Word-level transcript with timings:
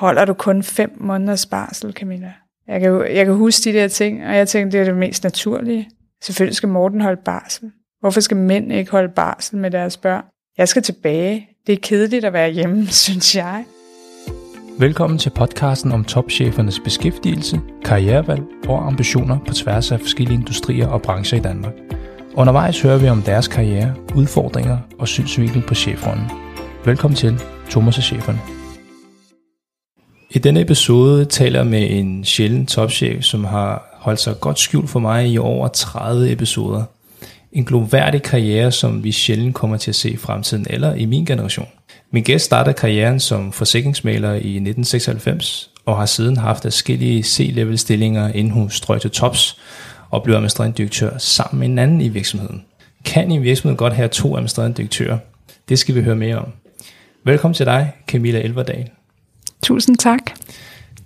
holder 0.00 0.24
du 0.24 0.32
kun 0.32 0.62
fem 0.62 0.96
måneders 1.00 1.46
barsel, 1.46 1.92
Camilla? 1.92 2.32
Jeg 2.68 2.80
kan, 2.80 3.06
jeg 3.14 3.26
kan 3.26 3.34
huske 3.34 3.70
de 3.70 3.78
der 3.78 3.88
ting, 3.88 4.26
og 4.26 4.36
jeg 4.36 4.48
tænkte, 4.48 4.78
det 4.78 4.86
er 4.86 4.90
det 4.90 4.98
mest 5.00 5.24
naturlige. 5.24 5.88
Selvfølgelig 6.22 6.56
skal 6.56 6.68
Morten 6.68 7.00
holde 7.00 7.20
barsel. 7.24 7.70
Hvorfor 8.00 8.20
skal 8.20 8.36
mænd 8.36 8.72
ikke 8.72 8.90
holde 8.90 9.08
barsel 9.08 9.58
med 9.58 9.70
deres 9.70 9.96
børn? 9.96 10.24
Jeg 10.58 10.68
skal 10.68 10.82
tilbage. 10.82 11.48
Det 11.66 11.72
er 11.72 11.76
kedeligt 11.82 12.24
at 12.24 12.32
være 12.32 12.50
hjemme, 12.50 12.86
synes 13.06 13.36
jeg. 13.36 13.64
Velkommen 14.78 15.18
til 15.18 15.30
podcasten 15.30 15.92
om 15.92 16.04
topchefernes 16.04 16.80
beskæftigelse, 16.80 17.60
karrierevalg 17.84 18.42
og 18.68 18.86
ambitioner 18.86 19.38
på 19.46 19.54
tværs 19.54 19.92
af 19.92 20.00
forskellige 20.00 20.38
industrier 20.38 20.88
og 20.88 21.02
brancher 21.02 21.38
i 21.38 21.42
Danmark. 21.42 21.74
Undervejs 22.34 22.82
hører 22.82 22.98
vi 22.98 23.08
om 23.08 23.22
deres 23.22 23.48
karriere, 23.48 23.94
udfordringer 24.14 24.78
og 24.98 25.08
synsvinkel 25.08 25.62
på 25.62 25.74
chefrollen. 25.74 26.24
Velkommen 26.84 27.16
til 27.16 27.40
Thomas 27.70 27.98
og 27.98 28.04
Cheferne. 28.04 28.59
I 30.32 30.38
denne 30.38 30.60
episode 30.60 31.24
taler 31.24 31.58
jeg 31.58 31.66
med 31.66 31.90
en 31.90 32.24
sjælden 32.24 32.66
topchef, 32.66 33.24
som 33.24 33.44
har 33.44 33.96
holdt 33.98 34.20
sig 34.20 34.40
godt 34.40 34.58
skjult 34.58 34.90
for 34.90 35.00
mig 35.00 35.28
i 35.28 35.38
over 35.38 35.68
30 35.68 36.32
episoder. 36.32 36.84
En 37.52 37.64
gloværdig 37.64 38.22
karriere, 38.22 38.72
som 38.72 39.04
vi 39.04 39.12
sjældent 39.12 39.54
kommer 39.54 39.76
til 39.76 39.90
at 39.90 39.94
se 39.94 40.10
i 40.10 40.16
fremtiden, 40.16 40.66
eller 40.70 40.94
i 40.94 41.04
min 41.04 41.24
generation. 41.24 41.68
Min 42.12 42.22
gæst 42.22 42.44
startede 42.44 42.74
karrieren 42.74 43.20
som 43.20 43.52
forsikringsmaler 43.52 44.32
i 44.32 44.36
1996, 44.36 45.70
og 45.86 45.96
har 45.96 46.06
siden 46.06 46.36
haft 46.36 46.62
forskellige 46.62 47.22
C-level 47.22 47.78
stillinger, 47.78 48.32
inden 48.32 48.52
hun 48.52 48.70
strøg 48.70 49.00
til 49.00 49.10
tops, 49.10 49.58
og 50.10 50.22
blev 50.22 50.34
administrerende 50.34 50.76
direktør 50.76 51.18
sammen 51.18 51.60
med 51.60 51.68
en 51.68 51.78
anden 51.78 52.00
i 52.00 52.08
virksomheden. 52.08 52.64
Kan 53.04 53.30
en 53.30 53.42
virksomhed 53.42 53.76
godt 53.76 53.92
have 53.92 54.08
to 54.08 54.36
administrerende 54.36 54.76
direktører? 54.76 55.18
Det 55.68 55.78
skal 55.78 55.94
vi 55.94 56.02
høre 56.02 56.16
mere 56.16 56.36
om. 56.36 56.52
Velkommen 57.24 57.54
til 57.54 57.66
dig, 57.66 57.92
Camilla 58.08 58.40
Elverdal. 58.40 58.90
Tusind 59.62 59.96
tak. 59.96 60.30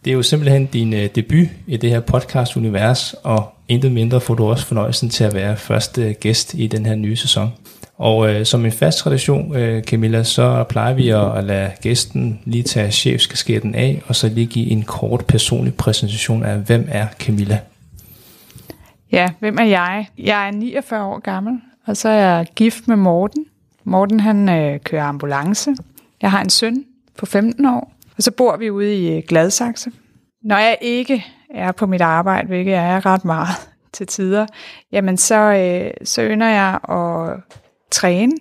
Det 0.04 0.10
er 0.10 0.14
jo 0.14 0.22
simpelthen 0.22 0.66
din 0.66 0.92
uh, 0.92 1.04
debut 1.14 1.48
i 1.66 1.76
det 1.76 1.90
her 1.90 2.00
podcast-univers, 2.00 3.14
og 3.22 3.54
intet 3.68 3.92
mindre 3.92 4.20
får 4.20 4.34
du 4.34 4.44
også 4.44 4.66
fornøjelsen 4.66 5.10
til 5.10 5.24
at 5.24 5.34
være 5.34 5.56
første 5.56 6.12
gæst 6.12 6.54
i 6.54 6.66
den 6.66 6.86
her 6.86 6.94
nye 6.94 7.16
sæson. 7.16 7.52
Og 7.98 8.18
uh, 8.18 8.42
som 8.44 8.64
en 8.64 8.72
fast 8.72 8.98
tradition, 8.98 9.56
uh, 9.56 9.82
Camilla, 9.82 10.22
så 10.22 10.64
plejer 10.68 10.94
vi 10.94 11.08
at, 11.08 11.38
at 11.38 11.44
lade 11.44 11.70
gæsten 11.82 12.40
lige 12.44 12.62
tage 12.62 12.90
chefskasketten 12.90 13.74
af, 13.74 14.02
og 14.06 14.16
så 14.16 14.28
lige 14.28 14.46
give 14.46 14.66
en 14.66 14.82
kort 14.82 15.26
personlig 15.26 15.74
præsentation 15.74 16.42
af, 16.42 16.58
hvem 16.58 16.88
er 16.88 17.06
Camilla? 17.18 17.58
Ja, 19.12 19.30
hvem 19.40 19.58
er 19.58 19.64
jeg? 19.64 20.06
Jeg 20.18 20.46
er 20.46 20.50
49 20.50 21.04
år 21.04 21.18
gammel, 21.18 21.60
og 21.86 21.96
så 21.96 22.08
er 22.08 22.14
jeg 22.14 22.46
gift 22.54 22.88
med 22.88 22.96
Morten. 22.96 23.46
Morten 23.84 24.20
han 24.20 24.48
øh, 24.48 24.80
kører 24.80 25.04
ambulance. 25.04 25.70
Jeg 26.22 26.30
har 26.30 26.40
en 26.40 26.50
søn 26.50 26.84
på 27.18 27.26
15 27.26 27.66
år, 27.66 27.93
og 28.16 28.22
så 28.22 28.30
bor 28.30 28.56
vi 28.56 28.70
ude 28.70 28.96
i 28.98 29.16
øh, 29.16 29.22
Gladsaxe. 29.28 29.90
Når 30.42 30.56
jeg 30.56 30.78
ikke 30.80 31.24
er 31.50 31.72
på 31.72 31.86
mit 31.86 32.00
arbejde, 32.00 32.46
hvilket 32.46 32.74
er 32.74 33.06
ret 33.06 33.24
meget 33.24 33.48
til 33.92 34.06
tider, 34.06 34.46
jamen 34.92 35.16
så, 35.16 35.34
øh, 35.34 35.90
så 36.04 36.22
ynder 36.22 36.48
jeg 36.48 36.78
at 36.88 37.40
træne 37.90 38.32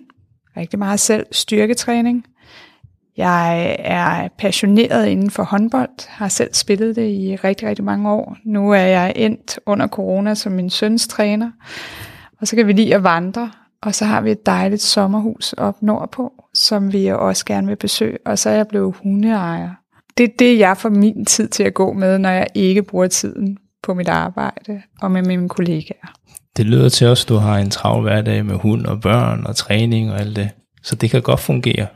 rigtig 0.56 0.78
meget 0.78 1.00
selv, 1.00 1.26
styrketræning. 1.32 2.26
Jeg 3.16 3.76
er 3.78 4.28
passioneret 4.38 5.06
inden 5.06 5.30
for 5.30 5.42
håndbold, 5.42 6.08
har 6.08 6.28
selv 6.28 6.54
spillet 6.54 6.96
det 6.96 7.10
i 7.10 7.36
rigtig, 7.36 7.68
rigtig 7.68 7.84
mange 7.84 8.10
år. 8.10 8.36
Nu 8.44 8.72
er 8.72 8.76
jeg 8.76 9.12
endt 9.16 9.58
under 9.66 9.86
corona 9.86 10.34
som 10.34 10.52
min 10.52 10.70
søns 10.70 11.08
træner, 11.08 11.50
og 12.40 12.48
så 12.48 12.56
kan 12.56 12.66
vi 12.66 12.72
lide 12.72 12.94
at 12.94 13.04
vandre, 13.04 13.50
og 13.84 13.94
så 13.94 14.04
har 14.04 14.20
vi 14.20 14.30
et 14.30 14.46
dejligt 14.46 14.82
sommerhus 14.82 15.52
op 15.52 15.82
nordpå, 15.82 16.32
som 16.54 16.92
vi 16.92 17.06
også 17.06 17.44
gerne 17.44 17.66
vil 17.66 17.76
besøge, 17.76 18.18
og 18.26 18.38
så 18.38 18.50
er 18.50 18.54
jeg 18.54 18.68
blevet 18.68 18.94
hundeejer. 19.02 19.70
Det 20.18 20.24
er 20.24 20.32
det, 20.38 20.58
jeg 20.58 20.76
får 20.76 20.88
min 20.88 21.24
tid 21.24 21.48
til 21.48 21.62
at 21.62 21.74
gå 21.74 21.92
med, 21.92 22.18
når 22.18 22.30
jeg 22.30 22.46
ikke 22.54 22.82
bruger 22.82 23.06
tiden 23.06 23.58
på 23.82 23.94
mit 23.94 24.08
arbejde 24.08 24.82
og 25.00 25.10
med 25.10 25.22
mine 25.22 25.48
kollegaer. 25.48 26.14
Det 26.56 26.66
lyder 26.66 26.88
til 26.88 27.06
os, 27.06 27.24
at 27.24 27.28
du 27.28 27.34
har 27.34 27.58
en 27.58 27.70
travl 27.70 28.02
hverdag 28.02 28.44
med 28.44 28.54
hund 28.54 28.86
og 28.86 29.00
børn 29.00 29.46
og 29.46 29.56
træning 29.56 30.12
og 30.12 30.20
alt 30.20 30.36
det. 30.36 30.50
Så 30.82 30.96
det 30.96 31.10
kan 31.10 31.22
godt 31.22 31.40
fungere. 31.40 31.86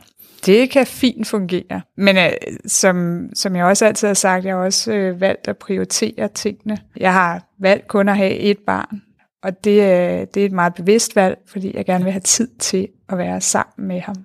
Det 0.45 0.69
kan 0.69 0.85
fint 0.85 1.27
fungere. 1.27 1.81
Men 1.97 2.17
øh, 2.17 2.31
som, 2.65 3.27
som 3.33 3.55
jeg 3.55 3.65
også 3.65 3.85
altid 3.85 4.07
har 4.07 4.13
sagt, 4.13 4.45
jeg 4.45 4.55
har 4.55 4.61
også 4.61 4.93
øh, 4.93 5.21
valgt 5.21 5.47
at 5.47 5.57
prioritere 5.57 6.27
tingene. 6.27 6.77
Jeg 6.97 7.13
har 7.13 7.43
valgt 7.59 7.87
kun 7.87 8.09
at 8.09 8.17
have 8.17 8.35
et 8.35 8.57
barn, 8.67 9.01
og 9.43 9.63
det, 9.63 9.81
øh, 9.81 10.27
det 10.33 10.37
er 10.37 10.45
et 10.45 10.51
meget 10.51 10.73
bevidst 10.73 11.15
valg, 11.15 11.37
fordi 11.47 11.77
jeg 11.77 11.85
gerne 11.85 12.03
vil 12.03 12.13
have 12.13 12.21
tid 12.21 12.47
til 12.59 12.87
at 13.09 13.17
være 13.17 13.41
sammen 13.41 13.87
med 13.87 13.99
ham. 13.99 14.15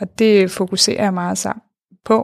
Og 0.00 0.18
det 0.18 0.50
fokuserer 0.50 1.02
jeg 1.02 1.14
meget 1.14 1.38
sammen 1.38 1.62
på. 2.04 2.18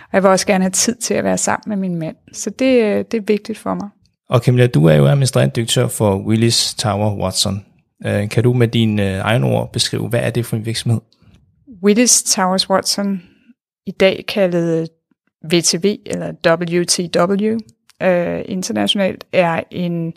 Og 0.00 0.10
jeg 0.12 0.22
vil 0.22 0.30
også 0.30 0.46
gerne 0.46 0.64
have 0.64 0.70
tid 0.70 0.94
til 0.94 1.14
at 1.14 1.24
være 1.24 1.38
sammen 1.38 1.68
med 1.68 1.76
min 1.76 1.98
mand. 1.98 2.16
Så 2.32 2.50
det, 2.50 2.82
øh, 2.82 3.04
det 3.10 3.14
er 3.14 3.24
vigtigt 3.26 3.58
for 3.58 3.74
mig. 3.74 3.88
Og 4.28 4.40
Camilla, 4.40 4.66
du 4.66 4.86
er 4.86 4.94
jo 4.94 5.06
administrerende 5.06 5.54
direktør 5.54 5.88
for 5.88 6.16
Willis 6.16 6.74
Tower 6.74 7.16
Watson. 7.22 7.64
Øh, 8.06 8.28
kan 8.28 8.44
du 8.44 8.52
med 8.52 8.68
dine 8.68 9.18
egne 9.18 9.46
ord 9.46 9.72
beskrive, 9.72 10.08
hvad 10.08 10.20
er 10.20 10.30
det 10.30 10.46
for 10.46 10.56
en 10.56 10.66
virksomhed? 10.66 11.00
Willis 11.82 12.22
Towers 12.22 12.70
Watson, 12.70 13.22
i 13.86 13.90
dag 13.90 14.24
kaldet 14.28 14.88
VTV 15.52 15.98
eller 16.06 16.32
WTW 16.46 17.58
øh, 18.02 18.42
internationalt, 18.44 19.24
er 19.32 19.62
en 19.70 20.12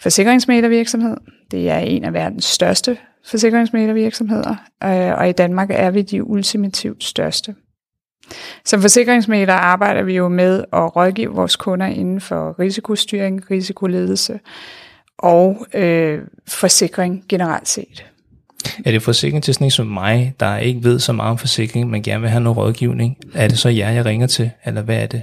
forsikringsmælervirksomhed. 0.00 1.16
Det 1.50 1.70
er 1.70 1.78
en 1.78 2.04
af 2.04 2.12
verdens 2.12 2.44
største 2.44 2.96
forsikringsmælervirksomheder, 3.24 4.56
øh, 4.84 5.18
og 5.18 5.28
i 5.28 5.32
Danmark 5.32 5.68
er 5.70 5.90
vi 5.90 6.02
de 6.02 6.24
ultimativt 6.24 7.04
største. 7.04 7.54
Som 8.64 8.80
forsikringsmæler 8.80 9.54
arbejder 9.54 10.02
vi 10.02 10.16
jo 10.16 10.28
med 10.28 10.64
at 10.72 10.96
rådgive 10.96 11.30
vores 11.30 11.56
kunder 11.56 11.86
inden 11.86 12.20
for 12.20 12.60
risikostyring, 12.60 13.50
risikoledelse 13.50 14.40
og 15.18 15.66
øh, 15.74 16.20
forsikring 16.48 17.24
generelt 17.28 17.68
set. 17.68 18.06
Er 18.84 18.90
det 18.90 19.02
forsikring 19.02 19.42
til 19.42 19.54
sådan 19.54 19.66
en 19.66 19.70
som 19.70 19.86
mig, 19.86 20.34
der 20.40 20.56
ikke 20.56 20.84
ved 20.84 20.98
så 20.98 21.12
meget 21.12 21.30
om 21.30 21.38
forsikring, 21.38 21.90
men 21.90 22.02
gerne 22.02 22.20
vil 22.20 22.30
have 22.30 22.42
noget 22.42 22.58
rådgivning? 22.58 23.16
Er 23.34 23.48
det 23.48 23.58
så 23.58 23.68
jer, 23.68 23.90
jeg 23.90 24.04
ringer 24.04 24.26
til, 24.26 24.50
eller 24.64 24.82
hvad 24.82 25.02
er 25.02 25.06
det? 25.06 25.22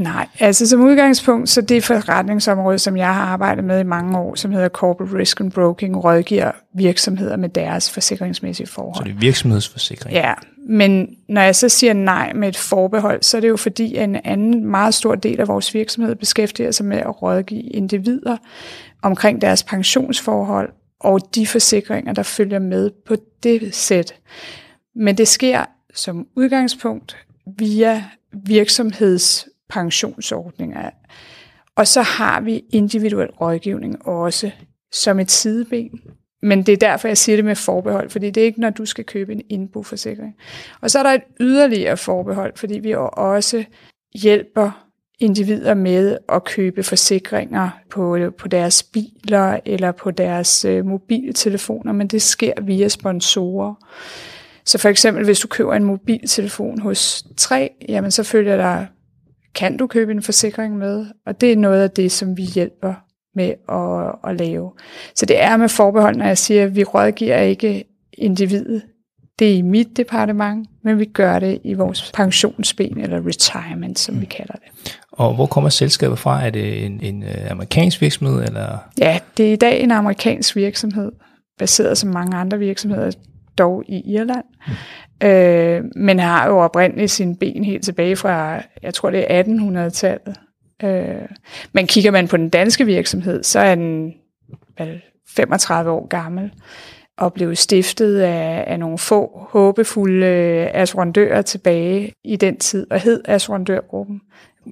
Nej, 0.00 0.28
altså 0.38 0.66
som 0.66 0.80
udgangspunkt, 0.80 1.48
så 1.48 1.60
det 1.60 1.84
forretningsområde, 1.84 2.78
som 2.78 2.96
jeg 2.96 3.14
har 3.14 3.22
arbejdet 3.22 3.64
med 3.64 3.80
i 3.80 3.82
mange 3.82 4.18
år, 4.18 4.34
som 4.34 4.52
hedder 4.52 4.68
Corporate 4.68 5.14
Risk 5.14 5.40
and 5.40 5.52
Broking, 5.52 6.04
rådgiver 6.04 6.50
virksomheder 6.74 7.36
med 7.36 7.48
deres 7.48 7.90
forsikringsmæssige 7.90 8.66
forhold. 8.66 8.96
Så 8.96 9.02
det 9.04 9.10
er 9.10 9.18
virksomhedsforsikring? 9.18 10.14
Ja, 10.14 10.34
men 10.68 11.08
når 11.28 11.40
jeg 11.40 11.56
så 11.56 11.68
siger 11.68 11.92
nej 11.92 12.32
med 12.32 12.48
et 12.48 12.56
forbehold, 12.56 13.22
så 13.22 13.36
er 13.36 13.40
det 13.40 13.48
jo 13.48 13.56
fordi, 13.56 13.96
en 13.96 14.16
anden 14.24 14.66
meget 14.66 14.94
stor 14.94 15.14
del 15.14 15.40
af 15.40 15.48
vores 15.48 15.74
virksomhed 15.74 16.14
beskæftiger 16.14 16.70
sig 16.70 16.86
med 16.86 16.98
at 16.98 17.22
rådgive 17.22 17.62
individer 17.62 18.36
omkring 19.02 19.40
deres 19.40 19.62
pensionsforhold 19.62 20.72
og 21.00 21.20
de 21.34 21.46
forsikringer, 21.46 22.12
der 22.12 22.22
følger 22.22 22.58
med 22.58 22.90
på 23.06 23.16
det 23.42 23.74
sæt. 23.74 24.14
Men 24.94 25.18
det 25.18 25.28
sker 25.28 25.64
som 25.94 26.26
udgangspunkt 26.36 27.16
via 27.58 28.04
pensionsordninger. 29.68 30.90
Og 31.76 31.86
så 31.86 32.02
har 32.02 32.40
vi 32.40 32.64
individuel 32.70 33.30
rådgivning 33.30 34.08
også 34.08 34.50
som 34.92 35.20
et 35.20 35.30
sideben. 35.30 36.00
Men 36.42 36.62
det 36.62 36.72
er 36.72 36.76
derfor, 36.76 37.08
jeg 37.08 37.18
siger 37.18 37.36
det 37.36 37.44
med 37.44 37.56
forbehold, 37.56 38.10
fordi 38.10 38.30
det 38.30 38.40
er 38.40 38.44
ikke, 38.44 38.60
når 38.60 38.70
du 38.70 38.86
skal 38.86 39.04
købe 39.04 39.32
en 39.32 39.42
indboforsikring. 39.48 40.34
Og 40.80 40.90
så 40.90 40.98
er 40.98 41.02
der 41.02 41.10
et 41.10 41.22
yderligere 41.40 41.96
forbehold, 41.96 42.52
fordi 42.56 42.78
vi 42.78 42.94
også 43.12 43.64
hjælper 44.14 44.86
individer 45.18 45.74
med 45.74 46.18
at 46.28 46.44
købe 46.44 46.82
forsikringer 46.82 47.70
på, 47.90 48.18
på 48.38 48.48
deres 48.48 48.82
biler 48.82 49.60
eller 49.64 49.92
på 49.92 50.10
deres 50.10 50.64
øh, 50.64 50.86
mobiltelefoner, 50.86 51.92
men 51.92 52.08
det 52.08 52.22
sker 52.22 52.52
via 52.62 52.88
sponsorer. 52.88 53.74
Så 54.64 54.78
for 54.78 54.88
eksempel, 54.88 55.24
hvis 55.24 55.40
du 55.40 55.48
køber 55.48 55.74
en 55.74 55.84
mobiltelefon 55.84 56.78
hos 56.78 57.24
3, 57.36 57.70
jamen 57.88 58.10
så 58.10 58.22
følger 58.22 58.56
der, 58.56 58.86
kan 59.56 59.76
du 59.76 59.86
købe 59.86 60.12
en 60.12 60.22
forsikring 60.22 60.78
med, 60.78 61.06
og 61.26 61.40
det 61.40 61.52
er 61.52 61.56
noget 61.56 61.82
af 61.82 61.90
det, 61.90 62.12
som 62.12 62.36
vi 62.36 62.42
hjælper 62.42 62.94
med 63.34 63.54
at, 63.68 64.30
at 64.30 64.36
lave. 64.36 64.72
Så 65.14 65.26
det 65.26 65.42
er 65.42 65.56
med 65.56 65.68
forbehold, 65.68 66.16
når 66.16 66.26
jeg 66.26 66.38
siger, 66.38 66.64
at 66.64 66.76
vi 66.76 66.84
rådgiver 66.84 67.38
ikke 67.38 67.84
individet. 68.12 68.82
Det 69.38 69.50
er 69.50 69.54
i 69.54 69.62
mit 69.62 69.96
departement, 69.96 70.68
men 70.84 70.98
vi 70.98 71.04
gør 71.04 71.38
det 71.38 71.58
i 71.64 71.74
vores 71.74 72.12
pensionsben, 72.14 73.00
eller 73.00 73.26
retirement, 73.26 73.98
som 73.98 74.20
vi 74.20 74.26
kalder 74.26 74.52
det. 74.52 74.98
Og 75.12 75.34
hvor 75.34 75.46
kommer 75.46 75.70
selskabet 75.70 76.18
fra? 76.18 76.46
Er 76.46 76.50
det 76.50 76.86
en, 76.86 77.00
en 77.00 77.22
uh, 77.22 77.50
amerikansk 77.50 78.00
virksomhed? 78.00 78.42
Eller? 78.42 78.78
Ja, 78.98 79.18
det 79.36 79.48
er 79.48 79.52
i 79.52 79.56
dag 79.56 79.82
en 79.82 79.90
amerikansk 79.90 80.56
virksomhed, 80.56 81.12
baseret 81.58 81.98
som 81.98 82.10
mange 82.10 82.36
andre 82.36 82.58
virksomheder, 82.58 83.10
dog 83.58 83.84
i 83.88 84.12
Irland. 84.14 84.44
Øh, 85.22 85.84
men 85.96 86.18
har 86.18 86.48
jo 86.48 86.58
oprindeligt 86.58 87.10
sin 87.10 87.36
ben 87.36 87.64
helt 87.64 87.84
tilbage 87.84 88.16
fra, 88.16 88.62
jeg 88.82 88.94
tror 88.94 89.10
det 89.10 89.26
er 89.28 89.42
1800-tallet. 89.42 90.36
Øh, 90.82 91.28
men 91.72 91.86
kigger 91.86 92.10
man 92.10 92.28
på 92.28 92.36
den 92.36 92.48
danske 92.48 92.86
virksomhed, 92.86 93.42
så 93.42 93.60
er 93.60 93.74
den 93.74 94.12
vel, 94.78 95.00
35 95.28 95.90
år 95.90 96.08
gammel. 96.08 96.50
og 97.18 97.32
blev 97.32 97.56
stiftet 97.56 98.20
af, 98.20 98.64
af 98.66 98.78
nogle 98.78 98.98
få 98.98 99.48
håbefulde 99.50 100.26
assurandører 100.74 101.42
tilbage 101.42 102.12
i 102.24 102.36
den 102.36 102.58
tid, 102.58 102.86
og 102.90 103.00
hed 103.00 103.22
Assurandørgruppen. 103.24 104.20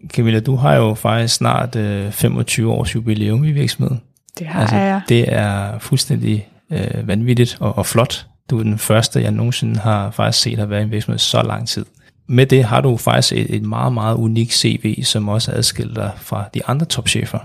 Camilla, 0.08 0.40
du 0.40 0.54
har 0.54 0.74
jo 0.74 0.94
faktisk 0.94 1.34
snart 1.34 1.76
øh, 1.76 2.10
25 2.10 2.72
års 2.72 2.94
jubilæum 2.94 3.44
i 3.44 3.52
virksomheden. 3.52 4.00
Det 4.38 4.46
har 4.46 4.60
altså, 4.60 4.76
jeg. 4.76 5.00
Det 5.08 5.32
er 5.32 5.78
fuldstændig 5.78 6.48
øh, 6.72 7.08
vanvittigt 7.08 7.56
og, 7.60 7.78
og 7.78 7.86
flot. 7.86 8.26
Du 8.50 8.58
er 8.58 8.62
den 8.62 8.78
første, 8.78 9.22
jeg 9.22 9.30
nogensinde 9.30 9.76
har 9.76 10.10
faktisk 10.10 10.42
set 10.42 10.58
at 10.58 10.70
være 10.70 10.80
i 10.80 10.84
en 10.84 10.90
virksomhed 10.90 11.18
så 11.18 11.42
lang 11.42 11.68
tid. 11.68 11.86
Med 12.28 12.46
det 12.46 12.64
har 12.64 12.80
du 12.80 12.96
faktisk 12.96 13.32
et, 13.32 13.54
et 13.54 13.62
meget, 13.62 13.92
meget 13.92 14.16
unikt 14.16 14.52
CV, 14.52 15.02
som 15.02 15.28
også 15.28 15.52
adskiller 15.52 15.94
dig 15.94 16.12
fra 16.16 16.44
de 16.54 16.66
andre 16.66 16.86
topchefer. 16.86 17.38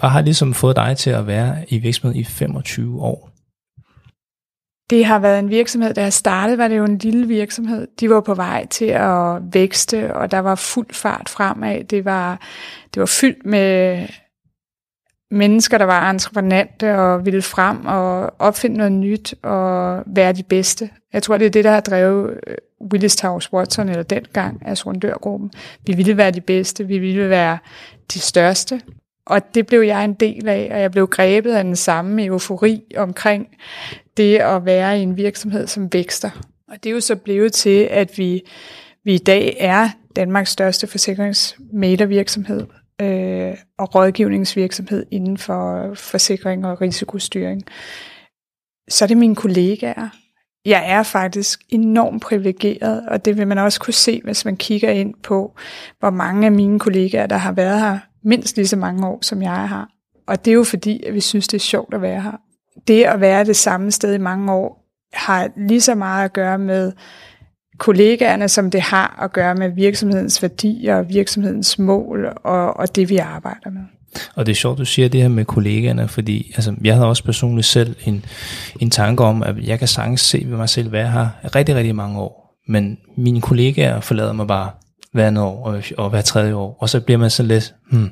Hvad 0.00 0.10
har 0.10 0.20
ligesom 0.20 0.54
fået 0.54 0.76
dig 0.76 0.96
til 0.96 1.10
at 1.10 1.26
være 1.26 1.64
i 1.68 1.78
virksomheden 1.78 2.20
i 2.20 2.24
25 2.24 3.02
år? 3.02 3.30
Det 4.90 5.04
har 5.04 5.18
været 5.18 5.38
en 5.38 5.50
virksomhed, 5.50 5.94
der 5.94 6.10
startede, 6.10 6.58
var 6.58 6.68
det 6.68 6.78
jo 6.78 6.84
en 6.84 6.98
lille 6.98 7.28
virksomhed. 7.28 7.86
De 8.00 8.10
var 8.10 8.20
på 8.20 8.34
vej 8.34 8.66
til 8.66 8.84
at 8.84 9.40
vækste, 9.52 10.14
og 10.14 10.30
der 10.30 10.38
var 10.38 10.54
fuld 10.54 10.86
fart 10.92 11.28
fremad. 11.28 11.84
Det 11.84 12.04
var, 12.04 12.40
det 12.94 13.00
var 13.00 13.06
fyldt 13.06 13.46
med 13.46 14.06
mennesker, 15.34 15.78
der 15.78 15.84
var 15.84 16.10
entreprenante 16.10 16.98
og 16.98 17.26
ville 17.26 17.42
frem 17.42 17.86
og 17.86 18.32
opfinde 18.38 18.76
noget 18.76 18.92
nyt 18.92 19.34
og 19.42 20.02
være 20.06 20.32
de 20.32 20.42
bedste. 20.42 20.90
Jeg 21.12 21.22
tror, 21.22 21.38
det 21.38 21.46
er 21.46 21.50
det, 21.50 21.64
der 21.64 21.70
har 21.70 21.80
drevet 21.80 22.40
øh, 22.46 22.54
Willis 22.92 23.16
Towers 23.16 23.52
Watson, 23.52 23.88
eller 23.88 24.02
dengang, 24.02 24.62
altså 24.66 24.86
rundørgruppen. 24.86 25.50
Vi 25.86 25.92
ville 25.92 26.16
være 26.16 26.30
de 26.30 26.40
bedste, 26.40 26.86
vi 26.86 26.98
ville 26.98 27.30
være 27.30 27.58
de 28.14 28.20
største. 28.20 28.80
Og 29.26 29.54
det 29.54 29.66
blev 29.66 29.80
jeg 29.80 30.04
en 30.04 30.14
del 30.14 30.48
af, 30.48 30.68
og 30.72 30.80
jeg 30.80 30.90
blev 30.90 31.06
grebet 31.06 31.52
af 31.52 31.64
den 31.64 31.76
samme 31.76 32.24
eufori 32.24 32.82
omkring 32.96 33.46
det 34.16 34.36
at 34.36 34.64
være 34.64 34.98
i 34.98 35.02
en 35.02 35.16
virksomhed, 35.16 35.66
som 35.66 35.92
vækster. 35.92 36.30
Og 36.68 36.76
det 36.82 36.90
er 36.90 36.94
jo 36.94 37.00
så 37.00 37.16
blevet 37.16 37.52
til, 37.52 37.88
at 37.90 38.18
vi, 38.18 38.42
vi 39.04 39.14
i 39.14 39.18
dag 39.18 39.56
er 39.60 39.88
Danmarks 40.16 40.50
største 40.50 40.86
forsikringsmælervirksomhed 40.86 42.66
øh, 43.00 43.54
og 43.78 43.94
rådgivningsvirksomhed 43.94 45.06
inden 45.10 45.38
for 45.38 45.94
forsikring 45.94 46.66
og 46.66 46.80
risikostyring. 46.80 47.62
Så 48.88 49.04
er 49.04 49.06
det 49.06 49.16
mine 49.16 49.36
kollegaer. 49.36 50.08
Jeg 50.64 50.90
er 50.90 51.02
faktisk 51.02 51.60
enormt 51.68 52.22
privilegeret, 52.22 53.08
og 53.08 53.24
det 53.24 53.36
vil 53.36 53.48
man 53.48 53.58
også 53.58 53.80
kunne 53.80 53.94
se, 53.94 54.20
hvis 54.24 54.44
man 54.44 54.56
kigger 54.56 54.90
ind 54.90 55.14
på, 55.22 55.54
hvor 55.98 56.10
mange 56.10 56.46
af 56.46 56.52
mine 56.52 56.78
kollegaer, 56.78 57.26
der 57.26 57.36
har 57.36 57.52
været 57.52 57.80
her 57.80 57.98
mindst 58.22 58.56
lige 58.56 58.66
så 58.66 58.76
mange 58.76 59.06
år, 59.06 59.18
som 59.22 59.42
jeg 59.42 59.68
har. 59.68 59.88
Og 60.26 60.44
det 60.44 60.50
er 60.50 60.54
jo 60.54 60.64
fordi, 60.64 61.02
at 61.02 61.14
vi 61.14 61.20
synes, 61.20 61.48
det 61.48 61.58
er 61.58 61.60
sjovt 61.60 61.94
at 61.94 62.02
være 62.02 62.22
her. 62.22 62.40
Det 62.88 63.04
at 63.04 63.20
være 63.20 63.44
det 63.44 63.56
samme 63.56 63.90
sted 63.90 64.14
i 64.14 64.18
mange 64.18 64.52
år, 64.52 64.84
har 65.12 65.50
lige 65.56 65.80
så 65.80 65.94
meget 65.94 66.24
at 66.24 66.32
gøre 66.32 66.58
med 66.58 66.92
kollegaerne, 67.78 68.48
som 68.48 68.70
det 68.70 68.80
har 68.80 69.18
at 69.22 69.32
gøre 69.32 69.54
med 69.54 69.68
virksomhedens 69.68 70.42
værdier 70.42 70.96
og 70.96 71.08
virksomhedens 71.08 71.78
mål 71.78 72.26
og, 72.44 72.76
og 72.76 72.96
det, 72.96 73.08
vi 73.08 73.16
arbejder 73.16 73.70
med. 73.70 73.80
Og 74.34 74.46
det 74.46 74.52
er 74.52 74.56
sjovt, 74.56 74.78
du 74.78 74.84
siger 74.84 75.08
det 75.08 75.22
her 75.22 75.28
med 75.28 75.44
kollegaerne, 75.44 76.08
fordi 76.08 76.52
altså, 76.54 76.74
jeg 76.84 76.94
havde 76.94 77.08
også 77.08 77.24
personligt 77.24 77.66
selv 77.66 77.96
en, 78.04 78.24
en 78.80 78.90
tanke 78.90 79.24
om, 79.24 79.42
at 79.42 79.58
jeg 79.58 79.78
kan 79.78 79.88
sagtens 79.88 80.20
se 80.20 80.44
ved 80.46 80.56
mig 80.56 80.68
selv 80.68 80.92
være 80.92 81.10
her 81.10 81.28
rigtig, 81.54 81.74
rigtig 81.74 81.96
mange 81.96 82.18
år. 82.18 82.60
Men 82.68 82.98
mine 83.16 83.40
kollegaer 83.40 84.00
forlader 84.00 84.32
mig 84.32 84.46
bare 84.46 84.70
hver 85.12 85.26
andet 85.26 85.44
år 85.44 85.66
og, 85.66 85.82
og 85.98 86.10
hver 86.10 86.20
tredje 86.20 86.54
år. 86.54 86.76
Og 86.80 86.88
så 86.88 87.00
bliver 87.00 87.18
man 87.18 87.30
så 87.30 87.42
lidt, 87.42 87.74
hmm, 87.90 88.10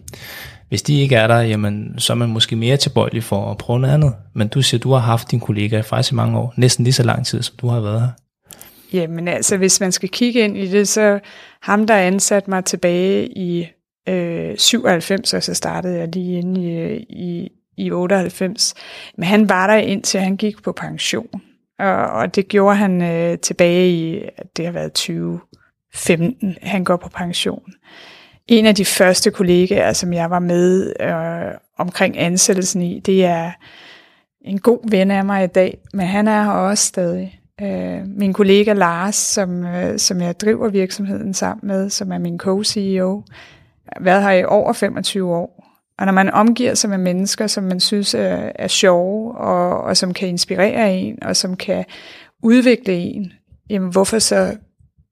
hvis 0.68 0.82
de 0.82 1.00
ikke 1.00 1.16
er 1.16 1.26
der, 1.26 1.40
jamen, 1.40 1.94
så 1.98 2.12
er 2.12 2.16
man 2.16 2.28
måske 2.28 2.56
mere 2.56 2.76
tilbøjelig 2.76 3.24
for 3.24 3.50
at 3.50 3.58
prøve 3.58 3.80
noget 3.80 3.94
andet. 3.94 4.14
Men 4.34 4.48
du 4.48 4.62
siger, 4.62 4.80
du 4.80 4.92
har 4.92 4.98
haft 4.98 5.30
din 5.30 5.40
kollega 5.40 5.80
faktisk 5.80 6.12
i 6.12 6.14
mange 6.14 6.38
år, 6.38 6.54
næsten 6.56 6.84
lige 6.84 6.94
så 6.94 7.02
lang 7.02 7.26
tid, 7.26 7.42
som 7.42 7.54
du 7.60 7.68
har 7.68 7.80
været 7.80 8.00
her. 8.00 8.08
Jamen 8.92 9.28
altså, 9.28 9.56
hvis 9.56 9.80
man 9.80 9.92
skal 9.92 10.08
kigge 10.08 10.40
ind 10.40 10.56
i 10.56 10.66
det, 10.66 10.88
så 10.88 11.20
ham, 11.62 11.86
der 11.86 11.96
ansatte 11.96 12.50
mig 12.50 12.64
tilbage 12.64 13.26
i 13.38 13.68
øh, 14.08 14.58
97, 14.58 15.34
og 15.34 15.42
så 15.42 15.54
startede 15.54 15.98
jeg 15.98 16.08
lige 16.08 16.38
inde 16.38 16.60
i, 16.60 16.96
i, 17.08 17.48
i 17.76 17.90
98, 17.90 18.74
men 19.16 19.24
han 19.24 19.48
var 19.48 19.66
der 19.66 19.74
indtil 19.74 20.20
han 20.20 20.36
gik 20.36 20.62
på 20.62 20.72
pension. 20.72 21.42
Og, 21.78 21.94
og 21.94 22.34
det 22.34 22.48
gjorde 22.48 22.76
han 22.76 23.02
øh, 23.02 23.38
tilbage 23.38 23.90
i, 23.90 24.22
det 24.56 24.64
har 24.64 24.72
været 24.72 24.92
2015, 24.92 26.56
han 26.62 26.84
går 26.84 26.96
på 26.96 27.08
pension. 27.08 27.72
En 28.48 28.66
af 28.66 28.74
de 28.74 28.84
første 28.84 29.30
kollegaer, 29.30 29.92
som 29.92 30.12
jeg 30.12 30.30
var 30.30 30.38
med 30.38 30.92
øh, 31.00 31.58
omkring 31.78 32.18
ansættelsen 32.18 32.82
i, 32.82 33.00
det 33.00 33.24
er 33.24 33.52
en 34.44 34.58
god 34.58 34.90
ven 34.90 35.10
af 35.10 35.24
mig 35.24 35.44
i 35.44 35.46
dag, 35.46 35.78
men 35.92 36.06
han 36.06 36.28
er 36.28 36.42
her 36.42 36.50
også 36.50 36.84
stadig. 36.84 37.41
Øh, 37.60 38.06
min 38.06 38.32
kollega 38.32 38.72
Lars, 38.72 39.14
som, 39.14 39.64
øh, 39.64 39.98
som 39.98 40.20
jeg 40.20 40.40
driver 40.40 40.68
virksomheden 40.68 41.34
sammen 41.34 41.68
med, 41.68 41.90
som 41.90 42.12
er 42.12 42.18
min 42.18 42.40
co-CEO, 42.42 43.22
har 43.92 44.04
været 44.04 44.22
her 44.22 44.30
i 44.30 44.44
over 44.44 44.72
25 44.72 45.34
år. 45.34 45.62
Og 45.98 46.06
når 46.06 46.12
man 46.12 46.30
omgiver 46.30 46.74
sig 46.74 46.90
med 46.90 46.98
mennesker, 46.98 47.46
som 47.46 47.64
man 47.64 47.80
synes 47.80 48.14
er, 48.14 48.52
er 48.54 48.68
sjove, 48.68 49.34
og, 49.38 49.80
og 49.80 49.96
som 49.96 50.14
kan 50.14 50.28
inspirere 50.28 50.94
en, 50.94 51.22
og 51.22 51.36
som 51.36 51.56
kan 51.56 51.84
udvikle 52.42 52.94
en, 52.94 53.32
jamen 53.70 53.90
hvorfor 53.90 54.18
så 54.18 54.56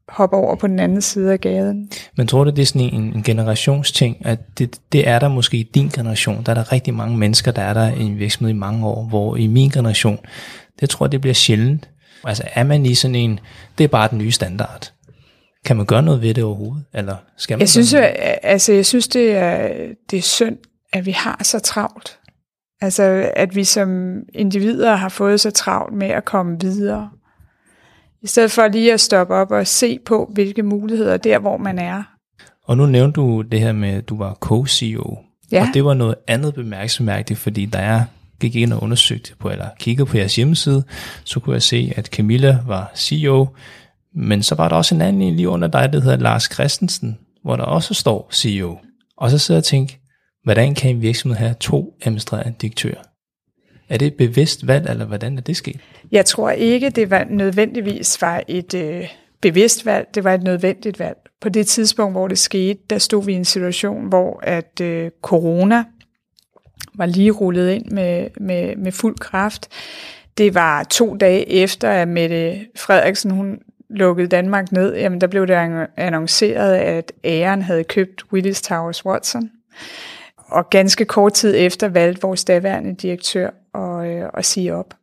hoppe 0.09 0.37
over 0.37 0.57
på 0.57 0.67
den 0.67 0.79
anden 0.79 1.03
side 1.03 1.33
af 1.33 1.41
gaden. 1.41 1.91
Men 2.17 2.27
tror 2.27 2.45
du, 2.45 2.51
det 2.51 2.59
er 2.63 2.67
sådan 2.67 2.95
en, 2.95 3.13
en 3.17 3.23
generationsting, 3.23 4.27
at 4.27 4.59
det, 4.59 4.81
det 4.93 5.09
er 5.09 5.19
der 5.19 5.29
måske 5.29 5.57
i 5.57 5.71
din 5.75 5.89
generation, 5.89 6.43
der 6.47 6.51
er 6.51 6.55
der 6.55 6.73
rigtig 6.73 6.95
mange 6.95 7.19
mennesker, 7.19 7.53
der 7.53 7.63
er 7.63 7.75
der 7.75 7.95
i 7.95 8.03
en 8.03 8.19
virksomhed 8.19 8.55
i 8.55 8.59
mange 8.59 8.87
år, 8.87 9.05
hvor 9.05 9.37
i 9.37 9.47
min 9.47 9.71
generation, 9.71 10.19
det 10.81 10.91
tror 10.91 11.07
jeg, 11.07 11.13
det 11.13 11.21
bliver 11.21 11.35
sjældent. 11.35 11.89
Altså 12.25 12.43
er 12.55 12.65
man 12.65 12.87
i 12.87 12.95
sådan 12.95 13.15
en, 13.15 13.41
det 13.79 13.85
er 13.85 13.89
bare 13.89 14.09
den 14.11 14.19
nye 14.19 14.33
standard. 14.33 14.93
Kan 15.65 15.77
man 15.77 15.87
gøre 15.87 16.03
noget 16.03 16.23
ved 16.23 16.35
det 16.35 16.45
overhovedet? 16.45 16.85
Eller 16.95 17.17
skal 17.37 17.55
man 17.55 17.61
jeg, 17.61 17.69
synes, 17.69 17.93
jeg, 17.93 18.39
altså, 18.43 18.73
jeg 18.73 18.87
synes, 18.87 19.09
det 19.09 19.37
er, 19.37 19.69
det 20.11 20.17
er 20.17 20.23
synd, 20.23 20.57
at 20.93 21.07
vi 21.07 21.11
har 21.11 21.41
så 21.43 21.59
travlt. 21.59 22.19
Altså, 22.81 23.31
at 23.37 23.57
vi 23.57 23.65
som 23.65 24.21
individer 24.35 24.95
har 24.95 25.09
fået 25.09 25.41
så 25.41 25.51
travlt 25.51 25.95
med 25.95 26.09
at 26.09 26.25
komme 26.25 26.61
videre. 26.61 27.11
I 28.23 28.27
stedet 28.27 28.51
for 28.51 28.69
lige 28.69 28.93
at 28.93 29.01
stoppe 29.01 29.35
op 29.35 29.51
og 29.51 29.67
se 29.67 29.99
på, 30.07 30.31
hvilke 30.33 30.63
muligheder 30.63 31.17
der, 31.17 31.39
hvor 31.39 31.57
man 31.57 31.79
er. 31.79 32.03
Og 32.65 32.77
nu 32.77 32.87
nævnte 32.87 33.21
du 33.21 33.43
det 33.43 33.61
her 33.61 33.73
med, 33.73 33.89
at 33.89 34.09
du 34.09 34.17
var 34.19 34.35
co-CEO. 34.41 35.19
Ja. 35.53 35.63
Og 35.63 35.75
det 35.75 35.85
var 35.85 35.95
noget 35.95 36.15
andet 36.27 36.55
bemærkelsesmærkeligt, 36.55 37.41
fordi 37.41 37.67
der 37.67 37.79
er 37.79 38.05
gik 38.41 38.57
ind 38.57 38.73
og 38.73 38.83
undersøgte 38.83 39.33
på, 39.39 39.51
eller 39.51 39.69
kiggede 39.79 40.07
på 40.07 40.17
jeres 40.17 40.37
hjemmeside, 40.37 40.85
så 41.25 41.41
kunne 41.41 41.55
jeg 41.55 41.63
se, 41.63 41.93
at 41.97 42.07
Camilla 42.07 42.59
var 42.67 42.93
CEO, 42.97 43.47
men 44.15 44.43
så 44.43 44.55
var 44.55 44.69
der 44.69 44.77
også 44.77 44.95
en 44.95 45.01
anden 45.01 45.37
lige 45.37 45.49
under 45.49 45.69
dig, 45.69 45.93
der 45.93 46.01
hedder 46.01 46.17
Lars 46.17 46.49
Christensen, 46.53 47.19
hvor 47.43 47.57
der 47.57 47.65
også 47.65 47.95
står 47.95 48.29
CEO. 48.33 48.79
Og 49.17 49.31
så 49.31 49.39
sidder 49.39 49.59
jeg 49.59 49.63
og 49.63 49.65
tænker, 49.65 49.95
hvordan 50.45 50.75
kan 50.75 50.91
en 50.91 51.03
virksomhed 51.03 51.39
have 51.39 51.55
to 51.61 51.95
administrerende 52.03 52.55
direktører? 52.61 53.03
Er 53.89 53.99
det 53.99 54.07
et 54.07 54.15
bevidst 54.15 54.67
valg, 54.67 54.91
eller 54.91 55.05
hvordan 55.05 55.39
er 55.39 55.43
det 55.43 55.57
sket? 55.57 55.81
Jeg 56.13 56.25
tror 56.25 56.51
ikke, 56.51 56.91
det 56.91 57.11
var 57.11 57.27
nødvendigvis 57.31 58.23
var 58.23 58.43
et 58.49 58.75
øh, 58.75 59.09
bevidst 59.43 59.87
valg, 59.87 60.07
det 60.15 60.25
var 60.25 60.35
et 60.35 60.43
nødvendigt 60.43 60.99
valg. 60.99 61.17
På 61.41 61.49
det 61.49 61.67
tidspunkt, 61.67 62.15
hvor 62.15 62.29
det 62.29 62.39
skete, 62.39 62.81
der 62.91 62.99
stod 62.99 63.25
vi 63.25 63.33
i 63.33 63.37
en 63.37 63.45
situation, 63.45 64.09
hvor 64.09 64.41
at 64.43 64.81
øh, 64.81 65.11
corona 65.23 65.85
var 66.95 67.07
lige 67.07 67.31
rullet 67.31 67.71
ind 67.71 67.91
med, 67.91 68.29
med, 68.41 68.77
med 68.77 68.93
fuld 68.93 69.19
kraft. 69.19 69.69
Det 70.39 70.55
var 70.55 70.83
to 70.83 71.17
dage 71.17 71.49
efter, 71.51 71.91
at 71.91 72.09
Mette 72.09 72.67
Frederiksen 72.77 73.31
hun 73.31 73.59
lukkede 73.91 74.29
Danmark 74.29 74.73
ned. 74.73 74.97
Jamen, 74.97 75.21
der 75.21 75.27
blev 75.27 75.47
det 75.47 75.87
annonceret, 75.97 76.75
at 76.75 77.13
æren 77.25 77.63
havde 77.63 77.85
købt 77.85 78.25
Willis 78.33 78.63
Towers 78.63 79.07
Watson. 79.07 79.51
Og 80.37 80.71
ganske 80.71 81.05
kort 81.05 81.33
tid 81.33 81.55
efter 81.57 81.89
valgte 81.89 82.23
vores 82.23 82.45
daværende 82.45 82.95
direktør 82.95 83.51
at, 83.75 84.07
øh, 84.07 84.29
at 84.35 84.45
sige 84.45 84.75
op. 84.75 84.95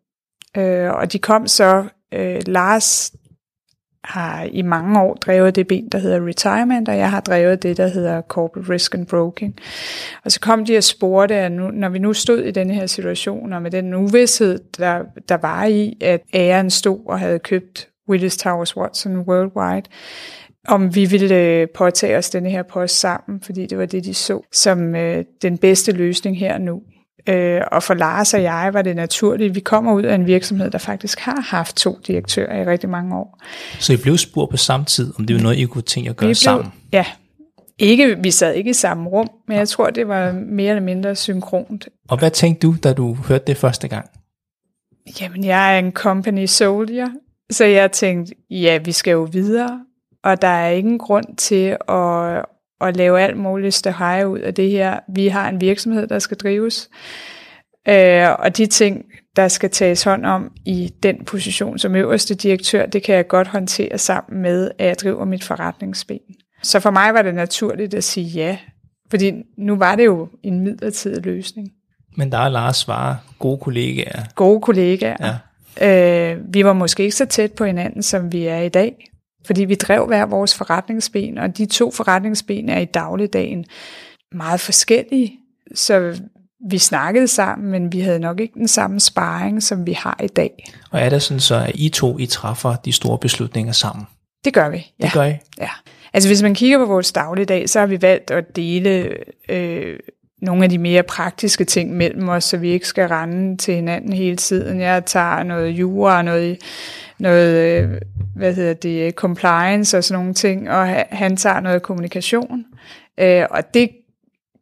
Øh, 0.58 0.92
og 0.92 1.14
de 1.14 1.20
kom 1.20 1.48
så, 1.48 1.86
øh, 2.14 2.42
Lars 2.46 3.14
har 4.08 4.44
i 4.52 4.62
mange 4.62 5.00
år 5.00 5.14
drevet 5.14 5.56
det 5.56 5.68
ben, 5.68 5.88
der 5.92 5.98
hedder 5.98 6.28
retirement, 6.28 6.90
og 6.90 6.98
jeg 6.98 7.12
har 7.12 7.20
drevet 7.20 7.64
det, 7.64 7.78
der 7.78 7.88
hedder 7.88 8.22
corporate 8.22 8.70
risk 8.70 8.94
and 8.94 9.06
broking. 9.06 9.56
Og 10.26 10.32
så 10.32 10.40
kom 10.40 10.66
de 10.66 10.78
og 10.78 10.84
spurgte, 10.84 11.36
at 11.36 11.52
nu, 11.52 11.72
når 11.72 11.90
vi 11.90 12.00
nu 12.00 12.14
stod 12.14 12.40
i 12.40 12.52
den 12.52 12.70
her 12.70 12.86
situation, 12.86 13.54
og 13.54 13.62
med 13.62 13.72
den 13.72 13.94
uvidshed, 13.94 14.60
der, 14.78 15.04
der 15.30 15.38
var 15.38 15.66
i, 15.66 15.98
at 16.02 16.22
æren 16.34 16.70
stod 16.70 17.00
og 17.06 17.20
havde 17.20 17.40
købt 17.40 17.88
Willis 18.10 18.38
Towers 18.38 18.78
Watson 18.78 19.18
Worldwide, 19.18 19.90
om 20.68 20.96
vi 20.96 21.06
ville 21.06 21.36
øh, 21.36 21.68
påtage 21.76 22.18
os 22.18 22.30
denne 22.30 22.50
her 22.50 22.64
post 22.64 23.00
sammen, 23.00 23.42
fordi 23.42 23.66
det 23.66 23.78
var 23.78 23.86
det, 23.86 24.06
de 24.06 24.14
så 24.14 24.42
som 24.52 24.96
øh, 24.96 25.26
den 25.42 25.58
bedste 25.58 25.92
løsning 25.92 26.40
her 26.40 26.58
nu. 26.58 26.82
Øh, 27.30 27.62
og 27.72 27.84
for 27.84 27.94
Lars 27.94 28.34
og 28.34 28.44
jeg 28.44 28.70
var 28.74 28.82
det 28.82 28.96
naturligt. 28.96 29.56
Vi 29.56 29.60
kommer 29.60 29.94
ud 29.94 30.04
af 30.04 30.16
en 30.16 30.26
virksomhed, 30.26 30.72
der 30.72 30.78
faktisk 30.78 31.20
har 31.20 31.42
haft 31.42 31.76
to 31.76 32.00
direktører 32.08 32.62
i 32.62 32.66
rigtig 32.66 32.90
mange 32.90 33.16
år. 33.16 33.40
Så 33.80 33.94
I 33.94 33.98
blev 33.98 34.18
spurgt 34.18 34.52
på 34.52 34.58
samme 34.58 34.86
tid, 34.86 35.14
om 35.20 35.26
det 35.26 35.36
var 35.36 35.42
noget, 35.42 35.58
I 35.58 35.66
kunne 35.66 35.82
tænke 35.82 36.10
at 36.10 36.16
gøre 36.16 36.28
vi 36.28 36.30
blev, 36.30 36.36
sammen? 36.36 36.72
Ja. 36.92 37.06
Ikke, 37.80 38.18
vi 38.20 38.32
sad 38.32 38.54
ikke 38.54 38.70
i 38.70 38.74
samme 38.74 39.10
rum, 39.10 39.30
men 39.48 39.58
jeg 39.58 39.70
tror, 39.70 39.90
det 39.90 40.08
var 40.08 40.32
mere 40.32 40.70
eller 40.70 40.84
mindre 40.84 41.16
synkront. 41.16 41.88
Og 42.10 42.20
hvad 42.20 42.32
tænkte 42.32 42.68
du, 42.68 42.76
da 42.84 42.94
du 42.94 43.14
hørte 43.14 43.44
det 43.48 43.58
første 43.58 43.88
gang? 43.88 44.10
Jamen, 45.22 45.44
jeg 45.44 45.76
er 45.76 45.80
en 45.80 45.92
company 45.92 46.46
soldier, 46.46 47.08
så 47.52 47.66
jeg 47.66 47.92
tænkte, 47.92 48.36
ja, 48.50 48.78
vi 48.78 48.92
skal 48.92 49.12
jo 49.12 49.28
videre, 49.32 49.80
og 50.24 50.42
der 50.42 50.48
er 50.48 50.70
ingen 50.70 50.98
grund 50.98 51.36
til 51.38 51.78
at, 51.90 52.46
at 52.82 52.98
lave 52.98 53.22
alt 53.22 53.38
muligt 53.38 53.74
ståhej 53.74 54.24
ud 54.26 54.40
af 54.40 54.54
det 54.54 54.70
her. 54.70 55.00
Vi 55.16 55.28
har 55.28 55.50
en 55.50 55.62
virksomhed, 55.62 56.08
der 56.08 56.20
skal 56.20 56.38
drives, 56.38 56.90
øh, 57.88 58.30
og 58.40 58.58
de 58.58 58.66
ting, 58.66 59.06
der 59.36 59.48
skal 59.48 59.70
tages 59.70 60.04
hånd 60.04 60.26
om 60.26 60.52
i 60.66 60.94
den 61.04 61.26
position 61.26 61.80
som 61.80 61.96
øverste 61.96 62.36
direktør, 62.36 62.86
det 62.86 63.04
kan 63.04 63.16
jeg 63.16 63.28
godt 63.28 63.48
håndtere 63.48 63.98
sammen 63.98 64.42
med, 64.42 64.72
at 64.78 64.88
jeg 64.88 64.96
driver 65.00 65.26
mit 65.26 65.44
forretningsben. 65.44 66.20
Så 66.64 66.80
for 66.80 66.92
mig 66.92 67.14
var 67.14 67.22
det 67.22 67.36
naturligt 67.36 67.94
at 67.94 68.04
sige 68.04 68.28
ja, 68.28 68.58
fordi 69.10 69.32
nu 69.58 69.76
var 69.76 69.96
det 69.96 70.06
jo 70.06 70.30
en 70.44 70.60
midlertidig 70.60 71.26
løsning. 71.26 71.70
Men 72.18 72.32
der 72.32 72.38
er 72.38 72.50
Lars 72.50 72.78
Svare, 72.78 73.18
gode 73.40 73.58
kollegaer. 73.58 74.24
Gode 74.36 74.62
kollegaer. 74.62 75.40
Ja. 75.82 76.34
Øh, 76.34 76.54
vi 76.54 76.66
var 76.66 76.74
måske 76.74 77.04
ikke 77.04 77.16
så 77.16 77.26
tæt 77.26 77.52
på 77.52 77.66
hinanden, 77.66 78.04
som 78.04 78.32
vi 78.32 78.46
er 78.46 78.60
i 78.60 78.70
dag, 78.70 79.10
fordi 79.46 79.66
vi 79.66 79.76
drev 79.76 80.06
hver 80.08 80.26
vores 80.26 80.56
forretningsben, 80.56 81.38
og 81.38 81.58
de 81.58 81.66
to 81.66 81.92
forretningsben 81.92 82.70
er 82.70 82.80
i 82.80 82.86
dagligdagen 82.86 83.66
meget 84.32 84.60
forskellige. 84.60 85.40
Så 85.76 86.22
vi 86.70 86.78
snakkede 86.78 87.28
sammen, 87.28 87.72
men 87.72 87.94
vi 87.94 88.00
havde 88.00 88.20
nok 88.20 88.40
ikke 88.40 88.54
den 88.54 88.68
samme 88.68 89.00
sparring, 89.00 89.64
som 89.64 89.88
vi 89.88 89.94
har 89.94 90.20
i 90.24 90.28
dag. 90.28 90.74
Og 90.92 91.00
er 91.00 91.10
det 91.10 91.22
sådan 91.22 91.40
så, 91.40 91.56
at 91.56 91.72
I 91.76 91.90
to 91.90 92.18
I 92.18 92.26
træffer 92.26 92.76
de 92.76 92.92
store 92.92 93.18
beslutninger 93.18 93.74
sammen? 93.74 94.06
Det 94.46 94.54
gør 94.54 94.70
vi, 94.70 94.94
ja. 95.00 95.06
Det 95.06 95.14
gør 95.14 95.24
I? 95.24 95.34
Ja. 95.60 95.70
Altså 96.14 96.30
hvis 96.30 96.42
man 96.42 96.56
kigger 96.56 96.78
på 96.78 96.86
vores 96.86 97.12
dagligdag, 97.12 97.70
så 97.70 97.80
har 97.80 97.88
vi 97.88 98.02
valgt 98.02 98.32
at 98.32 98.56
dele 98.56 99.18
øh, 99.50 100.00
nogle 100.42 100.64
af 100.64 100.70
de 100.70 100.78
mere 100.78 101.04
praktiske 101.04 101.66
ting 101.66 101.94
mellem 101.94 102.30
os, 102.30 102.44
så 102.44 102.58
vi 102.58 102.70
ikke 102.70 102.88
skal 102.88 103.08
rende 103.08 103.58
til 103.58 103.76
hinanden 103.76 104.14
hele 104.14 104.38
tiden. 104.38 104.80
Jeg 104.80 105.06
tager 105.06 105.44
noget 105.44 105.70
jura 105.70 106.18
og 106.18 106.26
noget, 106.26 106.58
noget 107.20 107.84
øh, 107.84 107.90
hvad 108.36 108.54
hedder 108.54 108.74
det, 108.74 109.14
compliance 109.14 109.98
og 109.98 110.04
sådan 110.04 110.22
nogle 110.22 110.34
ting, 110.34 110.70
og 110.70 111.06
han 111.10 111.38
tager 111.38 111.60
noget 111.60 111.82
kommunikation. 111.82 112.66
Øh, 113.20 113.46
og 113.52 113.74
det 113.74 113.90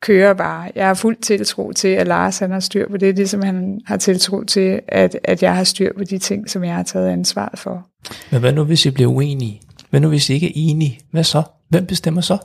kører 0.02 0.34
bare. 0.34 0.72
Jeg 0.76 0.88
har 0.88 0.94
fuld 0.94 1.18
tiltro 1.22 1.72
til, 1.72 1.88
at 1.88 2.08
Lars 2.08 2.40
han 2.40 2.52
har 2.52 2.60
styr 2.60 2.90
på 2.90 2.98
det, 2.98 3.16
ligesom 3.16 3.42
han 3.42 3.82
har 3.86 3.98
tiltro 3.98 4.44
til, 4.44 4.82
at, 4.88 5.20
at 5.24 5.44
jeg 5.44 5.56
har 5.56 5.64
styr 5.64 5.94
på 5.98 6.04
de 6.04 6.18
ting, 6.18 6.50
som 6.50 6.64
jeg 6.64 6.76
har 6.76 6.84
taget 6.84 7.10
ansvaret 7.10 7.60
for. 7.60 7.88
Men 8.32 8.40
hvad 8.40 8.54
nu, 8.54 8.64
hvis 8.64 8.86
I 8.86 8.92
bliver 8.92 9.12
uenige? 9.12 9.62
Hvad 9.90 10.00
nu, 10.00 10.08
hvis 10.10 10.30
I 10.30 10.34
ikke 10.34 10.48
er 10.48 10.52
enige? 10.56 11.00
Hvad 11.12 11.24
så? 11.24 11.44
Hvem 11.70 11.86
bestemmer 11.86 12.22
så? 12.22 12.38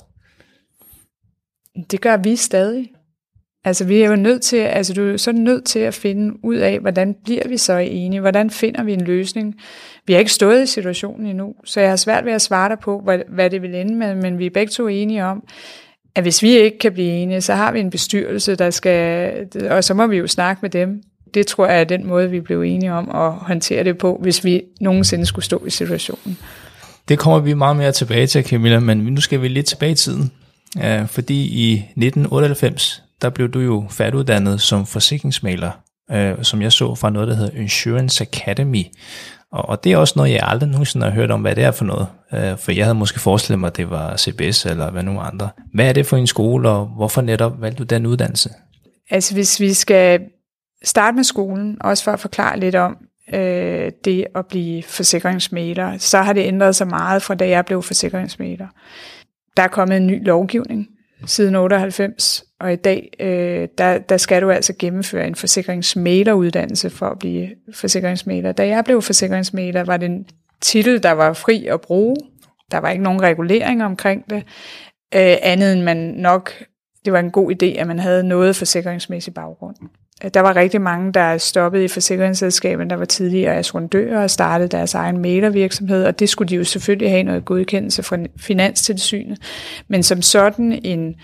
Det 1.90 2.00
gør 2.00 2.16
vi 2.16 2.36
stadig. 2.36 2.90
Altså 3.64 3.84
vi 3.84 4.02
er 4.02 4.08
jo 4.08 4.16
nødt 4.16 4.42
til, 4.42 4.56
altså 4.56 4.94
du 4.94 5.12
er 5.12 5.16
så 5.16 5.32
nødt 5.32 5.64
til 5.64 5.78
at 5.78 5.94
finde 5.94 6.44
ud 6.44 6.56
af, 6.56 6.78
hvordan 6.80 7.14
bliver 7.24 7.48
vi 7.48 7.56
så 7.56 7.76
enige? 7.76 8.20
Hvordan 8.20 8.50
finder 8.50 8.82
vi 8.82 8.92
en 8.92 9.04
løsning? 9.04 9.54
Vi 10.06 10.12
har 10.12 10.20
ikke 10.20 10.32
stået 10.32 10.62
i 10.62 10.66
situationen 10.66 11.26
endnu, 11.26 11.54
så 11.64 11.80
jeg 11.80 11.88
har 11.88 11.96
svært 11.96 12.24
ved 12.24 12.32
at 12.32 12.42
svare 12.42 12.68
dig 12.68 12.78
på, 12.78 13.00
hvad, 13.04 13.18
hvad 13.28 13.50
det 13.50 13.62
vil 13.62 13.74
ende 13.74 13.94
med, 13.94 14.14
men 14.14 14.38
vi 14.38 14.46
er 14.46 14.50
begge 14.50 14.70
to 14.70 14.86
enige 14.86 15.24
om, 15.24 15.42
at 16.14 16.22
hvis 16.22 16.42
vi 16.42 16.50
ikke 16.50 16.78
kan 16.78 16.92
blive 16.92 17.10
enige, 17.10 17.40
så 17.40 17.54
har 17.54 17.72
vi 17.72 17.80
en 17.80 17.90
bestyrelse, 17.90 18.54
der 18.54 18.70
skal, 18.70 19.32
og 19.70 19.84
så 19.84 19.94
må 19.94 20.06
vi 20.06 20.16
jo 20.16 20.26
snakke 20.26 20.58
med 20.62 20.70
dem. 20.70 21.02
Det 21.34 21.46
tror 21.46 21.66
jeg 21.66 21.80
er 21.80 21.84
den 21.84 22.06
måde, 22.06 22.30
vi 22.30 22.40
blev 22.40 22.62
enige 22.62 22.92
om 22.92 23.10
at 23.14 23.32
håndtere 23.32 23.84
det 23.84 23.98
på, 23.98 24.18
hvis 24.22 24.44
vi 24.44 24.62
nogensinde 24.80 25.26
skulle 25.26 25.44
stå 25.44 25.64
i 25.66 25.70
situationen. 25.70 26.38
Det 27.08 27.18
kommer 27.18 27.38
vi 27.38 27.54
meget 27.54 27.76
mere 27.76 27.92
tilbage 27.92 28.26
til, 28.26 28.44
Camilla, 28.44 28.80
men 28.80 28.98
nu 28.98 29.20
skal 29.20 29.42
vi 29.42 29.48
lidt 29.48 29.66
tilbage 29.66 29.92
i 29.92 29.94
tiden. 29.94 30.30
Øh, 30.84 31.06
fordi 31.06 31.34
i 31.34 31.72
1998, 31.74 33.02
der 33.22 33.30
blev 33.30 33.48
du 33.48 33.60
jo 33.60 33.86
færdiguddannet 33.90 34.60
som 34.60 34.86
forsikringsmaler, 34.86 35.70
øh, 36.10 36.34
som 36.42 36.62
jeg 36.62 36.72
så 36.72 36.94
fra 36.94 37.10
noget, 37.10 37.28
der 37.28 37.34
hedder 37.34 37.60
Insurance 37.60 38.22
Academy. 38.24 38.84
Og, 39.52 39.68
og 39.68 39.84
det 39.84 39.92
er 39.92 39.96
også 39.96 40.14
noget, 40.16 40.32
jeg 40.32 40.40
aldrig 40.42 40.68
nogensinde 40.68 41.06
har 41.06 41.12
hørt 41.12 41.30
om, 41.30 41.40
hvad 41.40 41.56
det 41.56 41.64
er 41.64 41.70
for 41.70 41.84
noget. 41.84 42.06
Øh, 42.32 42.58
for 42.58 42.72
jeg 42.72 42.84
havde 42.84 42.94
måske 42.94 43.20
forestillet 43.20 43.60
mig, 43.60 43.66
at 43.66 43.76
det 43.76 43.90
var 43.90 44.16
CBS 44.16 44.66
eller 44.66 44.90
hvad 44.90 45.02
nu 45.02 45.20
andre. 45.20 45.48
Hvad 45.74 45.88
er 45.88 45.92
det 45.92 46.06
for 46.06 46.16
en 46.16 46.26
skole, 46.26 46.68
og 46.68 46.86
hvorfor 46.86 47.20
netop 47.20 47.60
valgte 47.60 47.78
du 47.78 47.84
den 47.84 48.06
uddannelse? 48.06 48.50
Altså 49.10 49.34
hvis 49.34 49.60
vi 49.60 49.72
skal 49.72 50.20
starte 50.84 51.16
med 51.16 51.24
skolen, 51.24 51.76
også 51.80 52.04
for 52.04 52.12
at 52.12 52.20
forklare 52.20 52.60
lidt 52.60 52.74
om 52.74 52.96
øh, 53.32 53.92
det 54.04 54.26
at 54.34 54.46
blive 54.46 54.82
forsikringsmaler, 54.82 55.98
så 55.98 56.18
har 56.18 56.32
det 56.32 56.46
ændret 56.46 56.76
sig 56.76 56.86
meget 56.86 57.22
fra 57.22 57.34
da 57.34 57.48
jeg 57.48 57.64
blev 57.64 57.82
forsikringsmaler. 57.82 58.66
Der 59.56 59.62
er 59.62 59.68
kommet 59.68 59.96
en 59.96 60.06
ny 60.06 60.26
lovgivning 60.26 60.88
siden 61.26 61.54
98, 61.54 62.44
og 62.60 62.72
i 62.72 62.76
dag, 62.76 63.10
øh, 63.20 63.68
der, 63.78 63.98
der 63.98 64.16
skal 64.16 64.42
du 64.42 64.50
altså 64.50 64.72
gennemføre 64.78 65.26
en 65.26 65.34
forsikringsmaleruddannelse 65.34 66.90
for 66.90 67.06
at 67.06 67.18
blive 67.18 67.48
forsikringsmaler. 67.74 68.52
Da 68.52 68.66
jeg 68.66 68.84
blev 68.84 69.02
forsikringsmaler, 69.02 69.84
var 69.84 69.96
det 69.96 70.06
en 70.06 70.26
titel, 70.60 71.02
der 71.02 71.12
var 71.12 71.32
fri 71.32 71.66
at 71.66 71.80
bruge. 71.80 72.16
Der 72.70 72.78
var 72.78 72.90
ikke 72.90 73.02
nogen 73.02 73.22
regulering 73.22 73.84
omkring 73.84 74.30
det, 74.30 74.36
øh, 75.14 75.36
andet 75.42 75.72
end 75.72 75.82
man 75.82 75.96
nok, 75.96 76.52
det 77.04 77.12
var 77.12 77.20
en 77.20 77.30
god 77.30 77.52
idé, 77.52 77.66
at 77.66 77.86
man 77.86 77.98
havde 77.98 78.22
noget 78.22 78.56
forsikringsmæssig 78.56 79.34
baggrund. 79.34 79.76
Øh, 80.24 80.30
der 80.34 80.40
var 80.40 80.56
rigtig 80.56 80.80
mange, 80.80 81.12
der 81.12 81.38
stoppede 81.38 81.84
i 81.84 81.88
forsikringsselskabet, 81.88 82.90
der 82.90 82.96
var 82.96 83.04
tidligere 83.04 83.56
assurandører 83.56 84.22
og 84.22 84.30
startede 84.30 84.68
deres 84.68 84.94
egen 84.94 85.18
malervirksomhed, 85.18 86.04
og 86.04 86.18
det 86.18 86.28
skulle 86.28 86.48
de 86.48 86.54
jo 86.54 86.64
selvfølgelig 86.64 87.10
have 87.10 87.22
noget 87.22 87.44
godkendelse 87.44 88.02
fra 88.02 88.18
Finanstilsynet. 88.36 89.38
Men 89.88 90.02
som 90.02 90.22
sådan 90.22 90.80
en 90.84 91.14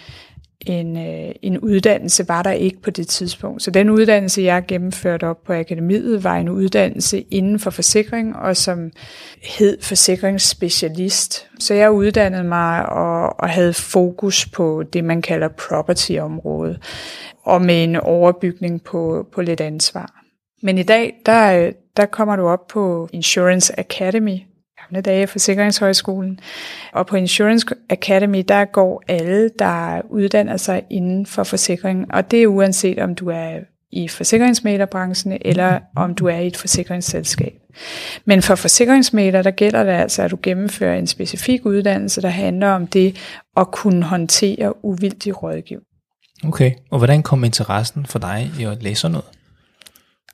en, 0.60 0.96
øh, 0.96 1.34
en 1.42 1.58
uddannelse 1.58 2.28
var 2.28 2.42
der 2.42 2.50
ikke 2.50 2.82
på 2.82 2.90
det 2.90 3.08
tidspunkt. 3.08 3.62
Så 3.62 3.70
den 3.70 3.90
uddannelse, 3.90 4.42
jeg 4.42 4.64
gennemførte 4.68 5.24
op 5.24 5.44
på 5.44 5.52
akademiet, 5.52 6.24
var 6.24 6.36
en 6.36 6.48
uddannelse 6.48 7.20
inden 7.20 7.58
for 7.58 7.70
forsikring, 7.70 8.36
og 8.36 8.56
som 8.56 8.90
hed 9.42 9.82
forsikringsspecialist. 9.82 11.46
Så 11.58 11.74
jeg 11.74 11.90
uddannede 11.90 12.44
mig 12.44 12.88
og, 12.88 13.40
og 13.40 13.48
havde 13.48 13.72
fokus 13.72 14.46
på 14.46 14.82
det, 14.92 15.04
man 15.04 15.22
kalder 15.22 15.48
property-området, 15.68 16.82
og 17.44 17.62
med 17.62 17.84
en 17.84 17.96
overbygning 17.96 18.82
på, 18.82 19.26
på 19.34 19.42
lidt 19.42 19.60
ansvar. 19.60 20.22
Men 20.62 20.78
i 20.78 20.82
dag, 20.82 21.14
der, 21.26 21.66
øh, 21.66 21.72
der 21.96 22.06
kommer 22.06 22.36
du 22.36 22.48
op 22.48 22.66
på 22.66 23.08
Insurance 23.12 23.80
Academy, 23.80 24.38
gamle 24.90 25.00
dage 25.00 25.26
Forsikringshøjskolen. 25.26 26.40
Og 26.92 27.06
på 27.06 27.16
Insurance 27.16 27.66
Academy, 27.90 28.44
der 28.48 28.64
går 28.64 29.02
alle, 29.08 29.50
der 29.58 30.00
uddanner 30.10 30.56
sig 30.56 30.82
inden 30.90 31.26
for 31.26 31.44
forsikring. 31.44 32.14
Og 32.14 32.30
det 32.30 32.42
er 32.42 32.46
uanset 32.46 32.98
om 32.98 33.14
du 33.14 33.28
er 33.28 33.58
i 33.92 34.08
forsikringsmælerbranchen, 34.08 35.38
eller 35.40 35.80
om 35.96 36.14
du 36.14 36.26
er 36.26 36.36
i 36.36 36.46
et 36.46 36.56
forsikringsselskab. 36.56 37.52
Men 38.24 38.42
for 38.42 38.54
forsikringsmæler, 38.54 39.42
der 39.42 39.50
gælder 39.50 39.84
det 39.84 39.92
altså, 39.92 40.22
at 40.22 40.30
du 40.30 40.38
gennemfører 40.42 40.98
en 40.98 41.06
specifik 41.06 41.66
uddannelse, 41.66 42.22
der 42.22 42.28
handler 42.28 42.68
om 42.68 42.86
det 42.86 43.16
at 43.56 43.70
kunne 43.70 44.04
håndtere 44.04 44.84
uvildig 44.84 45.42
rådgiv. 45.42 45.80
Okay, 46.44 46.72
og 46.90 46.98
hvordan 46.98 47.22
kom 47.22 47.44
interessen 47.44 48.06
for 48.06 48.18
dig 48.18 48.50
i 48.60 48.64
at 48.64 48.82
læse 48.82 49.08
noget? 49.08 49.26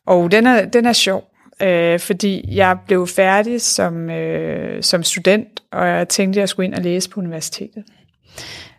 Og 0.06 0.32
den 0.32 0.47
er, 0.47 0.64
den 0.64 0.87
er 0.87 0.92
sjov 0.92 1.32
øh, 1.62 1.99
fordi 1.99 2.45
jeg 2.57 2.78
blev 2.87 3.07
færdig 3.07 3.61
som, 3.61 4.11
øh, 4.11 4.83
som 4.83 5.02
student, 5.02 5.62
og 5.73 5.88
jeg 5.88 6.09
tænkte, 6.09 6.38
at 6.38 6.40
jeg 6.40 6.49
skulle 6.49 6.66
ind 6.66 6.75
og 6.75 6.83
læse 6.83 7.11
på 7.11 7.21
universitetet. 7.21 7.85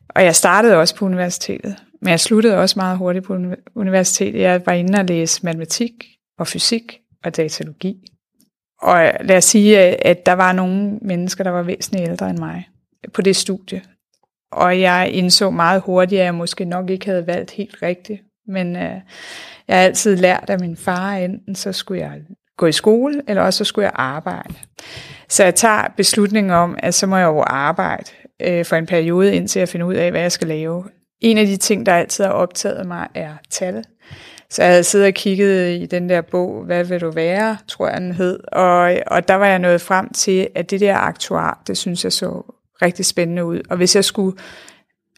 Og 0.10 0.24
jeg 0.24 0.36
startede 0.36 0.78
også 0.78 0.96
på 0.96 1.06
universitetet, 1.06 1.76
men 2.02 2.10
jeg 2.12 2.20
sluttede 2.20 2.58
også 2.58 2.80
meget 2.80 2.98
hurtigt 2.98 3.26
på 3.26 3.38
universitetet. 3.76 4.42
Jeg 4.42 4.62
var 4.66 4.74
inde 4.74 5.00
og 5.00 5.06
læse 5.06 5.46
matematik 5.46 5.92
og 6.40 6.48
fysik 6.48 7.00
og 7.24 7.38
datalogi. 7.38 7.96
Og 8.82 9.12
lad 9.22 9.38
os 9.38 9.46
sige, 9.46 9.78
at 10.08 10.26
der 10.26 10.34
var 10.34 10.54
nogle 10.54 11.00
mennesker, 11.02 11.44
der 11.44 11.52
var 11.52 11.64
væsentligt 11.64 12.10
ældre 12.10 12.30
end 12.30 12.38
mig 12.38 12.70
på 13.14 13.22
det 13.22 13.36
studie. 13.36 13.82
Og 14.52 14.82
jeg 14.82 15.10
indså 15.12 15.50
meget 15.50 15.82
hurtigt, 15.82 16.20
at 16.20 16.26
jeg 16.26 16.36
måske 16.36 16.66
nok 16.66 16.90
ikke 16.90 17.06
havde 17.06 17.28
valgt 17.28 17.52
helt 17.52 17.78
rigtigt. 17.82 18.22
Men 18.48 18.76
øh, 18.76 19.02
jeg 19.68 19.78
har 19.78 19.84
altid 19.84 20.16
lært 20.16 20.50
af 20.50 20.60
min 20.60 20.78
far, 20.78 21.14
enten 21.14 21.56
så 21.56 21.72
skulle 21.72 22.02
jeg 22.02 22.22
gå 22.58 22.66
i 22.66 22.72
skole, 22.72 23.22
eller 23.28 23.42
også 23.42 23.58
så 23.58 23.64
skulle 23.64 23.86
jeg 23.86 23.94
arbejde. 23.96 24.54
Så 25.30 25.44
jeg 25.44 25.56
tager 25.56 25.88
beslutningen 25.98 26.52
om, 26.52 26.76
at 26.80 26.94
så 26.94 27.08
må 27.08 27.18
jeg 27.18 27.26
jo 27.26 27.44
arbejde 27.48 28.12
øh, 28.42 28.66
for 28.66 28.76
en 28.76 28.86
periode, 28.86 29.36
indtil 29.36 29.60
jeg 29.60 29.70
finder 29.70 29.88
ud 29.88 29.94
af, 29.94 30.12
hvad 30.12 30.22
jeg 30.22 30.32
skal 30.32 30.48
lave. 30.48 30.84
En 31.22 31.38
af 31.38 31.46
de 31.46 31.58
ting, 31.58 31.86
der 31.86 31.94
altid 31.94 32.24
har 32.24 32.32
optaget 32.32 32.88
mig, 32.88 33.08
er 33.16 33.34
tal. 33.50 33.84
Så 34.50 34.64
jeg 34.64 34.72
havde 34.72 34.84
siddet 34.84 35.08
og 35.08 35.14
kigget 35.14 35.82
i 35.82 35.86
den 35.86 36.10
der 36.10 36.22
bog, 36.22 36.64
hvad 36.66 36.84
vil 36.84 37.02
du 37.02 37.12
være, 37.12 37.58
tror 37.68 37.90
jeg 37.90 38.02
den 38.02 38.12
hed, 38.12 38.40
og, 38.52 38.98
og 39.08 39.28
der 39.28 39.34
var 39.34 39.46
jeg 39.46 39.60
nået 39.60 39.82
frem 39.82 40.10
til, 40.10 40.48
at 40.56 40.72
det 40.72 40.80
der 40.80 40.96
aktuar, 40.96 41.64
det 41.68 41.78
synes 41.78 42.04
jeg 42.04 42.12
så 42.12 42.54
rigtig 42.82 43.06
spændende 43.06 43.46
ud. 43.46 43.62
Og 43.70 43.78
hvis 43.78 43.96
jeg 43.96 44.06
skulle 44.06 44.38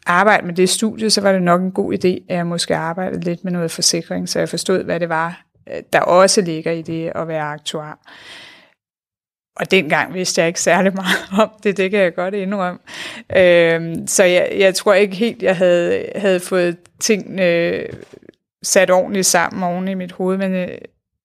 arbejde 0.06 0.46
med 0.46 0.54
det 0.54 0.70
studie, 0.70 1.10
så 1.10 1.22
var 1.22 1.32
det 1.32 1.44
nok 1.44 1.62
en 1.62 1.72
god 1.72 1.94
idé, 1.94 2.26
at 2.30 2.36
jeg 2.36 2.48
måske 2.48 2.76
arbejdede 2.76 3.24
lidt 3.24 3.44
med 3.44 3.52
noget 3.52 3.72
forsikring, 3.72 4.30
så 4.30 4.40
jeg 4.40 4.50
forstod, 4.50 4.84
hvad 4.84 5.00
det 5.00 5.10
var, 5.10 5.46
Øh, 5.70 5.84
der 5.94 6.00
også 6.00 6.42
ligger 6.42 6.72
i 6.72 6.82
det 6.82 7.12
at 7.16 7.28
være 7.28 7.44
aktuar. 7.44 8.00
Og 9.56 9.72
dengang 9.72 10.14
vidste 10.14 10.42
jeg 10.42 10.48
ikke 10.48 10.62
særlig 10.62 10.94
meget 10.94 11.18
om 11.44 11.50
det, 11.64 11.78
det 11.78 11.92
kan 11.92 12.00
jeg 12.00 12.16
godt 12.16 12.34
indrømme. 12.34 12.80
Øhm, 13.36 14.08
så 14.08 14.24
jeg, 14.24 14.56
jeg 14.58 14.76
tror 14.76 14.94
ikke 14.94 15.16
helt, 15.16 15.44
jeg 15.44 15.58
havde, 15.58 16.06
havde 16.16 16.40
fået 16.40 16.78
tingene 17.00 17.46
øh, 17.46 17.90
sat 18.64 18.92
ordentligt 18.92 19.26
sammen 19.26 19.64
oven 19.64 19.88
i 19.88 19.94
mit 19.94 20.12
hoved, 20.12 20.38
men 20.38 20.54
øh, 20.54 20.78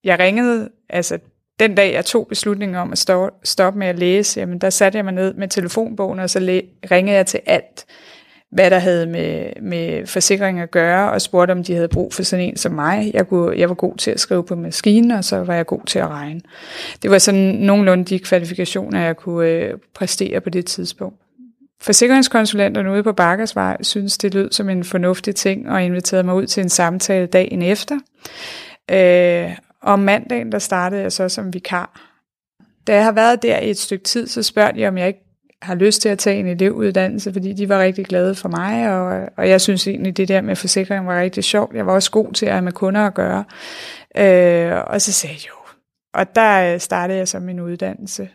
jeg 0.03 0.19
ringede, 0.19 0.69
altså 0.89 1.19
den 1.59 1.75
dag, 1.75 1.93
jeg 1.93 2.05
tog 2.05 2.27
beslutningen 2.27 2.75
om 2.75 2.91
at 2.91 2.97
stå, 2.97 3.29
stoppe 3.43 3.79
med 3.79 3.87
at 3.87 3.99
læse, 3.99 4.39
jamen 4.39 4.59
der 4.59 4.69
satte 4.69 4.97
jeg 4.97 5.05
mig 5.05 5.13
ned 5.13 5.33
med 5.33 5.47
telefonbogen, 5.47 6.19
og 6.19 6.29
så 6.29 6.39
ringede 6.91 7.17
jeg 7.17 7.25
til 7.25 7.39
alt, 7.45 7.85
hvad 8.51 8.69
der 8.69 8.79
havde 8.79 9.05
med, 9.05 9.61
med 9.61 10.07
forsikring 10.07 10.59
at 10.59 10.71
gøre, 10.71 11.11
og 11.11 11.21
spurgte, 11.21 11.51
om 11.51 11.63
de 11.63 11.73
havde 11.73 11.87
brug 11.87 12.13
for 12.13 12.23
sådan 12.23 12.45
en 12.45 12.57
som 12.57 12.71
mig. 12.71 13.11
Jeg, 13.13 13.27
kunne, 13.27 13.57
jeg 13.57 13.69
var 13.69 13.75
god 13.75 13.97
til 13.97 14.11
at 14.11 14.19
skrive 14.19 14.43
på 14.43 14.55
maskinen, 14.55 15.11
og 15.11 15.23
så 15.23 15.43
var 15.43 15.55
jeg 15.55 15.65
god 15.65 15.81
til 15.85 15.99
at 15.99 16.07
regne. 16.07 16.41
Det 17.01 17.11
var 17.11 17.17
sådan 17.17 17.53
nogenlunde 17.53 18.05
de 18.05 18.19
kvalifikationer, 18.19 19.01
jeg 19.01 19.17
kunne 19.17 19.49
øh, 19.49 19.73
præstere 19.95 20.41
på 20.41 20.49
det 20.49 20.65
tidspunkt. 20.65 21.15
Forsikringskonsulenterne 21.81 22.91
ude 22.91 23.03
på 23.03 23.11
Bakkersvej 23.11 23.77
synes, 23.83 24.17
det 24.17 24.33
lød 24.33 24.51
som 24.51 24.69
en 24.69 24.83
fornuftig 24.83 25.35
ting, 25.35 25.69
og 25.69 25.83
inviterede 25.83 26.23
mig 26.23 26.35
ud 26.35 26.47
til 26.47 26.63
en 26.63 26.69
samtale 26.69 27.25
dagen 27.25 27.61
efter. 27.61 27.99
Øh, 28.91 29.51
og 29.81 29.99
mandagen, 29.99 30.51
der 30.51 30.59
startede 30.59 31.01
jeg 31.01 31.11
så 31.11 31.29
som 31.29 31.53
vikar. 31.53 32.11
Da 32.87 32.95
jeg 32.95 33.03
har 33.03 33.11
været 33.11 33.41
der 33.41 33.59
i 33.59 33.69
et 33.69 33.77
stykke 33.77 34.03
tid, 34.03 34.27
så 34.27 34.43
spørger 34.43 34.71
de, 34.71 34.87
om 34.87 34.97
jeg 34.97 35.07
ikke 35.07 35.30
har 35.61 35.75
lyst 35.75 36.01
til 36.01 36.09
at 36.09 36.19
tage 36.19 36.39
en 36.39 36.47
elevuddannelse, 36.47 37.33
fordi 37.33 37.53
de 37.53 37.69
var 37.69 37.81
rigtig 37.81 38.05
glade 38.05 38.35
for 38.35 38.49
mig, 38.49 38.89
og, 38.89 39.29
og 39.37 39.49
jeg 39.49 39.61
synes 39.61 39.87
egentlig, 39.87 40.17
det 40.17 40.27
der 40.27 40.41
med 40.41 40.55
forsikring 40.55 41.07
var 41.07 41.21
rigtig 41.21 41.43
sjovt. 41.43 41.75
Jeg 41.75 41.85
var 41.85 41.93
også 41.93 42.11
god 42.11 42.33
til 42.33 42.45
at 42.45 42.51
have 42.51 42.61
med 42.61 42.71
kunder 42.71 43.01
at 43.01 43.13
gøre. 43.13 43.43
Øh, 44.17 44.71
og 44.87 45.01
så 45.01 45.11
sagde 45.11 45.35
jeg 45.35 45.49
jo. 45.49 45.55
Og 46.13 46.35
der 46.35 46.77
startede 46.77 47.17
jeg 47.17 47.27
så 47.27 47.39
min 47.39 47.59
uddannelse. 47.59 48.29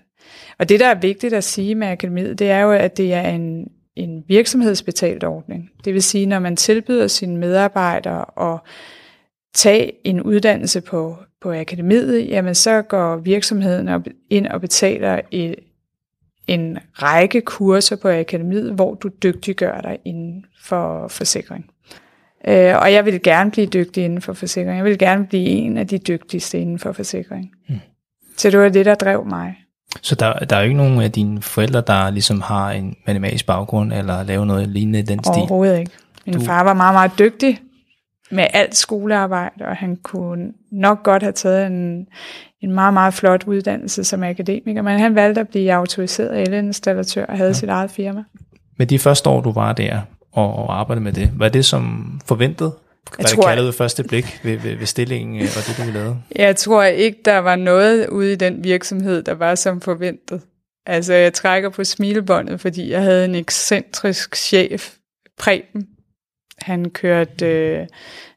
Og 0.59 0.68
det, 0.68 0.80
der 0.80 0.87
er 0.87 0.95
vigtigt 0.95 1.35
at 1.35 1.45
sige 1.45 1.75
med 1.75 1.88
akademiet, 1.88 2.38
det 2.38 2.50
er 2.50 2.61
jo, 2.61 2.73
at 2.73 2.97
det 2.97 3.14
er 3.14 3.28
en, 3.28 3.68
en 3.97 4.25
virksomhedsbetalt 4.28 5.25
ordning. 5.25 5.71
Det 5.85 5.95
vil 5.95 6.02
sige, 6.02 6.26
når 6.26 6.38
man 6.38 6.56
tilbyder 6.56 7.06
sine 7.06 7.37
medarbejdere 7.37 8.52
at 8.54 8.61
tage 9.54 9.92
en 10.04 10.23
uddannelse 10.23 10.80
på, 10.80 11.16
på 11.42 11.52
akademiet, 11.52 12.28
jamen 12.28 12.54
så 12.54 12.83
går 12.83 13.16
virksomheden 13.16 13.88
op, 13.88 14.02
ind 14.30 14.47
og 14.47 14.61
betaler 14.61 15.21
et, 15.30 15.54
en 16.48 16.78
række 16.92 17.40
kurser 17.40 17.96
på 17.96 18.08
akademiet, 18.08 18.72
hvor 18.72 18.94
du 18.94 19.08
dygtiggør 19.22 19.80
dig 19.80 19.98
inden 20.04 20.44
for 20.62 21.08
forsikring. 21.08 21.70
Øh, 22.48 22.76
og 22.76 22.92
jeg 22.92 23.04
vil 23.04 23.22
gerne 23.22 23.50
blive 23.50 23.66
dygtig 23.66 24.04
inden 24.04 24.22
for 24.22 24.32
forsikring. 24.32 24.76
Jeg 24.76 24.84
vil 24.84 24.98
gerne 24.98 25.26
blive 25.26 25.46
en 25.46 25.78
af 25.78 25.86
de 25.86 25.98
dygtigste 25.98 26.58
inden 26.58 26.78
for 26.78 26.92
forsikring. 26.92 27.50
Hmm. 27.68 27.80
Så 28.36 28.50
det 28.50 28.58
var 28.58 28.68
det, 28.68 28.86
der 28.86 28.94
drev 28.94 29.26
mig. 29.26 29.54
Så 30.02 30.14
der, 30.14 30.32
der 30.32 30.56
er 30.56 30.60
jo 30.60 30.64
ikke 30.64 30.76
nogen 30.76 31.00
af 31.00 31.12
dine 31.12 31.42
forældre, 31.42 31.80
der 31.80 32.10
ligesom 32.10 32.40
har 32.40 32.70
en 32.70 32.96
matematisk 33.06 33.46
baggrund, 33.46 33.92
eller 33.92 34.22
laver 34.22 34.44
noget 34.44 34.68
lignende 34.68 34.98
i 34.98 35.02
den 35.02 35.24
stil? 35.24 35.32
Overhovedet 35.36 35.78
ikke. 35.78 35.92
Min 36.26 36.34
du... 36.34 36.40
far 36.40 36.64
var 36.64 36.74
meget, 36.74 36.94
meget 36.94 37.10
dygtig 37.18 37.60
med 38.30 38.46
alt 38.52 38.76
skolearbejde, 38.76 39.64
og 39.64 39.76
han 39.76 39.96
kunne 39.96 40.52
nok 40.70 41.02
godt 41.02 41.22
have 41.22 41.32
taget 41.32 41.66
en, 41.66 42.06
en 42.60 42.72
meget, 42.72 42.94
meget 42.94 43.14
flot 43.14 43.44
uddannelse 43.46 44.04
som 44.04 44.22
akademiker, 44.22 44.82
men 44.82 44.98
han 44.98 45.14
valgte 45.14 45.40
at 45.40 45.48
blive 45.48 45.72
autoriseret 45.72 46.42
elinstallatør 46.42 47.26
og 47.26 47.36
havde 47.36 47.50
ja. 47.50 47.54
sit 47.54 47.68
eget 47.68 47.90
firma. 47.90 48.25
Med 48.78 48.86
de 48.86 48.98
første 48.98 49.30
år, 49.30 49.40
du 49.40 49.52
var 49.52 49.72
der 49.72 50.00
og, 50.32 50.54
og 50.54 50.80
arbejdede 50.80 51.04
med 51.04 51.12
det, 51.12 51.30
var 51.36 51.48
det 51.48 51.64
som 51.64 52.20
forventet? 52.26 52.72
Hvad 53.16 53.25
jeg 53.25 53.26
tror, 53.26 53.42
det 53.42 53.56
kaldet 53.56 53.75
første 53.75 54.04
blik 54.04 54.40
ved, 54.42 54.56
ved, 54.56 54.76
ved 54.76 54.86
stillingen 54.86 55.42
og 55.42 55.48
det, 55.66 55.86
du 55.86 55.92
lavede? 55.92 56.16
Jeg 56.36 56.56
tror 56.56 56.82
ikke, 56.82 57.18
der 57.25 57.38
var 57.38 57.56
noget 57.56 58.08
ude 58.08 58.32
i 58.32 58.36
den 58.36 58.64
virksomhed, 58.64 59.22
der 59.22 59.34
var 59.34 59.54
som 59.54 59.80
forventet. 59.80 60.40
Altså, 60.86 61.14
jeg 61.14 61.32
trækker 61.32 61.70
på 61.70 61.84
smilebåndet, 61.84 62.60
fordi 62.60 62.90
jeg 62.90 63.02
havde 63.02 63.25
en 63.25 63.34
ekscentrisk 63.34 64.36
chef, 64.36 64.94
Preben. 65.38 65.86
Han 66.58 66.90
kørte, 66.90 67.46
øh, 67.46 67.86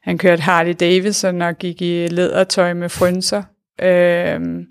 han 0.02 0.18
kørte 0.18 0.42
Harley 0.42 0.74
Davidson 0.80 1.42
og 1.42 1.58
gik 1.58 1.82
i 1.82 2.06
lædertøj 2.06 2.74
med 2.74 2.88
frynser. 2.88 3.42
Øhm, 3.82 4.58
øh, 4.60 4.66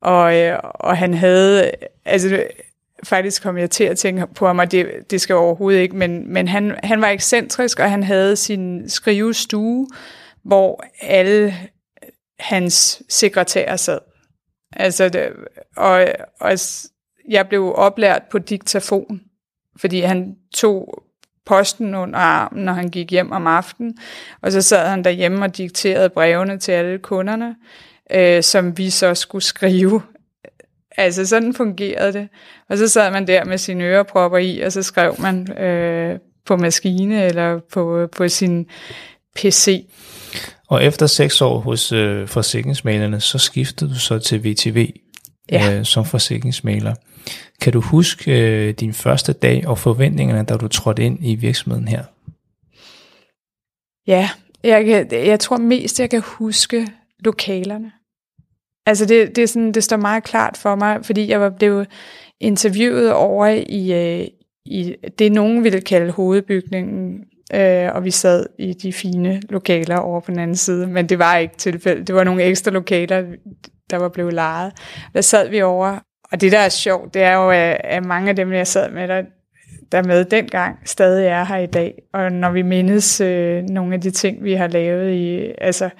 og, 0.00 0.32
og 0.74 0.96
han 0.96 1.14
havde, 1.14 1.70
altså 2.04 2.46
faktisk 3.04 3.42
kom 3.42 3.58
jeg 3.58 3.70
til 3.70 3.84
at 3.84 3.98
tænke 3.98 4.26
på 4.34 4.46
ham, 4.46 4.58
og 4.58 4.72
det, 4.72 5.10
det 5.10 5.20
skal 5.20 5.34
overhovedet 5.34 5.80
ikke, 5.80 5.96
men, 5.96 6.32
men 6.32 6.48
han, 6.48 6.78
han 6.82 7.00
var 7.00 7.08
ekscentrisk, 7.08 7.78
og 7.78 7.90
han 7.90 8.02
havde 8.02 8.36
sin 8.36 8.88
skrivestue, 8.88 9.88
hvor 10.42 10.84
alle 11.00 11.54
hans 12.38 13.02
sekretærer 13.08 13.76
sad. 13.76 13.98
Altså, 14.72 15.08
det, 15.08 15.32
og, 15.76 16.06
og 16.40 16.58
jeg 17.28 17.48
blev 17.48 17.74
oplært 17.76 18.22
på 18.30 18.38
diktafon, 18.38 19.20
fordi 19.76 20.00
han 20.00 20.36
tog 20.54 21.04
posten 21.46 21.94
under 21.94 22.18
armen, 22.18 22.64
når 22.64 22.72
han 22.72 22.88
gik 22.88 23.10
hjem 23.10 23.32
om 23.32 23.46
aftenen, 23.46 23.98
og 24.42 24.52
så 24.52 24.62
sad 24.62 24.88
han 24.88 25.04
derhjemme 25.04 25.44
og 25.44 25.56
dikterede 25.56 26.08
brevene 26.08 26.58
til 26.58 26.72
alle 26.72 26.98
kunderne, 26.98 27.56
øh, 28.10 28.42
som 28.42 28.78
vi 28.78 28.90
så 28.90 29.14
skulle 29.14 29.44
skrive 29.44 30.02
Altså 30.96 31.26
sådan 31.26 31.54
fungerede 31.54 32.12
det. 32.12 32.28
Og 32.68 32.78
så 32.78 32.88
sad 32.88 33.10
man 33.10 33.26
der 33.26 33.44
med 33.44 33.58
sine 33.58 33.84
ørepropper 33.84 34.38
i, 34.38 34.60
og 34.60 34.72
så 34.72 34.82
skrev 34.82 35.14
man 35.18 35.52
øh, 35.52 36.18
på 36.46 36.56
maskine 36.56 37.24
eller 37.24 37.60
på, 37.72 38.08
på 38.12 38.28
sin 38.28 38.66
PC. 39.36 39.86
Og 40.68 40.84
efter 40.84 41.06
seks 41.06 41.40
år 41.40 41.58
hos 41.58 41.92
øh, 41.92 42.28
forsikringsmalerne, 42.28 43.20
så 43.20 43.38
skiftede 43.38 43.90
du 43.90 43.98
så 43.98 44.18
til 44.18 44.44
VTV 44.44 44.90
ja. 45.52 45.78
øh, 45.78 45.84
som 45.84 46.04
forsikringsmaler. 46.04 46.94
Kan 47.60 47.72
du 47.72 47.80
huske 47.80 48.40
øh, 48.40 48.74
din 48.74 48.92
første 48.92 49.32
dag 49.32 49.66
og 49.66 49.78
forventningerne, 49.78 50.44
da 50.44 50.56
du 50.56 50.68
trådte 50.68 51.02
ind 51.02 51.18
i 51.22 51.34
virksomheden 51.34 51.88
her? 51.88 52.04
Ja, 54.06 54.30
jeg, 54.64 54.84
kan, 54.84 55.26
jeg 55.26 55.40
tror 55.40 55.56
mest, 55.56 56.00
jeg 56.00 56.10
kan 56.10 56.22
huske 56.24 56.88
lokalerne. 57.24 57.92
Altså 58.86 59.06
det, 59.06 59.36
det, 59.36 59.42
er 59.42 59.46
sådan, 59.46 59.72
det 59.72 59.84
står 59.84 59.96
meget 59.96 60.24
klart 60.24 60.56
for 60.56 60.74
mig, 60.74 61.04
fordi 61.04 61.28
jeg 61.28 61.40
var 61.40 61.50
blevet 61.50 61.88
interviewet 62.40 63.12
over 63.12 63.46
i, 63.66 63.92
øh, 63.92 64.28
i 64.66 64.94
det, 65.18 65.32
nogen 65.32 65.64
ville 65.64 65.80
kalde 65.80 66.12
hovedbygningen, 66.12 67.24
øh, 67.54 67.88
og 67.94 68.04
vi 68.04 68.10
sad 68.10 68.46
i 68.58 68.72
de 68.72 68.92
fine 68.92 69.42
lokaler 69.50 69.96
over 69.96 70.20
på 70.20 70.30
den 70.30 70.40
anden 70.40 70.56
side, 70.56 70.86
men 70.86 71.08
det 71.08 71.18
var 71.18 71.36
ikke 71.36 71.56
tilfældet. 71.56 72.06
Det 72.06 72.14
var 72.14 72.24
nogle 72.24 72.42
ekstra 72.42 72.70
lokaler, 72.70 73.22
der 73.90 73.96
var 73.96 74.08
blevet 74.08 74.32
lejet. 74.32 74.72
Der 75.14 75.20
sad 75.20 75.48
vi 75.48 75.62
over, 75.62 75.98
og 76.32 76.40
det 76.40 76.52
der 76.52 76.58
er 76.58 76.68
sjovt, 76.68 77.14
det 77.14 77.22
er 77.22 77.34
jo, 77.34 77.50
at 77.84 78.04
mange 78.04 78.30
af 78.30 78.36
dem, 78.36 78.52
jeg 78.52 78.66
sad 78.66 78.90
med, 78.90 79.08
der, 79.08 79.22
der 79.92 80.02
med 80.02 80.24
dengang, 80.24 80.78
stadig 80.84 81.26
er 81.26 81.44
her 81.44 81.56
i 81.56 81.66
dag. 81.66 82.02
Og 82.12 82.32
når 82.32 82.50
vi 82.50 82.62
mindes 82.62 83.20
øh, 83.20 83.62
nogle 83.62 83.94
af 83.94 84.00
de 84.00 84.10
ting, 84.10 84.44
vi 84.44 84.54
har 84.54 84.66
lavet 84.66 85.12
i, 85.12 85.52
altså 85.58 85.90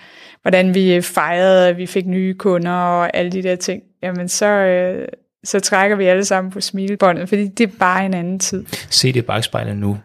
hvordan 0.45 0.75
vi 0.75 1.01
fejrede, 1.01 1.69
at 1.69 1.77
vi 1.77 1.87
fik 1.87 2.07
nye 2.07 2.35
kunder 2.35 2.73
og 2.73 3.17
alle 3.17 3.33
de 3.33 3.43
der 3.43 3.57
ting, 3.57 3.83
jamen 4.03 4.29
så, 4.29 4.47
øh, 4.47 5.09
så 5.45 5.61
trækker 5.61 5.97
vi 5.97 6.05
alle 6.05 6.25
sammen 6.25 6.51
på 6.51 6.61
smilebåndet, 6.61 7.29
fordi 7.29 7.49
det 7.49 7.69
er 7.69 7.73
bare 7.79 8.07
en 8.07 8.15
anden 8.15 8.39
tid. 8.39 8.65
Se 8.91 9.13
det 9.13 9.17
i 9.17 9.23
bagspejlet 9.23 9.77
nu. 9.77 9.99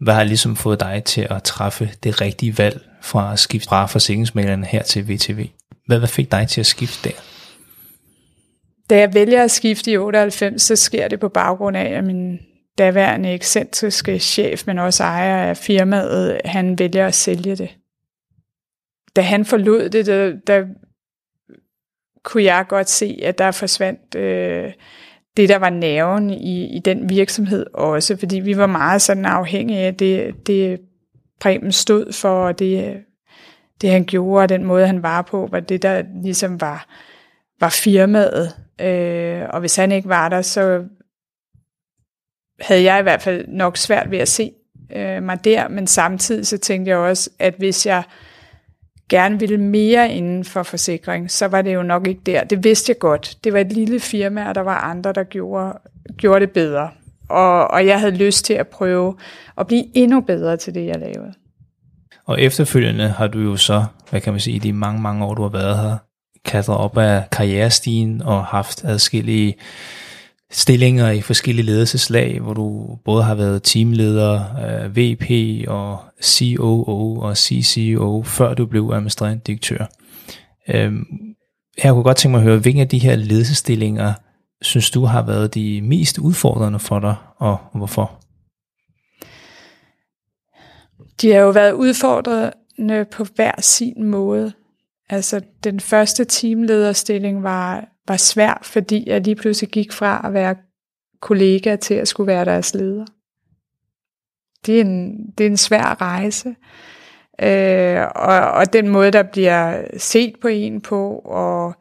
Hvad 0.00 0.14
har 0.14 0.24
ligesom 0.24 0.56
fået 0.56 0.80
dig 0.80 1.02
til 1.04 1.26
at 1.30 1.42
træffe 1.42 1.90
det 2.02 2.20
rigtige 2.20 2.58
valg 2.58 2.80
fra 3.02 3.32
at 3.32 3.38
skifte 3.38 3.68
fra 3.68 3.86
forsikringsmalerne 3.86 4.66
her 4.66 4.82
til 4.82 5.08
VTV? 5.08 5.46
Hvad, 5.86 5.98
hvad 5.98 6.08
fik 6.08 6.32
dig 6.32 6.48
til 6.48 6.60
at 6.60 6.66
skifte 6.66 7.08
der? 7.08 7.14
Da 8.90 8.98
jeg 8.98 9.14
vælger 9.14 9.44
at 9.44 9.50
skifte 9.50 9.90
i 9.90 9.96
98, 9.96 10.62
så 10.62 10.76
sker 10.76 11.08
det 11.08 11.20
på 11.20 11.28
baggrund 11.28 11.76
af, 11.76 11.98
at 11.98 12.04
min 12.04 12.38
daværende 12.78 13.32
ekscentriske 13.32 14.18
chef, 14.18 14.66
men 14.66 14.78
også 14.78 15.04
ejer 15.04 15.48
af 15.48 15.56
firmaet, 15.56 16.40
han 16.44 16.78
vælger 16.78 17.06
at 17.06 17.14
sælge 17.14 17.56
det 17.56 17.70
da 19.16 19.20
han 19.20 19.44
forlod 19.44 19.88
det, 19.88 20.06
der, 20.06 20.32
der 20.46 20.64
kunne 22.22 22.42
jeg 22.42 22.64
godt 22.68 22.90
se, 22.90 23.18
at 23.22 23.38
der 23.38 23.50
forsvandt 23.50 24.14
øh, 24.14 24.72
det, 25.36 25.48
der 25.48 25.56
var 25.56 25.70
nerven 25.70 26.30
i, 26.30 26.76
i 26.76 26.78
den 26.78 27.08
virksomhed 27.08 27.66
også, 27.74 28.16
fordi 28.16 28.38
vi 28.38 28.56
var 28.56 28.66
meget 28.66 29.02
sådan 29.02 29.24
afhængige 29.24 29.80
af 29.80 29.94
det, 29.94 30.46
det 30.46 30.80
Preben 31.40 31.72
stod 31.72 32.12
for, 32.12 32.46
og 32.46 32.58
det, 32.58 32.96
det 33.80 33.90
han 33.90 34.04
gjorde, 34.04 34.42
og 34.42 34.48
den 34.48 34.64
måde 34.64 34.86
han 34.86 35.02
var 35.02 35.22
på, 35.22 35.48
var 35.50 35.60
det, 35.60 35.82
der 35.82 36.02
ligesom 36.22 36.60
var, 36.60 36.86
var 37.60 37.68
firmaet. 37.68 38.52
Øh, 38.80 39.42
og 39.50 39.60
hvis 39.60 39.76
han 39.76 39.92
ikke 39.92 40.08
var 40.08 40.28
der, 40.28 40.42
så 40.42 40.84
havde 42.60 42.82
jeg 42.82 43.00
i 43.00 43.02
hvert 43.02 43.22
fald 43.22 43.48
nok 43.48 43.76
svært 43.76 44.10
ved 44.10 44.18
at 44.18 44.28
se 44.28 44.52
øh, 44.96 45.22
mig 45.22 45.44
der, 45.44 45.68
men 45.68 45.86
samtidig 45.86 46.46
så 46.46 46.58
tænkte 46.58 46.90
jeg 46.90 46.98
også, 46.98 47.30
at 47.38 47.54
hvis 47.58 47.86
jeg 47.86 48.02
gerne 49.08 49.40
ville 49.40 49.58
mere 49.58 50.10
inden 50.10 50.44
for 50.44 50.62
forsikring, 50.62 51.30
så 51.30 51.48
var 51.48 51.62
det 51.62 51.74
jo 51.74 51.82
nok 51.82 52.06
ikke 52.06 52.20
der. 52.26 52.44
Det 52.44 52.64
vidste 52.64 52.90
jeg 52.90 52.98
godt. 52.98 53.36
Det 53.44 53.52
var 53.52 53.58
et 53.58 53.72
lille 53.72 54.00
firma, 54.00 54.48
og 54.48 54.54
der 54.54 54.60
var 54.60 54.80
andre, 54.80 55.12
der 55.12 55.24
gjorde, 55.24 55.78
gjorde 56.16 56.40
det 56.40 56.50
bedre. 56.50 56.90
Og, 57.28 57.70
og 57.70 57.86
jeg 57.86 58.00
havde 58.00 58.16
lyst 58.16 58.44
til 58.44 58.54
at 58.54 58.68
prøve 58.68 59.16
at 59.58 59.66
blive 59.66 59.84
endnu 59.94 60.20
bedre 60.20 60.56
til 60.56 60.74
det, 60.74 60.86
jeg 60.86 60.98
lavede. 60.98 61.34
Og 62.26 62.40
efterfølgende 62.40 63.08
har 63.08 63.26
du 63.26 63.38
jo 63.38 63.56
så, 63.56 63.84
hvad 64.10 64.20
kan 64.20 64.32
man 64.32 64.40
sige, 64.40 64.56
i 64.56 64.58
de 64.58 64.72
mange, 64.72 65.00
mange 65.00 65.24
år, 65.24 65.34
du 65.34 65.42
har 65.42 65.48
været 65.48 65.78
her, 65.78 65.96
klatret 66.44 66.76
op 66.76 66.98
af 66.98 67.24
karrierestigen 67.32 68.22
og 68.22 68.44
haft 68.44 68.84
adskillige 68.84 69.54
stillinger 70.54 71.10
i 71.10 71.20
forskellige 71.20 71.66
ledelseslag, 71.66 72.40
hvor 72.40 72.54
du 72.54 72.98
både 73.04 73.22
har 73.22 73.34
været 73.34 73.62
teamleder, 73.62 74.40
øh, 74.64 74.96
VP 74.96 75.30
og 75.68 75.98
COO 76.22 77.18
og 77.20 77.36
CCO, 77.36 78.22
før 78.22 78.54
du 78.54 78.66
blev 78.66 78.90
administrerende 78.94 79.42
direktør. 79.46 79.86
Øhm, 80.68 81.04
jeg 81.84 81.92
kunne 81.92 82.02
godt 82.02 82.16
tænke 82.16 82.30
mig 82.32 82.38
at 82.38 82.44
høre, 82.44 82.58
hvilke 82.58 82.80
af 82.80 82.88
de 82.88 82.98
her 82.98 83.16
ledelsestillinger 83.16 84.12
synes 84.62 84.90
du 84.90 85.04
har 85.04 85.22
været 85.22 85.54
de 85.54 85.80
mest 85.82 86.18
udfordrende 86.18 86.78
for 86.78 87.00
dig, 87.00 87.14
og 87.38 87.58
hvorfor? 87.74 88.20
De 91.20 91.32
har 91.32 91.40
jo 91.40 91.50
været 91.50 91.72
udfordrende 91.72 93.04
på 93.12 93.26
hver 93.34 93.60
sin 93.60 94.04
måde. 94.04 94.52
Altså, 95.10 95.40
den 95.64 95.80
første 95.80 96.24
teamlederstilling 96.24 97.42
var, 97.42 97.93
var 98.08 98.16
svær, 98.16 98.58
fordi 98.62 99.04
jeg 99.06 99.20
lige 99.20 99.36
pludselig 99.36 99.70
gik 99.70 99.92
fra 99.92 100.22
at 100.24 100.32
være 100.32 100.56
kollega 101.20 101.76
til 101.76 101.94
at 101.94 102.08
skulle 102.08 102.26
være 102.26 102.44
deres 102.44 102.74
leder. 102.74 103.06
Det 104.66 104.76
er 104.76 104.80
en, 104.80 105.26
det 105.38 105.46
er 105.46 105.50
en 105.50 105.56
svær 105.56 106.00
rejse. 106.00 106.54
Øh, 107.42 108.06
og, 108.14 108.50
og 108.50 108.72
den 108.72 108.88
måde, 108.88 109.10
der 109.10 109.22
bliver 109.22 109.84
set 109.96 110.34
på 110.40 110.48
en 110.48 110.80
på, 110.80 111.22
og, 111.24 111.74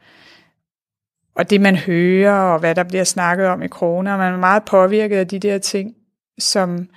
og 1.35 1.49
det 1.49 1.61
man 1.61 1.75
hører, 1.75 2.33
og 2.33 2.59
hvad 2.59 2.75
der 2.75 2.83
bliver 2.83 3.03
snakket 3.03 3.47
om 3.47 3.61
i 3.61 3.67
kroner, 3.67 4.17
man 4.17 4.33
er 4.33 4.37
meget 4.37 4.63
påvirket 4.65 5.17
af 5.17 5.27
de 5.27 5.39
der 5.39 5.57
ting, 5.57 5.95
som 6.39 6.89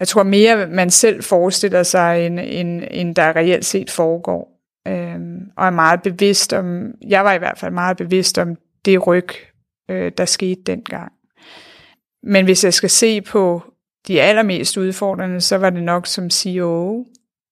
jeg 0.00 0.08
tror 0.08 0.22
mere, 0.22 0.66
man 0.66 0.90
selv 0.90 1.22
forestiller 1.22 1.82
sig, 1.82 2.26
end, 2.26 2.40
end, 2.40 2.82
end 2.90 3.14
der 3.14 3.36
reelt 3.36 3.64
set 3.64 3.90
foregår. 3.90 4.57
Øhm, 4.88 5.50
og 5.56 5.66
er 5.66 5.70
meget 5.70 6.02
bevidst 6.02 6.52
om, 6.52 6.94
jeg 7.08 7.24
var 7.24 7.32
i 7.32 7.38
hvert 7.38 7.58
fald 7.58 7.72
meget 7.72 7.96
bevidst 7.96 8.38
om 8.38 8.56
det 8.84 9.06
ryg, 9.06 9.28
øh, 9.90 10.12
der 10.18 10.24
skete 10.24 10.62
dengang. 10.62 11.12
Men 12.22 12.44
hvis 12.44 12.64
jeg 12.64 12.74
skal 12.74 12.90
se 12.90 13.20
på 13.20 13.62
de 14.08 14.22
allermest 14.22 14.76
udfordrende, 14.76 15.40
så 15.40 15.56
var 15.56 15.70
det 15.70 15.82
nok 15.82 16.06
som 16.06 16.30
CEO. 16.30 17.06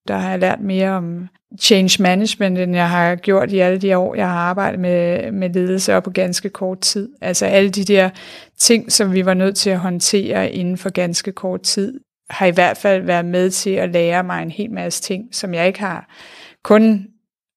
Der 0.08 0.16
har 0.16 0.30
jeg 0.30 0.38
lært 0.38 0.60
mere 0.60 0.90
om 0.90 1.28
change 1.60 2.02
management, 2.02 2.58
end 2.58 2.76
jeg 2.76 2.90
har 2.90 3.14
gjort 3.14 3.52
i 3.52 3.58
alle 3.58 3.78
de 3.78 3.98
år, 3.98 4.14
jeg 4.14 4.28
har 4.28 4.38
arbejdet 4.38 4.80
med, 4.80 5.32
med 5.32 5.50
ledelse 5.50 5.96
og 5.96 6.02
på 6.02 6.10
ganske 6.10 6.48
kort 6.48 6.80
tid. 6.80 7.08
Altså 7.20 7.46
alle 7.46 7.70
de 7.70 7.84
der 7.84 8.10
ting, 8.58 8.92
som 8.92 9.12
vi 9.12 9.26
var 9.26 9.34
nødt 9.34 9.56
til 9.56 9.70
at 9.70 9.78
håndtere 9.78 10.50
inden 10.50 10.76
for 10.76 10.90
ganske 10.90 11.32
kort 11.32 11.62
tid, 11.62 12.00
har 12.30 12.46
i 12.46 12.50
hvert 12.50 12.76
fald 12.76 13.02
været 13.02 13.24
med 13.24 13.50
til 13.50 13.70
at 13.70 13.90
lære 13.90 14.24
mig 14.24 14.42
en 14.42 14.50
hel 14.50 14.70
masse 14.70 15.02
ting, 15.02 15.34
som 15.34 15.54
jeg 15.54 15.66
ikke 15.66 15.80
har 15.80 16.08
kun 16.64 17.06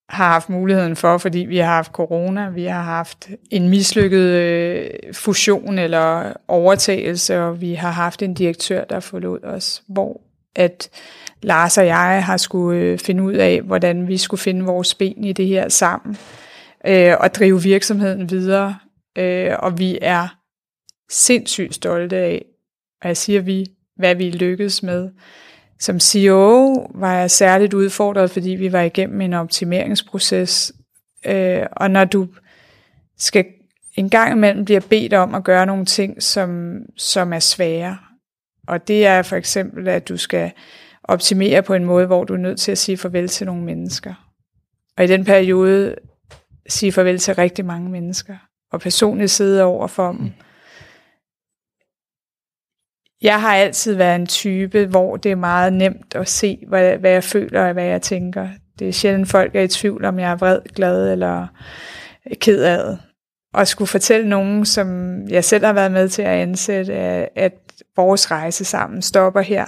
har 0.10 0.28
haft 0.28 0.50
muligheden 0.50 0.96
for, 0.96 1.18
fordi 1.18 1.40
vi 1.40 1.58
har 1.58 1.74
haft 1.74 1.92
corona, 1.92 2.50
vi 2.50 2.66
har 2.66 2.82
haft 2.82 3.30
en 3.52 3.70
mislykket 3.70 4.20
øh, 4.20 4.90
fusion 5.14 5.80
eller 5.80 6.34
overtagelse, 6.48 7.40
og 7.40 7.62
vi 7.62 7.74
har 7.74 7.92
haft 7.92 8.22
en 8.22 8.34
direktør, 8.34 8.84
der 8.84 9.00
forlod 9.00 9.44
os, 9.44 9.84
hvor 9.88 10.22
at 10.56 10.90
Lars 11.42 11.78
og 11.78 11.86
jeg 11.86 12.24
har 12.26 12.38
skulle 12.38 12.80
øh, 12.80 13.00
finde 13.00 13.24
ud 13.24 13.34
af, 13.34 13.62
hvordan 13.62 14.08
vi 14.08 14.18
skulle 14.18 14.42
finde 14.42 14.66
vores 14.66 14.96
ben 14.96 15.24
i 15.24 15.34
det 15.34 15.48
her 15.48 15.70
sammen, 15.70 16.18
øh, 16.88 17.14
og 17.20 17.36
drive 17.36 17.64
virksomheden 17.64 18.30
videre. 18.30 18.76
Øh, 19.18 19.52
og 19.60 19.80
vi 19.80 19.98
er 20.02 20.28
sindssygt 21.10 21.76
stolte 21.76 22.16
af, 22.16 22.46
og 23.02 23.08
jeg 23.08 23.18
siger 23.18 23.42
vi, 23.42 23.66
hvad 23.96 24.16
vi 24.16 24.30
lykkedes 24.30 24.84
med. 24.84 25.10
Som 25.80 26.00
CEO 26.00 26.74
var 26.94 27.14
jeg 27.14 27.32
særligt 27.32 27.74
udfordret, 27.74 28.32
fordi 28.32 28.50
vi 28.50 28.72
var 28.72 28.82
igennem 28.82 29.22
en 29.22 29.34
optimeringsproces. 29.34 30.74
Øh, 31.26 31.66
og 31.72 31.92
når 31.92 32.06
du 32.06 32.28
skal 33.18 33.46
en 33.96 34.10
gang 34.10 34.34
imellem 34.34 34.66
bliver 34.66 34.82
bedt 34.90 35.14
om 35.14 35.36
at 35.36 35.44
gøre 35.44 35.66
nogle 35.66 35.86
ting, 35.86 36.24
som, 36.24 36.78
som 36.98 37.34
er 37.34 37.40
svære, 37.40 37.98
og 38.68 38.88
det 38.88 39.06
er 39.06 39.22
for 39.22 39.36
eksempel, 39.36 39.88
at 39.88 40.10
du 40.10 40.18
skal 40.18 40.52
optimere 41.04 41.64
på 41.64 41.74
en 41.74 41.86
måde, 41.86 42.06
hvor 42.06 42.24
du 42.24 42.34
er 42.34 42.38
nødt 42.38 42.60
til 42.60 42.72
at 42.72 42.78
sige 42.78 42.98
farvel 42.98 43.28
til 43.28 43.46
nogle 43.46 43.64
mennesker. 43.64 44.14
Og 44.98 45.04
i 45.04 45.08
den 45.08 45.26
periode 45.26 45.96
sige 46.68 46.92
farvel 46.92 47.20
til 47.20 47.36
rigtig 47.36 47.66
mange 47.66 47.90
mennesker, 47.90 48.36
og 48.72 48.82
personligt 48.82 49.32
sidde 49.32 49.64
over 49.64 49.88
for 49.88 50.12
dem. 50.12 50.22
Mm. 50.22 50.32
Jeg 53.22 53.42
har 53.42 53.56
altid 53.56 53.96
været 53.96 54.16
en 54.16 54.28
type, 54.28 54.86
hvor 54.86 55.18
det 55.18 55.32
er 55.32 55.36
meget 55.36 55.74
nemt 55.74 56.16
at 56.16 56.30
se, 56.30 56.58
hvad, 56.68 56.98
hvad 56.98 57.12
jeg 57.12 57.24
føler 57.24 57.68
og 57.68 57.74
hvad 57.74 57.86
jeg 57.86 58.02
tænker. 58.02 58.48
Det 58.80 58.88
er 58.88 58.92
sjældent 58.92 59.30
folk 59.30 59.56
er 59.56 59.62
i 59.62 59.68
tvivl, 59.68 60.06
om 60.06 60.20
jeg 60.20 60.32
er 60.32 60.36
vred, 60.36 60.60
glad 60.76 61.12
eller 61.12 61.48
ked 62.42 62.64
af 62.64 62.84
det. 62.86 63.00
Og 63.54 63.68
skulle 63.68 63.88
fortælle 63.88 64.30
nogen, 64.30 64.66
som 64.66 65.18
jeg 65.28 65.44
selv 65.44 65.66
har 65.66 65.74
været 65.74 65.92
med 65.92 66.10
til 66.10 66.22
at 66.22 66.28
ansætte, 66.28 66.94
at 67.40 67.54
vores 67.96 68.32
rejse 68.32 68.66
sammen 68.66 69.02
stopper 69.02 69.42
her, 69.42 69.66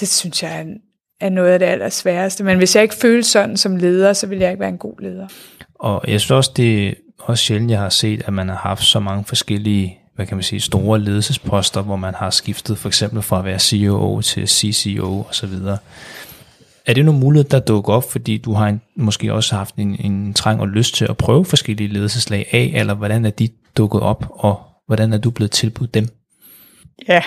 det 0.00 0.08
synes 0.08 0.42
jeg 0.42 0.66
er, 1.20 1.28
noget 1.28 1.52
af 1.52 1.58
det 1.58 1.66
allersværeste. 1.66 2.44
Men 2.44 2.58
hvis 2.58 2.76
jeg 2.76 2.82
ikke 2.82 2.94
føler 2.94 3.22
sådan 3.22 3.56
som 3.56 3.76
leder, 3.76 4.12
så 4.12 4.26
vil 4.26 4.38
jeg 4.38 4.50
ikke 4.50 4.60
være 4.60 4.68
en 4.68 4.78
god 4.78 5.00
leder. 5.00 5.26
Og 5.74 6.04
jeg 6.08 6.20
synes 6.20 6.30
også, 6.30 6.52
det 6.56 6.88
er 6.88 6.92
også 7.18 7.44
sjældent, 7.44 7.70
jeg 7.70 7.80
har 7.80 7.88
set, 7.88 8.22
at 8.26 8.32
man 8.32 8.48
har 8.48 8.56
haft 8.56 8.82
så 8.82 9.00
mange 9.00 9.24
forskellige 9.24 9.98
hvad 10.14 10.26
kan 10.26 10.36
man 10.36 10.44
sige, 10.44 10.60
store 10.60 11.00
ledelsesposter, 11.00 11.82
hvor 11.82 11.96
man 11.96 12.14
har 12.14 12.30
skiftet 12.30 12.78
for 12.78 12.88
eksempel 12.88 13.22
fra 13.22 13.38
at 13.38 13.44
være 13.44 13.58
CEO 13.58 14.20
til 14.20 14.48
CCO 14.48 15.26
osv. 15.28 15.52
Er 16.86 16.94
det 16.94 17.04
nogle 17.04 17.20
muligheder, 17.20 17.48
der 17.48 17.66
dukker 17.66 17.92
op, 17.92 18.10
fordi 18.10 18.38
du 18.38 18.52
har 18.52 18.68
en, 18.68 18.82
måske 18.96 19.32
også 19.32 19.56
haft 19.56 19.74
en, 19.74 19.96
en 20.00 20.34
trang 20.34 20.60
og 20.60 20.68
lyst 20.68 20.94
til 20.94 21.04
at 21.04 21.16
prøve 21.16 21.44
forskellige 21.44 21.88
ledelseslag 21.88 22.48
af, 22.52 22.72
eller 22.74 22.94
hvordan 22.94 23.24
er 23.24 23.30
de 23.30 23.48
dukket 23.76 24.00
op, 24.00 24.26
og 24.30 24.62
hvordan 24.86 25.12
er 25.12 25.18
du 25.18 25.30
blevet 25.30 25.50
tilbudt 25.50 25.94
dem? 25.94 26.08
Ja, 27.08 27.22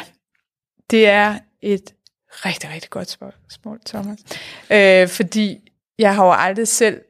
det 0.89 1.07
er 1.07 1.39
et 1.61 1.93
rigtig, 2.31 2.69
rigtig 2.69 2.89
godt 2.89 3.09
spørgsmål, 3.09 3.79
Thomas. 3.85 4.19
Øh, 4.71 5.07
fordi 5.07 5.57
jeg 5.99 6.15
har 6.15 6.25
jo 6.25 6.31
aldrig 6.31 6.67
selv 6.67 7.01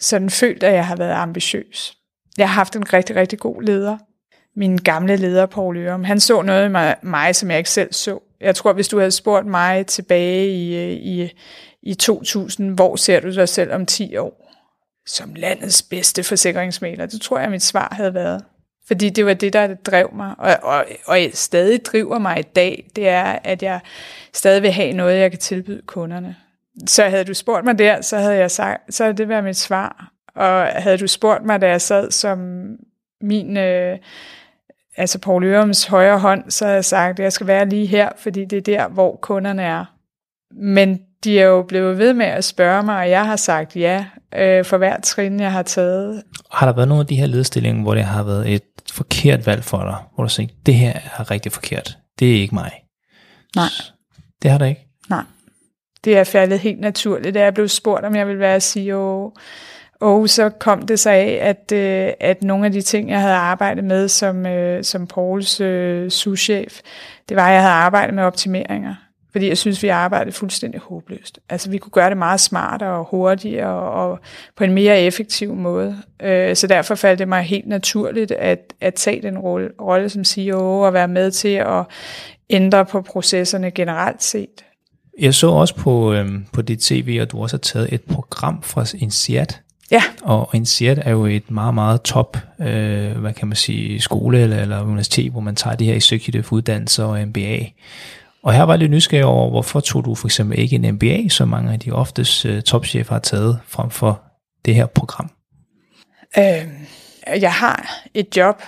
sådan 0.00 0.30
følt, 0.30 0.62
at 0.62 0.74
jeg 0.74 0.86
har 0.86 0.96
været 0.96 1.12
ambitiøs. 1.14 1.96
Jeg 2.38 2.48
har 2.48 2.54
haft 2.54 2.76
en 2.76 2.92
rigtig, 2.92 3.16
rigtig 3.16 3.38
god 3.38 3.62
leder. 3.62 3.98
Min 4.58 4.76
gamle 4.76 5.16
leder, 5.16 5.46
Paul 5.46 5.76
Ørum, 5.76 6.04
han 6.04 6.20
så 6.20 6.42
noget 6.42 6.66
i 6.66 6.68
mig, 6.68 6.96
mig, 7.02 7.36
som 7.36 7.50
jeg 7.50 7.58
ikke 7.58 7.70
selv 7.70 7.92
så. 7.92 8.18
Jeg 8.40 8.54
tror, 8.54 8.72
hvis 8.72 8.88
du 8.88 8.98
havde 8.98 9.10
spurgt 9.10 9.46
mig 9.46 9.86
tilbage 9.86 10.46
i, 10.48 10.92
i, 10.92 11.32
i 11.82 11.94
2000, 11.94 12.74
hvor 12.74 12.96
ser 12.96 13.20
du 13.20 13.34
dig 13.34 13.48
selv 13.48 13.72
om 13.72 13.86
10 13.86 14.16
år? 14.16 14.52
Som 15.06 15.34
landets 15.34 15.82
bedste 15.82 16.22
forsikringsmaler. 16.22 17.06
Det 17.06 17.20
tror 17.20 17.38
jeg, 17.38 17.50
mit 17.50 17.62
svar 17.62 17.88
havde 17.92 18.14
været. 18.14 18.44
Fordi 18.86 19.10
det 19.10 19.26
var 19.26 19.34
det, 19.34 19.52
der 19.52 19.74
drev 19.74 20.10
mig, 20.14 20.34
og, 20.38 20.56
og, 20.62 20.84
og 21.06 21.18
stadig 21.32 21.84
driver 21.84 22.18
mig 22.18 22.38
i 22.38 22.42
dag, 22.42 22.90
det 22.96 23.08
er, 23.08 23.38
at 23.44 23.62
jeg 23.62 23.80
stadig 24.34 24.62
vil 24.62 24.72
have 24.72 24.92
noget, 24.92 25.18
jeg 25.18 25.30
kan 25.30 25.40
tilbyde 25.40 25.82
kunderne. 25.86 26.36
Så 26.86 27.04
havde 27.04 27.24
du 27.24 27.34
spurgt 27.34 27.64
mig 27.64 27.78
der, 27.78 28.00
så 28.00 28.18
havde 28.18 28.36
jeg 28.36 28.50
sagt, 28.50 28.94
så 28.94 29.04
havde 29.04 29.16
det 29.16 29.28
været 29.28 29.44
mit 29.44 29.56
svar. 29.56 30.12
Og 30.34 30.66
havde 30.66 30.98
du 30.98 31.06
spurgt 31.06 31.44
mig, 31.44 31.60
da 31.60 31.68
jeg 31.68 31.80
sad 31.80 32.10
som 32.10 32.68
min, 33.20 33.56
øh, 33.56 33.98
altså 34.98 35.18
Paul 35.18 35.44
Ørums 35.44 35.84
højre 35.84 36.18
hånd, 36.18 36.50
så 36.50 36.64
havde 36.64 36.74
jeg 36.74 36.84
sagt, 36.84 37.18
at 37.18 37.22
jeg 37.22 37.32
skal 37.32 37.46
være 37.46 37.68
lige 37.68 37.86
her, 37.86 38.08
fordi 38.18 38.44
det 38.44 38.56
er 38.56 38.62
der, 38.62 38.88
hvor 38.88 39.18
kunderne 39.22 39.62
er. 39.62 39.84
Men 40.54 40.98
de 41.24 41.40
er 41.40 41.46
jo 41.46 41.62
blevet 41.62 41.98
ved 41.98 42.14
med 42.14 42.26
at 42.26 42.44
spørge 42.44 42.82
mig, 42.82 42.98
og 42.98 43.10
jeg 43.10 43.26
har 43.26 43.36
sagt 43.36 43.76
ja 43.76 44.04
øh, 44.34 44.64
for 44.64 44.76
hvert 44.76 45.02
trin, 45.02 45.40
jeg 45.40 45.52
har 45.52 45.62
taget. 45.62 46.22
Har 46.52 46.66
der 46.66 46.74
været 46.74 46.88
nogle 46.88 47.00
af 47.00 47.06
de 47.06 47.16
her 47.16 47.26
ledstillinger, 47.26 47.82
hvor 47.82 47.94
det 47.94 48.04
har 48.04 48.22
været 48.22 48.54
et 48.54 48.62
forkert 48.92 49.46
valg 49.46 49.64
for 49.64 49.82
dig, 49.82 49.96
hvor 50.14 50.24
du 50.24 50.30
siger, 50.30 50.48
det 50.66 50.74
her 50.74 50.92
er 51.18 51.30
rigtig 51.30 51.52
forkert, 51.52 51.98
det 52.18 52.36
er 52.36 52.40
ikke 52.40 52.54
mig? 52.54 52.72
Nej. 53.56 53.68
Det 54.42 54.50
har 54.50 54.58
der 54.58 54.66
ikke? 54.66 54.86
Nej. 55.10 55.24
Det 56.04 56.18
er 56.18 56.24
faldet 56.24 56.60
helt 56.60 56.80
naturligt. 56.80 57.34
Da 57.34 57.42
jeg 57.42 57.54
blev 57.54 57.68
spurgt, 57.68 58.04
om 58.04 58.16
jeg 58.16 58.26
ville 58.26 58.40
være 58.40 58.60
CEO, 58.60 59.32
og 60.00 60.28
så 60.28 60.48
kom 60.48 60.86
det 60.86 61.00
sig 61.00 61.14
af, 61.14 61.38
at, 61.42 61.72
øh, 61.72 62.12
at 62.20 62.42
nogle 62.42 62.66
af 62.66 62.72
de 62.72 62.80
ting, 62.80 63.10
jeg 63.10 63.20
havde 63.20 63.34
arbejdet 63.34 63.84
med 63.84 64.08
som, 64.08 64.46
øh, 64.46 64.84
som 64.84 65.06
Pauls 65.06 65.60
øh, 65.60 66.10
souschef, 66.10 66.80
det 67.28 67.36
var, 67.36 67.48
at 67.48 67.52
jeg 67.52 67.62
havde 67.62 67.74
arbejdet 67.74 68.14
med 68.14 68.22
optimeringer. 68.22 68.94
Fordi 69.32 69.48
jeg 69.48 69.58
synes, 69.58 69.82
vi 69.82 69.88
arbejdede 69.88 70.32
fuldstændig 70.32 70.80
håbløst. 70.80 71.38
Altså, 71.48 71.70
vi 71.70 71.78
kunne 71.78 71.90
gøre 71.90 72.10
det 72.10 72.16
meget 72.16 72.40
smartere 72.40 72.98
og 72.98 73.04
hurtigere 73.10 73.68
og, 73.68 74.10
og 74.10 74.18
på 74.56 74.64
en 74.64 74.72
mere 74.72 75.00
effektiv 75.00 75.54
måde. 75.54 75.96
Øh, 76.22 76.56
så 76.56 76.66
derfor 76.66 76.94
faldt 76.94 77.18
det 77.18 77.28
mig 77.28 77.42
helt 77.42 77.66
naturligt 77.66 78.30
at, 78.30 78.74
at 78.80 78.94
tage 78.94 79.22
den 79.22 79.38
rolle, 79.38 79.68
rolle 79.80 80.08
som 80.08 80.24
CEO 80.24 80.80
og 80.80 80.92
være 80.92 81.08
med 81.08 81.30
til 81.30 81.48
at 81.48 81.84
ændre 82.50 82.84
på 82.86 83.02
processerne 83.02 83.70
generelt 83.70 84.22
set. 84.22 84.64
Jeg 85.18 85.34
så 85.34 85.50
også 85.50 85.74
på, 85.74 86.12
øhm, 86.12 86.46
på 86.52 86.62
dit 86.62 86.78
tv, 86.78 87.18
at 87.22 87.32
du 87.32 87.42
også 87.42 87.56
har 87.56 87.60
taget 87.60 87.92
et 87.92 88.02
program 88.02 88.62
fra 88.62 88.84
INSEAD. 88.98 89.46
Ja. 89.90 90.02
Og 90.22 90.50
INSEAD 90.54 90.98
er 90.98 91.10
jo 91.10 91.26
et 91.26 91.50
meget, 91.50 91.74
meget 91.74 92.02
top, 92.02 92.36
øh, 92.60 93.18
hvad 93.18 93.32
kan 93.32 93.48
man 93.48 93.56
sige, 93.56 94.00
skole 94.00 94.40
eller, 94.40 94.62
eller 94.62 94.82
universitet, 94.82 95.32
hvor 95.32 95.40
man 95.40 95.56
tager 95.56 95.76
de 95.76 95.84
her 95.84 95.94
executive 95.94 96.44
uddannelser 96.52 97.04
og 97.04 97.28
MBA. 97.28 97.58
Og 98.42 98.52
her 98.52 98.62
var 98.62 98.72
jeg 98.72 98.78
lidt 98.78 98.90
nysgerrig 98.90 99.24
over, 99.24 99.50
hvorfor 99.50 99.80
tog 99.80 100.04
du 100.04 100.14
for 100.14 100.28
eksempel 100.28 100.58
ikke 100.58 100.76
en 100.76 100.94
MBA, 100.94 101.28
som 101.28 101.48
mange 101.48 101.72
af 101.72 101.80
de 101.80 101.92
oftest 101.92 102.44
uh, 102.44 102.60
topchefer 102.60 103.12
har 103.12 103.20
taget 103.20 103.58
frem 103.66 103.90
for 103.90 104.22
det 104.64 104.74
her 104.74 104.86
program? 104.86 105.30
Øh, 106.38 106.68
jeg 107.40 107.52
har 107.52 108.04
et 108.14 108.36
job, 108.36 108.62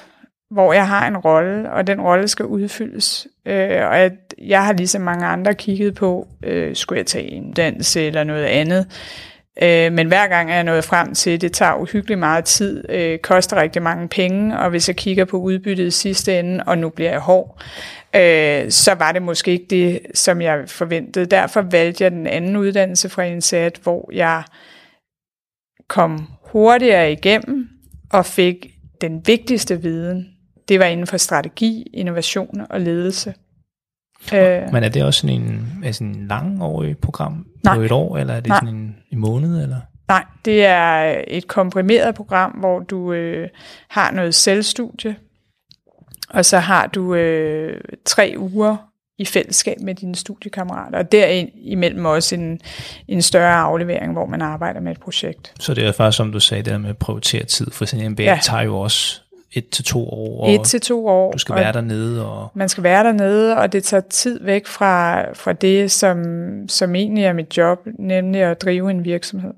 hvor 0.51 0.73
jeg 0.73 0.89
har 0.89 1.07
en 1.07 1.17
rolle, 1.17 1.73
og 1.73 1.87
den 1.87 2.01
rolle 2.01 2.29
skal 2.29 2.45
udfyldes. 2.47 3.27
Øh, 3.47 3.87
og 3.87 3.99
jeg, 3.99 4.11
jeg 4.39 4.65
har 4.65 4.73
ligesom 4.73 5.03
mange 5.03 5.27
andre 5.27 5.55
kigget 5.55 5.95
på, 5.95 6.29
øh, 6.43 6.77
skulle 6.77 6.99
jeg 6.99 7.07
tage 7.07 7.31
en 7.31 7.49
uddannelse 7.49 8.03
eller 8.03 8.25
noget 8.25 8.45
andet. 8.45 8.87
Øh, 9.63 9.93
men 9.93 10.09
hver 10.09 10.29
gang 10.29 10.51
er 10.51 10.55
jeg 10.55 10.65
nået 10.65 10.85
frem 10.85 11.15
til, 11.15 11.31
at 11.31 11.41
det 11.41 11.53
tager 11.53 11.75
uhyggeligt 11.75 12.19
meget 12.19 12.45
tid, 12.45 12.85
øh, 12.89 13.19
koster 13.19 13.57
rigtig 13.57 13.83
mange 13.83 14.09
penge, 14.09 14.59
og 14.59 14.71
hvis 14.71 14.89
jeg 14.89 14.97
kigger 14.97 15.25
på 15.25 15.37
udbyttet 15.37 15.87
i 15.87 15.91
sidste 15.91 16.39
ende, 16.39 16.65
og 16.67 16.79
nu 16.79 16.89
bliver 16.89 17.11
jeg 17.11 17.21
hård, 17.21 17.63
øh, 18.17 18.71
så 18.71 18.95
var 18.95 19.13
det 19.13 19.23
måske 19.23 19.51
ikke 19.51 19.67
det, 19.71 20.01
som 20.15 20.41
jeg 20.41 20.69
forventede. 20.69 21.27
Derfor 21.27 21.61
valgte 21.61 22.05
jeg 22.05 22.11
den 22.11 22.27
anden 22.27 22.57
uddannelse 22.57 23.09
fra 23.09 23.23
INSAT, 23.23 23.81
hvor 23.83 24.11
jeg 24.13 24.43
kom 25.89 26.29
hurtigere 26.43 27.13
igennem 27.13 27.69
og 28.13 28.27
fik 28.27 28.67
den 29.01 29.23
vigtigste 29.27 29.83
viden. 29.83 30.27
Det 30.69 30.79
var 30.79 30.87
inden 30.87 31.07
for 31.07 31.17
strategi, 31.17 31.83
innovation 31.95 32.67
og 32.71 32.81
ledelse. 32.81 33.35
Øh, 34.35 34.73
Men 34.73 34.85
er 34.85 34.89
det 34.89 35.05
også 35.05 35.21
sådan 35.21 35.37
en, 35.43 35.83
altså 35.85 36.05
en 36.05 36.27
langårig 36.29 36.99
program 36.99 37.47
nej, 37.65 37.75
på 37.75 37.81
et 37.81 37.93
år, 37.93 38.17
eller 38.17 38.35
er 38.35 38.41
det 38.41 38.49
nej. 38.49 38.59
sådan 38.61 38.75
en, 38.75 38.97
en 39.13 39.19
måned? 39.19 39.63
Eller? 39.63 39.81
Nej, 40.09 40.25
det 40.45 40.65
er 40.65 41.23
et 41.29 41.47
komprimeret 41.47 42.15
program, 42.15 42.51
hvor 42.51 42.81
du 42.81 43.13
øh, 43.13 43.49
har 43.89 44.11
noget 44.11 44.35
selvstudie, 44.35 45.17
og 46.31 46.45
så 46.45 46.59
har 46.59 46.87
du 46.87 47.15
øh, 47.15 47.81
tre 48.05 48.35
uger 48.39 48.77
i 49.19 49.25
fællesskab 49.25 49.81
med 49.81 49.95
dine 49.95 50.15
studiekammerater, 50.15 50.99
og 50.99 51.13
derimellem 51.13 52.05
også 52.05 52.35
en, 52.35 52.61
en 53.09 53.23
større 53.23 53.55
aflevering, 53.55 54.13
hvor 54.13 54.27
man 54.27 54.43
arbejder 54.43 54.81
med 54.81 54.93
et 54.93 55.01
projekt. 55.01 55.53
Så 55.61 55.75
det 55.75 55.87
er 55.87 55.93
faktisk, 55.93 56.17
som 56.17 56.33
du 56.33 56.41
sagde, 56.41 56.63
det 56.63 56.73
der 56.73 56.79
med 56.79 56.91
at 56.91 56.99
prioritere 56.99 57.45
tid, 57.45 57.71
for 57.71 57.85
sådan 57.85 58.05
en 58.05 58.13
MBA 58.13 58.23
ja. 58.23 58.39
tager 58.43 58.63
jo 58.63 58.79
også 58.79 59.23
et 59.53 59.69
til 59.69 59.85
to 59.85 60.09
år. 60.09 60.49
Et 60.49 60.61
til 60.67 60.81
to 60.81 61.07
år. 61.07 61.33
Du 61.33 61.39
skal 61.39 61.55
være 61.55 61.73
dernede. 61.73 62.27
Og... 62.27 62.51
Man 62.55 62.69
skal 62.69 62.83
være 62.83 63.05
dernede, 63.05 63.57
og 63.57 63.73
det 63.73 63.85
tager 63.85 64.01
tid 64.01 64.45
væk 64.45 64.67
fra, 64.67 65.23
fra 65.33 65.53
det, 65.53 65.91
som, 65.91 66.19
som 66.69 66.95
egentlig 66.95 67.25
er 67.25 67.33
mit 67.33 67.57
job, 67.57 67.79
nemlig 67.99 68.43
at 68.43 68.63
drive 68.63 68.91
en 68.91 69.05
virksomhed. 69.05 69.53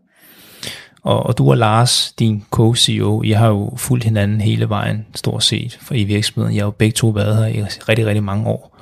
Og, 1.02 1.26
og 1.26 1.38
du 1.38 1.50
og 1.50 1.56
Lars, 1.56 2.12
din 2.18 2.44
co-CEO, 2.50 3.22
I 3.22 3.30
har 3.30 3.48
jo 3.48 3.72
fulgt 3.76 4.04
hinanden 4.04 4.40
hele 4.40 4.68
vejen, 4.68 5.06
stort 5.14 5.44
set, 5.44 5.78
for 5.82 5.94
i 5.94 6.04
virksomheden. 6.04 6.54
I 6.54 6.58
har 6.58 6.64
jo 6.64 6.70
begge 6.70 6.92
to 6.92 7.08
været 7.08 7.36
her 7.36 7.46
i 7.46 7.62
rigtig, 7.62 8.06
rigtig 8.06 8.24
mange 8.24 8.46
år. 8.46 8.78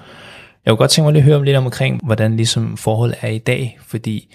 Jeg 0.65 0.71
kunne 0.71 0.79
godt 0.79 0.91
tænke 0.91 1.11
mig 1.11 1.19
at 1.19 1.25
høre 1.25 1.45
lidt 1.45 1.57
omkring, 1.57 2.01
hvordan 2.05 2.37
ligesom 2.37 2.77
forholdet 2.77 3.17
er 3.21 3.29
i 3.29 3.39
dag, 3.39 3.79
fordi 3.87 4.35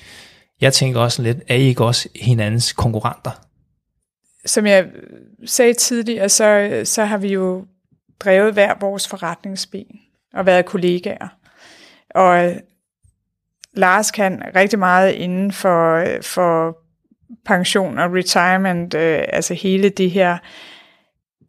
jeg 0.61 0.73
tænker 0.73 0.99
også 0.99 1.21
lidt, 1.21 1.37
er 1.47 1.55
I 1.55 1.61
ikke 1.61 1.85
også 1.85 2.09
hinandens 2.21 2.73
konkurrenter? 2.73 3.44
Som 4.45 4.65
jeg 4.65 4.87
sagde 5.45 5.73
tidligere, 5.73 6.29
så, 6.29 6.81
så 6.83 7.05
har 7.05 7.17
vi 7.17 7.27
jo 7.27 7.65
drevet 8.19 8.53
hver 8.53 8.73
vores 8.79 9.07
forretningsben 9.07 9.99
og 10.33 10.45
været 10.45 10.65
kollegaer. 10.65 11.27
Og 12.09 12.45
øh, 12.45 12.55
Lars 13.73 14.11
kan 14.11 14.43
rigtig 14.55 14.79
meget 14.79 15.11
inden 15.11 15.51
for, 15.51 15.95
øh, 15.95 16.23
for 16.23 16.77
pension 17.45 17.99
og 17.99 18.13
retirement, 18.13 18.93
øh, 18.93 19.23
altså 19.27 19.53
hele 19.53 19.89
det 19.89 20.11
her 20.11 20.37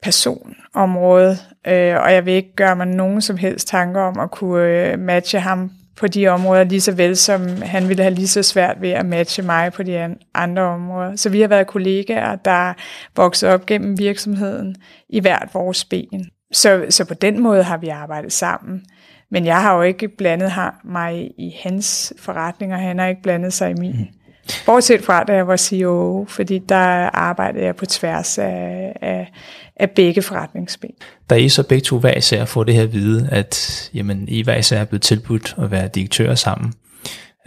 personområde, 0.03 1.37
øh, 1.67 1.97
og 1.97 2.13
jeg 2.13 2.27
vil 2.27 2.35
ikke 2.35 2.55
gøre 2.57 2.77
mig 2.77 2.87
nogen 2.87 3.21
som 3.21 3.37
helst 3.37 3.69
tanker 3.69 4.01
om 4.01 4.19
at 4.19 4.31
kunne 4.31 4.63
øh, 4.63 4.99
matche 4.99 5.41
ham 5.41 5.71
på 5.97 6.07
de 6.07 6.29
områder, 6.29 6.65
lige 6.65 6.81
så 6.81 6.93
vel 6.93 7.17
som 7.17 7.63
han 7.63 7.89
ville 7.89 8.03
have 8.03 8.15
lige 8.15 8.29
så 8.29 8.43
svært 8.43 8.77
ved 8.81 8.91
at 8.91 9.07
matche 9.07 9.43
mig 9.43 9.73
på 9.73 9.83
de 9.83 10.17
andre 10.35 10.63
områder. 10.63 11.17
Så 11.17 11.29
vi 11.29 11.41
har 11.41 11.49
været 11.49 11.67
kollegaer, 11.67 12.37
der 12.37 12.73
voksede 13.17 13.53
op 13.53 13.67
gennem 13.67 13.99
virksomheden 13.99 14.77
i 15.09 15.21
hvert 15.21 15.49
vores 15.55 15.85
ben. 15.85 16.31
Så, 16.53 16.87
så 16.91 17.05
på 17.05 17.15
den 17.15 17.43
måde 17.43 17.63
har 17.63 17.77
vi 17.77 17.89
arbejdet 17.89 18.33
sammen. 18.33 18.83
Men 19.31 19.45
jeg 19.47 19.63
har 19.63 19.77
jo 19.77 19.83
ikke 19.83 20.09
blandet 20.09 20.53
mig 20.85 21.31
i 21.39 21.57
hans 21.63 22.13
forretninger, 22.19 22.77
han 22.77 22.99
har 22.99 23.07
ikke 23.07 23.23
blandet 23.23 23.53
sig 23.53 23.71
i 23.71 23.75
min. 23.75 23.93
Mm. 23.93 24.26
Bortset 24.67 25.05
fra, 25.05 25.25
da 25.25 25.35
jeg 25.35 25.47
var 25.47 25.57
CEO, 25.57 26.27
fordi 26.29 26.59
der 26.59 27.11
arbejdede 27.15 27.65
jeg 27.65 27.77
på 27.77 27.87
tværs 27.87 28.39
af, 28.39 28.93
af, 29.03 29.33
af 29.77 29.91
begge 29.91 30.23
forretningsben. 30.23 30.91
Da 31.31 31.35
I 31.35 31.49
så 31.49 31.63
begge 31.63 31.83
to 31.83 31.99
hver 31.99 32.15
især 32.17 32.45
får 32.45 32.65
det 32.65 32.75
her 32.75 32.83
at 32.83 32.93
vide, 32.93 33.29
at 33.33 33.91
jamen, 33.95 34.29
I 34.29 34.43
hver 34.43 34.57
især 34.57 34.81
er 34.81 34.85
blevet 34.85 35.03
tilbudt 35.03 35.55
at 35.63 35.71
være 35.71 35.89
direktører 35.89 36.35
sammen, 36.35 36.73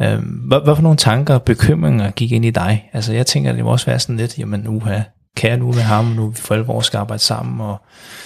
øh, 0.02 0.20
hvad, 0.48 0.64
hvad 0.64 0.76
for 0.76 0.84
nogle 0.84 0.98
tanker 0.98 1.34
og 1.34 1.44
bekymringer 1.44 2.12
gik 2.12 2.32
ind 2.32 2.46
i 2.46 2.50
dig? 2.50 2.90
Altså 2.94 3.14
jeg 3.14 3.26
tænker, 3.26 3.54
det 3.54 3.64
må 3.64 3.72
også 3.72 3.86
være 3.86 4.00
sådan 4.00 4.18
lidt, 4.18 4.40
jamen 4.40 4.68
uha, 4.68 5.02
kan 5.36 5.50
jeg 5.50 5.58
nu 5.58 5.66
med 5.66 5.82
ham, 5.82 6.06
nu 6.06 6.30
vi 6.30 6.36
for 6.36 6.56
alvor 6.56 6.82
skal 6.82 6.98
arbejde 6.98 7.24
sammen? 7.24 7.62
Og... 7.62 7.78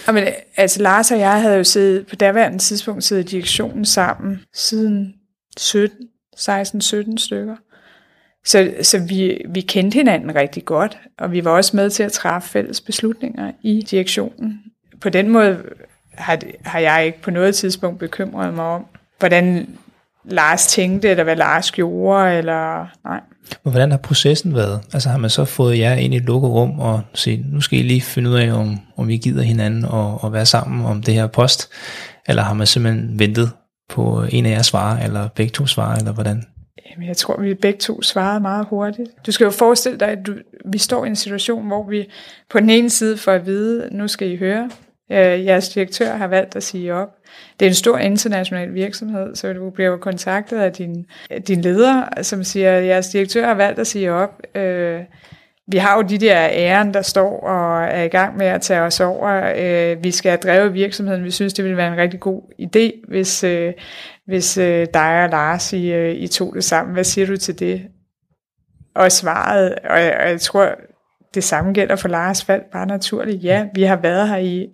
Jamen, 0.07 0.23
altså 0.57 0.81
Lars 0.81 1.12
og 1.12 1.19
jeg 1.19 1.41
havde 1.41 1.57
jo 1.57 1.63
siddet, 1.63 2.07
på 2.07 2.15
daværende 2.15 2.57
tidspunkt 2.57 3.03
siddet 3.03 3.23
i 3.23 3.36
direktionen 3.36 3.86
sammen 3.86 4.39
siden 4.53 5.13
17, 5.57 5.97
16-17 6.38 7.17
stykker. 7.17 7.55
Så, 8.45 8.73
så 8.82 8.99
vi, 8.99 9.41
vi 9.49 9.62
kendte 9.62 9.95
hinanden 9.95 10.36
rigtig 10.36 10.65
godt, 10.65 10.97
og 11.19 11.32
vi 11.32 11.45
var 11.45 11.51
også 11.51 11.75
med 11.75 11.89
til 11.89 12.03
at 12.03 12.12
træffe 12.12 12.49
fælles 12.49 12.82
beslutninger 12.82 13.51
i 13.62 13.86
direktionen. 13.91 14.60
På 15.01 15.10
den 15.10 15.29
måde 15.29 15.58
har, 16.13 16.39
har 16.65 16.79
jeg 16.79 17.06
ikke 17.06 17.21
på 17.21 17.32
noget 17.32 17.56
tidspunkt 17.56 17.99
bekymret 17.99 18.53
mig 18.53 18.65
om, 18.65 18.86
hvordan 19.19 19.67
Lars 20.25 20.67
tænkte, 20.67 21.10
eller 21.10 21.23
hvad 21.23 21.36
Lars 21.36 21.71
gjorde, 21.71 22.38
eller 22.38 22.88
nej. 23.08 23.19
Men 23.63 23.71
hvordan 23.71 23.91
har 23.91 23.97
processen 23.97 24.56
været? 24.56 24.82
Altså 24.93 25.10
har 25.10 25.17
man 25.17 25.29
så 25.29 25.45
fået 25.45 25.79
jer 25.79 25.93
ind 25.93 26.13
i 26.13 26.17
et 26.17 26.23
lukket 26.23 26.49
rum 26.49 26.79
og 26.79 27.01
se, 27.13 27.43
nu 27.51 27.62
skal 27.62 27.79
I 27.79 27.82
lige 27.82 28.01
finde 28.01 28.29
ud 28.29 28.36
af, 28.36 28.51
om, 28.51 28.79
om 28.97 29.10
I 29.10 29.17
gider 29.17 29.43
hinanden 29.43 29.86
og, 29.86 30.23
og 30.23 30.34
være 30.34 30.45
sammen 30.45 30.86
om 30.86 31.03
det 31.03 31.13
her 31.13 31.27
post, 31.27 31.69
eller 32.27 32.43
har 32.43 32.53
man 32.53 32.67
simpelthen 32.67 33.19
ventet 33.19 33.51
på 33.89 34.25
en 34.29 34.45
af 34.45 34.49
jeres 34.49 34.65
svarer, 34.65 35.03
eller 35.03 35.27
begge 35.27 35.51
to 35.51 35.65
svarer, 35.65 35.97
eller 35.97 36.12
hvordan? 36.12 36.43
Jamen, 36.89 37.07
jeg 37.07 37.17
tror, 37.17 37.41
vi 37.41 37.53
begge 37.53 37.79
to 37.79 38.01
svarede 38.01 38.39
meget 38.39 38.65
hurtigt. 38.69 39.09
Du 39.25 39.31
skal 39.31 39.45
jo 39.45 39.51
forestille 39.51 39.99
dig, 39.99 40.07
at 40.07 40.27
du, 40.27 40.33
vi 40.65 40.77
står 40.77 41.05
i 41.05 41.07
en 41.07 41.15
situation, 41.15 41.67
hvor 41.67 41.83
vi 41.83 42.09
på 42.49 42.59
den 42.59 42.69
ene 42.69 42.89
side 42.89 43.17
får 43.17 43.31
at 43.31 43.45
vide, 43.45 43.89
nu 43.91 44.07
skal 44.07 44.31
I 44.31 44.37
høre, 44.37 44.69
øh, 45.11 45.45
jeres 45.45 45.69
direktør 45.69 46.15
har 46.15 46.27
valgt 46.27 46.55
at 46.55 46.63
sige 46.63 46.93
op. 46.93 47.09
Det 47.59 47.65
er 47.65 47.69
en 47.69 47.75
stor 47.75 47.97
international 47.97 48.73
virksomhed, 48.73 49.35
så 49.35 49.53
du 49.53 49.69
bliver 49.69 49.89
jo 49.89 49.97
kontaktet 49.97 50.57
af 50.57 50.73
din, 50.73 51.05
din 51.47 51.61
leder, 51.61 52.21
som 52.21 52.43
siger, 52.43 52.77
at 52.77 52.85
jeres 52.85 53.09
direktør 53.09 53.45
har 53.45 53.53
valgt 53.53 53.79
at 53.79 53.87
sige 53.87 54.11
op. 54.11 54.41
Øh, 54.55 55.01
vi 55.67 55.77
har 55.77 55.95
jo 55.95 56.01
de 56.01 56.17
der 56.17 56.49
æren, 56.51 56.93
der 56.93 57.01
står 57.01 57.39
og 57.39 57.83
er 57.83 58.03
i 58.03 58.07
gang 58.07 58.37
med 58.37 58.45
at 58.45 58.61
tage 58.61 58.81
os 58.81 58.99
over. 58.99 59.53
Øh, 59.57 60.03
vi 60.03 60.11
skal 60.11 60.29
have 60.29 60.39
drevet 60.43 60.73
virksomheden. 60.73 61.23
Vi 61.23 61.31
synes, 61.31 61.53
det 61.53 61.65
ville 61.65 61.77
være 61.77 61.93
en 61.93 61.97
rigtig 61.97 62.19
god 62.19 62.41
idé, 62.61 63.07
hvis, 63.07 63.43
øh, 63.43 63.73
hvis 64.27 64.57
øh, 64.57 64.88
dig 64.93 65.23
og 65.23 65.29
Lars 65.29 65.73
I, 65.73 65.91
øh, 65.91 66.15
I 66.15 66.27
tog 66.27 66.53
det 66.55 66.63
sammen. 66.63 66.93
Hvad 66.93 67.03
siger 67.03 67.27
du 67.27 67.38
til 67.38 67.59
det? 67.59 67.81
Og 68.95 69.12
svaret, 69.12 69.75
og 69.89 69.99
jeg, 69.99 70.17
og 70.23 70.29
jeg 70.29 70.41
tror, 70.41 70.69
det 71.33 71.43
samme 71.43 71.73
gælder 71.73 71.95
for 71.95 72.07
Lars 72.07 72.43
Fald, 72.43 72.62
bare 72.71 72.86
naturligt. 72.86 73.43
Ja, 73.43 73.65
vi 73.75 73.83
har 73.83 73.95
været 73.95 74.29
her 74.29 74.38
i, 74.38 74.67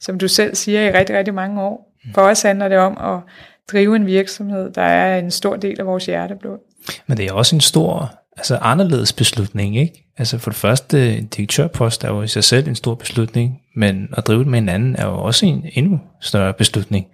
som 0.00 0.18
du 0.18 0.28
selv 0.28 0.54
siger, 0.54 0.80
i 0.80 0.92
rigtig, 0.92 1.16
rigtig 1.16 1.34
mange 1.34 1.62
år. 1.62 1.92
For 2.14 2.22
os 2.22 2.42
handler 2.42 2.68
det 2.68 2.78
om 2.78 3.14
at 3.14 3.20
drive 3.72 3.96
en 3.96 4.06
virksomhed, 4.06 4.70
der 4.70 4.82
er 4.82 5.18
en 5.18 5.30
stor 5.30 5.56
del 5.56 5.80
af 5.80 5.86
vores 5.86 6.06
hjerteblod. 6.06 6.58
Men 7.06 7.16
det 7.16 7.26
er 7.26 7.32
også 7.32 7.56
en 7.56 7.60
stor, 7.60 8.14
altså 8.36 8.56
anderledes 8.56 9.12
beslutning, 9.12 9.76
ikke? 9.76 10.04
Altså 10.18 10.38
for 10.38 10.50
det 10.50 10.58
første, 10.58 11.16
en 11.16 11.26
direktørpost 11.26 12.04
er 12.04 12.08
jo 12.08 12.22
i 12.22 12.28
sig 12.28 12.44
selv 12.44 12.68
en 12.68 12.74
stor 12.74 12.94
beslutning, 12.94 13.60
men 13.76 14.08
at 14.16 14.26
drive 14.26 14.38
det 14.38 14.46
med 14.46 14.58
en 14.58 14.68
anden 14.68 14.96
er 14.96 15.06
jo 15.06 15.18
også 15.18 15.46
en 15.46 15.66
endnu 15.72 16.00
større 16.20 16.52
beslutning. 16.52 17.06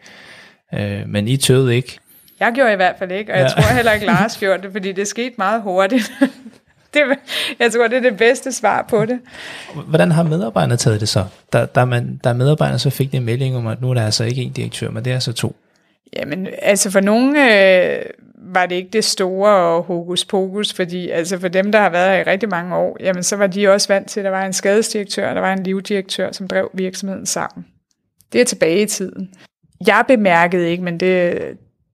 Øh, 0.74 1.02
men 1.06 1.28
I 1.28 1.36
tøvede 1.36 1.76
ikke. 1.76 1.98
Jeg 2.40 2.52
gjorde 2.54 2.72
i 2.72 2.76
hvert 2.76 2.94
fald 2.98 3.12
ikke, 3.12 3.32
og 3.32 3.38
jeg 3.38 3.52
ja. 3.56 3.62
tror 3.62 3.74
heller 3.74 3.92
ikke 3.92 4.06
Lars 4.06 4.38
gjorde 4.38 4.62
det, 4.62 4.72
fordi 4.72 4.92
det 4.92 5.08
skete 5.08 5.34
meget 5.38 5.62
hurtigt. 5.62 6.12
det, 6.94 7.00
jeg 7.58 7.72
tror, 7.72 7.88
det 7.88 7.96
er 7.96 8.10
det 8.10 8.16
bedste 8.16 8.52
svar 8.52 8.86
på 8.90 9.06
det. 9.06 9.20
Hvordan 9.86 10.10
har 10.10 10.22
medarbejderne 10.22 10.76
taget 10.76 11.00
det 11.00 11.08
så? 11.08 11.24
Der, 11.52 11.66
der, 11.66 11.84
man, 11.84 12.20
der 12.24 12.32
medarbejderne 12.32 12.78
så 12.78 12.90
fik 12.90 13.14
en 13.14 13.24
melding 13.24 13.56
om, 13.56 13.66
at 13.66 13.80
nu 13.80 13.90
er 13.90 13.94
der 13.94 14.04
altså 14.04 14.24
ikke 14.24 14.42
en 14.42 14.52
direktør, 14.52 14.90
men 14.90 15.04
det 15.04 15.10
er 15.10 15.14
altså 15.14 15.32
to. 15.32 15.56
Jamen, 16.16 16.48
altså 16.62 16.90
for 16.90 17.00
nogle 17.00 17.54
øh, 17.54 18.02
var 18.36 18.66
det 18.66 18.76
ikke 18.76 18.90
det 18.92 19.04
store 19.04 19.82
hokus 19.82 20.24
pokus, 20.24 20.72
fordi 20.72 21.10
altså 21.10 21.38
for 21.38 21.48
dem, 21.48 21.72
der 21.72 21.80
har 21.80 21.90
været 21.90 22.10
her 22.10 22.18
i 22.18 22.30
rigtig 22.30 22.48
mange 22.48 22.76
år, 22.76 22.96
jamen 23.00 23.22
så 23.22 23.36
var 23.36 23.46
de 23.46 23.68
også 23.68 23.88
vant 23.88 24.08
til, 24.08 24.20
at 24.20 24.24
der 24.24 24.30
var 24.30 24.44
en 24.44 24.52
skadesdirektør, 24.52 25.28
og 25.28 25.34
der 25.34 25.40
var 25.40 25.52
en 25.52 25.62
livdirektør, 25.62 26.32
som 26.32 26.48
drev 26.48 26.70
virksomheden 26.74 27.26
sammen. 27.26 27.66
Det 28.32 28.40
er 28.40 28.44
tilbage 28.44 28.82
i 28.82 28.86
tiden. 28.86 29.30
Jeg 29.86 30.04
bemærkede 30.08 30.70
ikke, 30.70 30.84
men 30.84 31.00
det, 31.00 31.42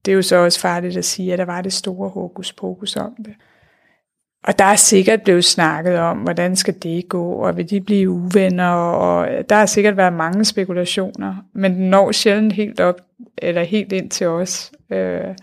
det 0.05 0.11
er 0.11 0.15
jo 0.15 0.21
så 0.21 0.35
også 0.35 0.59
farligt 0.59 0.97
at 0.97 1.05
sige, 1.05 1.33
at 1.33 1.39
der 1.39 1.45
var 1.45 1.61
det 1.61 1.73
store 1.73 2.09
hokus 2.09 2.53
pokus 2.53 2.95
om 2.95 3.15
det. 3.25 3.33
Og 4.43 4.59
der 4.59 4.65
er 4.65 4.75
sikkert 4.75 5.21
blevet 5.21 5.45
snakket 5.45 5.97
om, 5.97 6.17
hvordan 6.17 6.55
skal 6.55 6.75
det 6.83 7.09
gå, 7.09 7.31
og 7.31 7.57
vil 7.57 7.69
de 7.69 7.81
blive 7.81 8.09
uvenner, 8.09 8.71
og 8.71 9.27
der 9.49 9.55
har 9.55 9.65
sikkert 9.65 9.97
været 9.97 10.13
mange 10.13 10.45
spekulationer, 10.45 11.35
men 11.55 11.73
den 11.73 11.89
når 11.89 12.11
sjældent 12.11 12.53
helt 12.53 12.79
op, 12.79 12.95
eller 13.37 13.63
helt 13.63 13.91
ind 13.91 14.09
til 14.09 14.27
os. 14.27 14.71
Øh, 14.91 15.35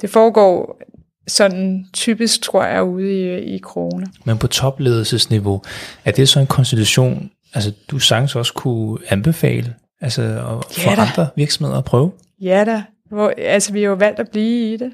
det 0.00 0.10
foregår 0.10 0.82
sådan 1.28 1.86
typisk, 1.92 2.42
tror 2.42 2.64
jeg, 2.64 2.82
ude 2.82 3.12
i, 3.12 3.54
i 3.54 3.58
krone. 3.58 4.06
Men 4.24 4.38
på 4.38 4.46
topledelsesniveau, 4.46 5.62
er 6.04 6.10
det 6.10 6.28
så 6.28 6.40
en 6.40 6.46
konstitution, 6.46 7.30
altså 7.54 7.72
du 7.90 7.98
sagtens 7.98 8.36
også 8.36 8.52
kunne 8.52 8.98
anbefale, 9.08 9.74
altså 10.02 10.22
at 10.22 10.84
ja, 10.84 10.94
få 10.94 11.00
andre 11.00 11.28
virksomheder 11.36 11.78
at 11.78 11.84
prøve? 11.84 12.12
Ja 12.40 12.64
da, 12.64 12.82
Hvor, 13.08 13.32
altså 13.38 13.72
vi 13.72 13.82
har 13.82 13.88
jo 13.88 13.94
valgt 13.94 14.20
at 14.20 14.30
blive 14.30 14.72
i 14.72 14.76
det. 14.76 14.92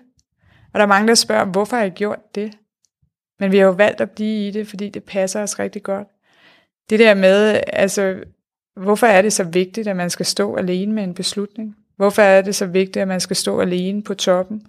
Og 0.72 0.78
der 0.78 0.82
er 0.82 0.86
mange, 0.86 1.08
der 1.08 1.14
spørger, 1.14 1.44
hvorfor 1.44 1.76
har 1.76 1.84
I 1.84 1.90
gjort 1.90 2.34
det? 2.34 2.52
Men 3.40 3.52
vi 3.52 3.58
har 3.58 3.64
jo 3.64 3.72
valgt 3.72 4.00
at 4.00 4.10
blive 4.10 4.48
i 4.48 4.50
det, 4.50 4.68
fordi 4.68 4.88
det 4.88 5.04
passer 5.04 5.42
os 5.42 5.58
rigtig 5.58 5.82
godt. 5.82 6.08
Det 6.90 6.98
der 6.98 7.14
med, 7.14 7.60
altså, 7.72 8.14
hvorfor 8.76 9.06
er 9.06 9.22
det 9.22 9.32
så 9.32 9.44
vigtigt, 9.44 9.88
at 9.88 9.96
man 9.96 10.10
skal 10.10 10.26
stå 10.26 10.56
alene 10.56 10.92
med 10.92 11.04
en 11.04 11.14
beslutning? 11.14 11.76
Hvorfor 11.96 12.22
er 12.22 12.42
det 12.42 12.54
så 12.54 12.66
vigtigt, 12.66 12.96
at 12.96 13.08
man 13.08 13.20
skal 13.20 13.36
stå 13.36 13.60
alene 13.60 14.02
på 14.02 14.14
toppen? 14.14 14.66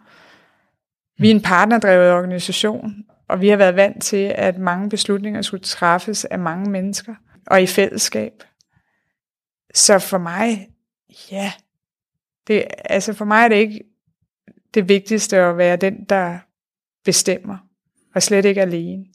Vi 1.18 1.32
er 1.32 1.36
en 1.36 1.42
partnerdrevet 1.42 2.12
organisation, 2.12 2.94
og 3.28 3.42
vi 3.42 3.50
har 3.50 3.58
været 3.58 3.76
vant 3.76 4.04
til, 4.04 4.34
at 4.36 4.58
mange 4.58 4.90
beslutninger 4.90 5.42
skulle 5.42 5.64
træffes 5.64 6.26
af 6.26 6.40
mange 6.40 6.72
mennesker 6.72 7.16
og 7.48 7.62
i 7.62 7.68
fællesskab. 7.68 8.44
Så 9.74 10.00
for 10.00 10.18
mig, 10.18 10.70
ja, 11.32 11.52
det, 12.48 12.64
altså 12.86 13.14
for 13.14 13.26
mig 13.26 13.44
er 13.44 13.48
det 13.48 13.56
ikke 13.56 13.84
det 14.74 14.90
vigtigste 14.90 15.38
at 15.38 15.58
være 15.58 15.76
den, 15.76 16.04
der 16.04 16.40
bestemmer, 17.06 17.58
og 18.16 18.24
slet 18.24 18.46
ikke 18.46 18.62
alene. 18.62 19.06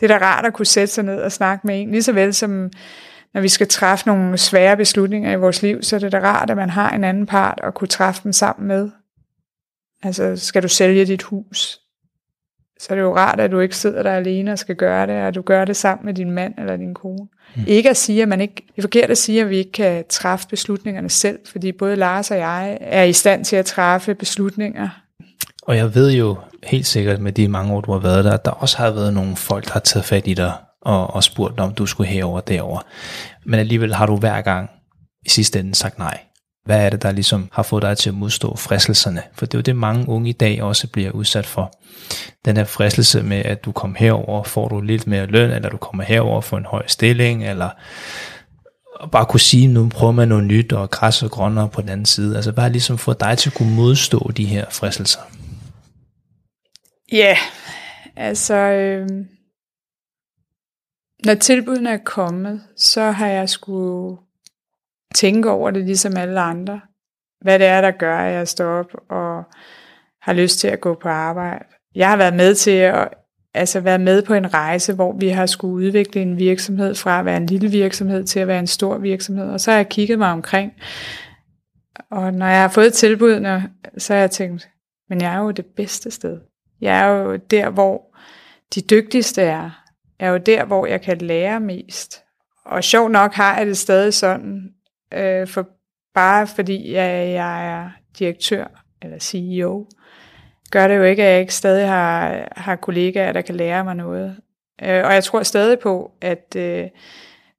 Det 0.00 0.10
er 0.10 0.18
da 0.18 0.24
rart 0.24 0.46
at 0.46 0.54
kunne 0.54 0.66
sætte 0.66 0.94
sig 0.94 1.04
ned 1.04 1.22
og 1.22 1.32
snakke 1.32 1.66
med 1.66 1.80
en, 1.80 1.90
lige 1.90 2.02
så 2.02 2.12
vel 2.12 2.34
som 2.34 2.70
når 3.34 3.40
vi 3.40 3.48
skal 3.48 3.68
træffe 3.68 4.06
nogle 4.06 4.38
svære 4.38 4.76
beslutninger 4.76 5.32
i 5.32 5.36
vores 5.36 5.62
liv, 5.62 5.82
så 5.82 5.96
er 5.96 6.00
det 6.00 6.12
da 6.12 6.18
rart, 6.18 6.50
at 6.50 6.56
man 6.56 6.70
har 6.70 6.90
en 6.90 7.04
anden 7.04 7.26
part 7.26 7.60
at 7.62 7.74
kunne 7.74 7.88
træffe 7.88 8.20
dem 8.24 8.32
sammen 8.32 8.68
med. 8.68 8.90
Altså, 10.02 10.36
skal 10.36 10.62
du 10.62 10.68
sælge 10.68 11.06
dit 11.06 11.22
hus? 11.22 11.80
Så 12.80 12.86
er 12.90 12.94
det 12.94 13.02
jo 13.02 13.16
rart, 13.16 13.40
at 13.40 13.50
du 13.50 13.60
ikke 13.60 13.76
sidder 13.76 14.02
der 14.02 14.12
alene 14.12 14.52
og 14.52 14.58
skal 14.58 14.76
gøre 14.76 15.06
det, 15.06 15.22
og 15.22 15.34
du 15.34 15.42
gør 15.42 15.64
det 15.64 15.76
sammen 15.76 16.06
med 16.06 16.14
din 16.14 16.30
mand 16.30 16.54
eller 16.58 16.76
din 16.76 16.94
kone. 16.94 17.28
Mm. 17.56 17.62
Ikke 17.66 17.90
at 17.90 17.96
sige, 17.96 18.22
at 18.22 18.28
man 18.28 18.40
ikke, 18.40 18.54
det 18.54 18.78
er 18.78 18.82
forkert 18.82 19.10
at 19.10 19.18
sige, 19.18 19.40
at 19.40 19.50
vi 19.50 19.56
ikke 19.56 19.72
kan 19.72 20.04
træffe 20.08 20.48
beslutningerne 20.48 21.10
selv, 21.10 21.38
fordi 21.46 21.72
både 21.72 21.96
Lars 21.96 22.30
og 22.30 22.38
jeg 22.38 22.78
er 22.80 23.02
i 23.02 23.12
stand 23.12 23.44
til 23.44 23.56
at 23.56 23.66
træffe 23.66 24.14
beslutninger. 24.14 24.88
Og 25.62 25.76
jeg 25.76 25.94
ved 25.94 26.12
jo 26.12 26.36
helt 26.64 26.86
sikkert 26.86 27.20
med 27.20 27.32
de 27.32 27.48
mange 27.48 27.72
år, 27.72 27.80
du 27.80 27.92
har 27.92 27.98
været 27.98 28.24
der, 28.24 28.32
at 28.32 28.44
der 28.44 28.50
også 28.50 28.76
har 28.76 28.90
været 28.90 29.14
nogle 29.14 29.36
folk, 29.36 29.64
der 29.64 29.72
har 29.72 29.80
taget 29.80 30.04
fat 30.04 30.26
i 30.26 30.34
dig 30.34 30.52
og, 30.82 31.14
og 31.14 31.24
spurgt 31.24 31.60
om 31.60 31.74
du 31.74 31.86
skulle 31.86 32.08
herover 32.08 32.36
og 32.36 32.48
derover. 32.48 32.80
Men 33.46 33.60
alligevel 33.60 33.94
har 33.94 34.06
du 34.06 34.16
hver 34.16 34.40
gang 34.40 34.70
i 35.26 35.28
sidste 35.28 35.60
ende 35.60 35.74
sagt 35.74 35.98
nej. 35.98 36.18
Hvad 36.64 36.86
er 36.86 36.90
det, 36.90 37.02
der 37.02 37.12
ligesom 37.12 37.48
har 37.52 37.62
fået 37.62 37.82
dig 37.82 37.98
til 37.98 38.10
at 38.10 38.14
modstå 38.14 38.56
fristelserne? 38.56 39.22
For 39.32 39.46
det 39.46 39.54
er 39.54 39.58
jo 39.58 39.62
det, 39.62 39.76
mange 39.76 40.08
unge 40.08 40.28
i 40.30 40.32
dag 40.32 40.62
også 40.62 40.88
bliver 40.88 41.10
udsat 41.10 41.46
for. 41.46 41.72
Den 42.44 42.56
her 42.56 42.64
fristelse 42.64 43.22
med, 43.22 43.36
at 43.36 43.64
du 43.64 43.72
kommer 43.72 43.98
herover, 43.98 44.44
får 44.44 44.68
du 44.68 44.80
lidt 44.80 45.06
mere 45.06 45.26
løn, 45.26 45.50
eller 45.50 45.68
du 45.68 45.76
kommer 45.76 46.04
herover 46.04 46.40
for 46.40 46.58
en 46.58 46.64
høj 46.64 46.82
stilling, 46.86 47.46
eller 47.46 47.70
bare 49.12 49.26
kunne 49.26 49.40
sige, 49.40 49.66
nu 49.66 49.88
prøver 49.88 50.12
man 50.12 50.28
noget 50.28 50.44
nyt, 50.44 50.72
og 50.72 50.90
græs 50.90 51.22
og 51.22 51.30
grønnere 51.30 51.68
på 51.68 51.80
den 51.80 51.88
anden 51.88 52.06
side. 52.06 52.36
Altså 52.36 52.50
hvad 52.50 52.62
har 52.62 52.70
ligesom 52.70 52.98
fået 52.98 53.20
dig 53.20 53.38
til 53.38 53.50
at 53.50 53.54
kunne 53.54 53.74
modstå 53.74 54.30
de 54.36 54.44
her 54.44 54.64
fristelser? 54.70 55.20
Ja, 57.12 57.18
yeah, 57.18 57.36
altså... 58.16 58.54
Øh 58.54 59.08
når 61.24 61.34
tilbudene 61.34 61.90
er 61.90 61.98
kommet, 62.04 62.62
så 62.76 63.10
har 63.10 63.26
jeg 63.26 63.48
skulle 63.48 64.16
tænke 65.14 65.50
over 65.50 65.70
det 65.70 65.84
ligesom 65.84 66.16
alle 66.16 66.40
andre. 66.40 66.80
Hvad 67.40 67.58
det 67.58 67.66
er, 67.66 67.80
der 67.80 67.90
gør, 67.90 68.18
at 68.18 68.34
jeg 68.34 68.48
står 68.48 68.66
op 68.66 68.94
og 69.10 69.42
har 70.22 70.32
lyst 70.32 70.58
til 70.58 70.68
at 70.68 70.80
gå 70.80 70.94
på 70.94 71.08
arbejde. 71.08 71.64
Jeg 71.94 72.08
har 72.10 72.16
været 72.16 72.34
med 72.34 72.54
til 72.54 72.70
at 72.70 73.08
altså 73.54 73.80
være 73.80 73.98
med 73.98 74.22
på 74.22 74.34
en 74.34 74.54
rejse, 74.54 74.94
hvor 74.94 75.12
vi 75.12 75.28
har 75.28 75.46
skulle 75.46 75.74
udvikle 75.74 76.22
en 76.22 76.38
virksomhed 76.38 76.94
fra 76.94 77.18
at 77.18 77.24
være 77.24 77.36
en 77.36 77.46
lille 77.46 77.68
virksomhed 77.70 78.24
til 78.24 78.40
at 78.40 78.48
være 78.48 78.58
en 78.58 78.66
stor 78.66 78.98
virksomhed. 78.98 79.50
Og 79.50 79.60
så 79.60 79.70
har 79.70 79.78
jeg 79.78 79.88
kigget 79.88 80.18
mig 80.18 80.30
omkring. 80.30 80.72
Og 82.10 82.34
når 82.34 82.46
jeg 82.46 82.60
har 82.60 82.68
fået 82.68 82.92
tilbudene, 82.92 83.70
så 83.98 84.12
har 84.12 84.20
jeg 84.20 84.30
tænkt, 84.30 84.68
men 85.08 85.20
jeg 85.20 85.34
er 85.34 85.38
jo 85.38 85.50
det 85.50 85.66
bedste 85.66 86.10
sted. 86.10 86.40
Jeg 86.80 87.00
er 87.00 87.06
jo 87.06 87.36
der, 87.36 87.70
hvor 87.70 88.16
de 88.74 88.80
dygtigste 88.80 89.42
er 89.42 89.70
er 90.18 90.30
jo 90.30 90.36
der, 90.36 90.64
hvor 90.64 90.86
jeg 90.86 91.00
kan 91.00 91.18
lære 91.18 91.60
mest. 91.60 92.22
Og 92.64 92.84
sjov 92.84 93.08
nok 93.08 93.32
har 93.32 93.58
jeg 93.58 93.66
det 93.66 93.76
stadig 93.76 94.14
sådan, 94.14 94.73
øh, 95.16 95.48
for 95.48 95.68
bare 96.14 96.46
fordi 96.46 96.92
jeg, 96.92 97.30
jeg 97.30 97.66
er 97.66 97.90
direktør 98.18 98.84
eller 99.02 99.18
CEO, 99.18 99.86
gør 100.70 100.88
det 100.88 100.96
jo 100.96 101.02
ikke, 101.02 101.22
at 101.22 101.32
jeg 101.32 101.40
ikke 101.40 101.54
stadig 101.54 101.88
har, 101.88 102.48
har 102.56 102.76
kollegaer, 102.76 103.32
der 103.32 103.40
kan 103.40 103.54
lære 103.54 103.84
mig 103.84 103.94
noget. 103.94 104.36
Øh, 104.82 105.04
og 105.04 105.14
jeg 105.14 105.24
tror 105.24 105.42
stadig 105.42 105.78
på, 105.78 106.12
at 106.20 106.56
øh, 106.56 106.88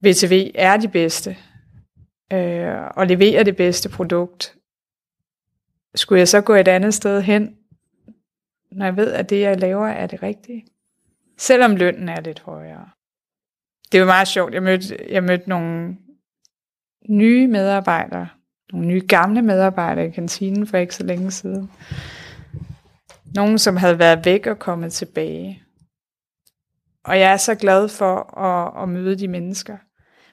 VTV 0.02 0.52
er 0.56 0.78
de 0.78 0.88
bedste, 0.88 1.38
øh, 2.34 2.76
og 2.96 3.08
leverer 3.08 3.44
det 3.44 3.56
bedste 3.56 3.90
produkt. 3.90 4.56
Skulle 5.96 6.20
jeg 6.20 6.28
så 6.28 6.42
gå 6.42 6.54
et 6.54 6.68
andet 6.68 6.94
sted 6.94 7.22
hen, 7.22 7.56
når 8.72 8.86
jeg 8.86 8.98
ved, 8.98 9.12
at 9.12 9.30
det, 9.30 9.42
jeg 9.42 9.60
laver, 9.60 9.88
er 9.88 10.08
det 10.08 10.24
rigtige? 10.24 10.66
Selvom 11.38 11.76
lønnen 11.76 12.10
er 12.10 12.22
lidt 12.22 12.40
højere. 12.40 12.90
Det 13.92 14.00
var 14.00 14.06
meget 14.06 14.28
sjovt. 14.28 14.54
Jeg 14.54 14.64
mødte, 14.64 14.98
jeg 15.10 15.24
mødte 15.24 15.50
nogle 15.50 15.98
nye 17.10 17.48
medarbejdere, 17.48 18.28
nogle 18.72 18.88
nye 18.88 19.02
gamle 19.08 19.42
medarbejdere 19.42 20.08
i 20.08 20.12
kantinen 20.12 20.68
for 20.68 20.78
ikke 20.78 20.96
så 20.96 21.04
længe 21.04 21.32
siden. 21.32 21.72
Nogen, 23.36 23.58
som 23.58 23.78
havde 23.78 24.00
været 24.00 24.26
væk 24.26 24.48
og 24.48 24.60
kommet 24.60 24.94
tilbage. 24.94 25.62
Og 27.06 27.20
jeg 27.20 27.34
er 27.34 27.38
så 27.38 27.56
glad 27.56 27.88
for 27.88 28.40
at, 28.40 28.84
at 28.84 28.90
møde 28.90 29.16
de 29.16 29.28
mennesker. 29.28 29.78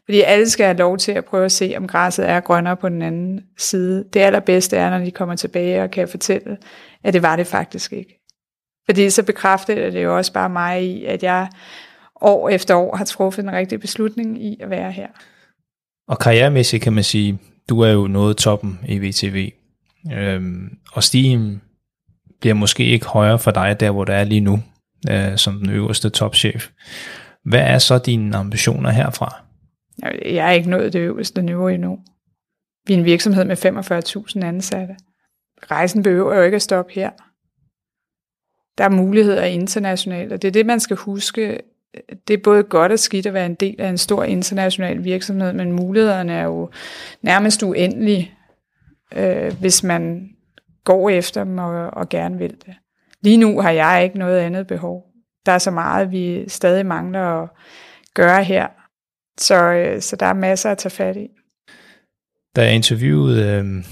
Fordi 0.04 0.20
alle 0.20 0.50
skal 0.50 0.66
have 0.66 0.76
lov 0.76 0.98
til 0.98 1.12
at 1.12 1.24
prøve 1.24 1.44
at 1.44 1.52
se, 1.52 1.74
om 1.76 1.86
græsset 1.86 2.28
er 2.28 2.40
grønnere 2.40 2.76
på 2.76 2.88
den 2.88 3.02
anden 3.02 3.44
side. 3.58 4.04
Det 4.12 4.20
allerbedste 4.20 4.76
er, 4.76 4.90
når 4.90 4.98
de 4.98 5.10
kommer 5.10 5.36
tilbage 5.36 5.82
og 5.82 5.90
kan 5.90 6.08
fortælle, 6.08 6.58
at 7.04 7.14
det 7.14 7.22
var 7.22 7.36
det 7.36 7.46
faktisk 7.46 7.92
ikke. 7.92 8.18
Fordi 8.86 9.10
så 9.10 9.22
bekræfter 9.22 9.90
det 9.90 10.02
jo 10.02 10.16
også 10.16 10.32
bare 10.32 10.48
mig 10.48 10.84
i, 10.84 11.04
at 11.04 11.22
jeg 11.22 11.48
år 12.20 12.48
efter 12.48 12.74
år 12.74 12.96
har 12.96 13.04
truffet 13.04 13.42
en 13.42 13.52
rigtig 13.52 13.80
beslutning 13.80 14.44
i 14.44 14.60
at 14.60 14.70
være 14.70 14.92
her. 14.92 15.08
Og 16.12 16.18
karrieremæssigt 16.18 16.82
kan 16.82 16.92
man 16.92 17.04
sige, 17.04 17.38
du 17.68 17.80
er 17.80 17.90
jo 17.90 18.06
nået 18.06 18.36
toppen 18.36 18.80
i 18.88 18.98
VTV. 18.98 19.52
Øhm, 20.12 20.78
og 20.92 21.02
stigen 21.02 21.62
bliver 22.40 22.54
måske 22.54 22.84
ikke 22.84 23.06
højere 23.06 23.38
for 23.38 23.50
dig, 23.50 23.80
der 23.80 23.90
hvor 23.90 24.04
du 24.04 24.12
er 24.12 24.24
lige 24.24 24.40
nu, 24.40 24.58
øh, 25.10 25.36
som 25.36 25.58
den 25.58 25.70
øverste 25.70 26.10
topchef. 26.10 26.70
Hvad 27.44 27.60
er 27.60 27.78
så 27.78 27.98
dine 27.98 28.36
ambitioner 28.36 28.90
herfra? 28.90 29.42
Jeg 30.24 30.48
er 30.48 30.50
ikke 30.50 30.70
nået 30.70 30.92
det 30.92 31.00
øverste 31.00 31.42
niveau 31.42 31.68
endnu. 31.68 31.98
Vi 32.86 32.94
er 32.94 32.98
en 32.98 33.04
virksomhed 33.04 33.44
med 33.44 33.56
45.000 33.56 34.44
ansatte. 34.44 34.94
Rejsen 35.70 36.02
behøver 36.02 36.36
jo 36.36 36.42
ikke 36.42 36.56
at 36.56 36.62
stoppe 36.62 36.92
her 36.92 37.10
der 38.78 38.84
er 38.84 38.88
muligheder 38.88 39.44
internationalt, 39.44 40.32
og 40.32 40.42
det 40.42 40.48
er 40.48 40.52
det, 40.52 40.66
man 40.66 40.80
skal 40.80 40.96
huske. 40.96 41.60
Det 42.28 42.34
er 42.34 42.42
både 42.44 42.62
godt 42.62 42.92
og 42.92 42.98
skidt 42.98 43.26
at 43.26 43.34
være 43.34 43.46
en 43.46 43.54
del 43.54 43.74
af 43.78 43.88
en 43.88 43.98
stor 43.98 44.24
international 44.24 45.04
virksomhed, 45.04 45.52
men 45.52 45.72
mulighederne 45.72 46.32
er 46.32 46.44
jo 46.44 46.70
nærmest 47.22 47.62
uendelige, 47.62 48.34
øh, 49.16 49.52
hvis 49.60 49.82
man 49.82 50.28
går 50.84 51.10
efter 51.10 51.44
dem 51.44 51.58
og, 51.58 51.90
og 51.90 52.08
gerne 52.08 52.38
vil 52.38 52.50
det. 52.50 52.74
Lige 53.22 53.36
nu 53.36 53.60
har 53.60 53.70
jeg 53.70 54.04
ikke 54.04 54.18
noget 54.18 54.38
andet 54.38 54.66
behov. 54.66 55.02
Der 55.46 55.52
er 55.52 55.58
så 55.58 55.70
meget, 55.70 56.10
vi 56.10 56.48
stadig 56.48 56.86
mangler 56.86 57.42
at 57.42 57.48
gøre 58.14 58.44
her, 58.44 58.66
så, 59.38 59.54
øh, 59.54 60.00
så 60.00 60.16
der 60.16 60.26
er 60.26 60.34
masser 60.34 60.70
at 60.70 60.78
tage 60.78 60.90
fat 60.90 61.16
i. 61.16 61.28
Da 62.56 62.62
jeg 62.64 62.74
interviewede 62.74 63.46
øh, 63.46 63.84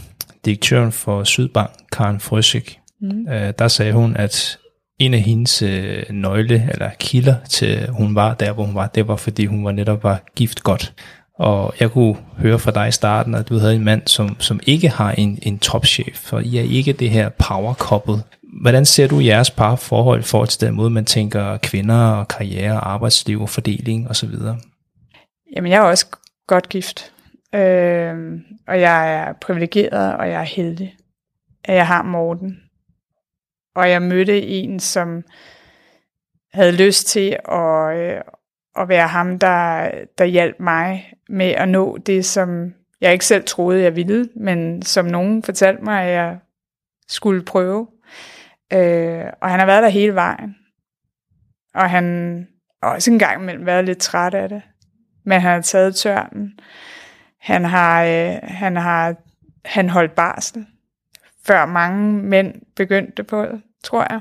direktøren 0.44 0.92
for 0.92 1.24
Sydbank, 1.24 1.70
Karen 1.92 2.20
Frøsik, 2.20 2.80
mm. 3.00 3.28
øh, 3.28 3.52
der 3.58 3.68
sagde 3.68 3.92
hun, 3.92 4.16
at 4.16 4.58
en 5.00 5.14
af 5.14 5.20
hendes 5.20 5.62
øh, 5.62 6.02
nøgle 6.10 6.68
eller 6.72 6.90
kilder 6.98 7.34
til, 7.48 7.88
hun 7.90 8.14
var 8.14 8.34
der, 8.34 8.52
hvor 8.52 8.64
hun 8.64 8.74
var, 8.74 8.86
det 8.86 9.08
var 9.08 9.16
fordi 9.16 9.46
hun 9.46 9.64
var 9.64 9.72
netop 9.72 10.04
var 10.04 10.22
gift 10.34 10.62
godt. 10.62 10.94
Og 11.34 11.74
jeg 11.80 11.90
kunne 11.90 12.16
høre 12.38 12.58
fra 12.58 12.70
dig 12.70 12.88
i 12.88 12.92
starten, 12.92 13.34
at 13.34 13.48
du 13.48 13.58
havde 13.58 13.74
en 13.74 13.84
mand, 13.84 14.02
som, 14.06 14.36
som 14.38 14.60
ikke 14.66 14.88
har 14.88 15.12
en, 15.12 15.38
en 15.42 15.58
topchef, 15.58 16.16
for 16.16 16.38
I 16.38 16.58
er 16.58 16.62
ikke 16.62 16.92
det 16.92 17.10
her 17.10 17.28
power 17.28 17.74
couple. 17.74 18.22
Hvordan 18.62 18.84
ser 18.84 19.06
du 19.06 19.20
jeres 19.20 19.50
parforhold 19.50 20.20
i 20.20 20.22
forhold 20.22 20.48
til 20.48 20.60
den 20.60 20.74
måde, 20.74 20.90
man 20.90 21.04
tænker 21.04 21.56
kvinder 21.56 22.10
og 22.10 22.28
karriere, 22.28 22.76
arbejdsliv 22.76 23.42
og 23.42 23.48
fordeling 23.48 24.10
osv.? 24.10 24.34
Jamen, 25.56 25.72
jeg 25.72 25.78
er 25.78 25.82
også 25.82 26.06
godt 26.46 26.68
gift. 26.68 27.12
Øh, 27.54 28.14
og 28.68 28.80
jeg 28.80 29.14
er 29.14 29.32
privilegeret, 29.40 30.16
og 30.16 30.28
jeg 30.28 30.40
er 30.40 30.44
heldig, 30.44 30.94
at 31.64 31.74
jeg 31.74 31.86
har 31.86 32.02
Morten, 32.02 32.56
og 33.74 33.90
jeg 33.90 34.02
mødte 34.02 34.42
en, 34.42 34.80
som 34.80 35.22
havde 36.52 36.72
lyst 36.72 37.06
til 37.06 37.36
at, 37.48 37.96
øh, 37.96 38.20
at 38.76 38.88
være 38.88 39.08
ham, 39.08 39.38
der, 39.38 39.90
der 40.18 40.24
hjalp 40.24 40.60
mig 40.60 41.12
med 41.28 41.50
at 41.50 41.68
nå 41.68 41.98
det, 41.98 42.24
som 42.24 42.74
jeg 43.00 43.12
ikke 43.12 43.26
selv 43.26 43.44
troede, 43.44 43.82
jeg 43.82 43.96
ville, 43.96 44.28
men 44.36 44.82
som 44.82 45.04
nogen 45.04 45.42
fortalte 45.42 45.84
mig, 45.84 46.02
at 46.02 46.12
jeg 46.12 46.38
skulle 47.08 47.44
prøve. 47.44 47.88
Øh, 48.72 49.24
og 49.40 49.50
han 49.50 49.58
har 49.58 49.66
været 49.66 49.82
der 49.82 49.88
hele 49.88 50.14
vejen. 50.14 50.56
Og 51.74 51.90
han 51.90 52.46
har 52.82 52.90
også 52.90 53.10
en 53.10 53.18
gang 53.18 53.42
imellem 53.42 53.66
været 53.66 53.84
lidt 53.84 53.98
træt 53.98 54.34
af 54.34 54.48
det. 54.48 54.62
Men 55.24 55.40
han 55.40 55.52
har 55.52 55.60
taget 55.60 55.96
tørnen. 55.96 56.58
Han 57.40 57.64
har, 57.64 58.04
øh, 58.04 58.38
han 58.42 58.76
har 58.76 59.14
han 59.64 59.88
holdt 59.88 60.14
barsel 60.14 60.66
før 61.46 61.66
mange 61.66 62.12
mænd 62.12 62.54
begyndte 62.76 63.24
på 63.24 63.46
tror 63.84 64.06
jeg. 64.10 64.20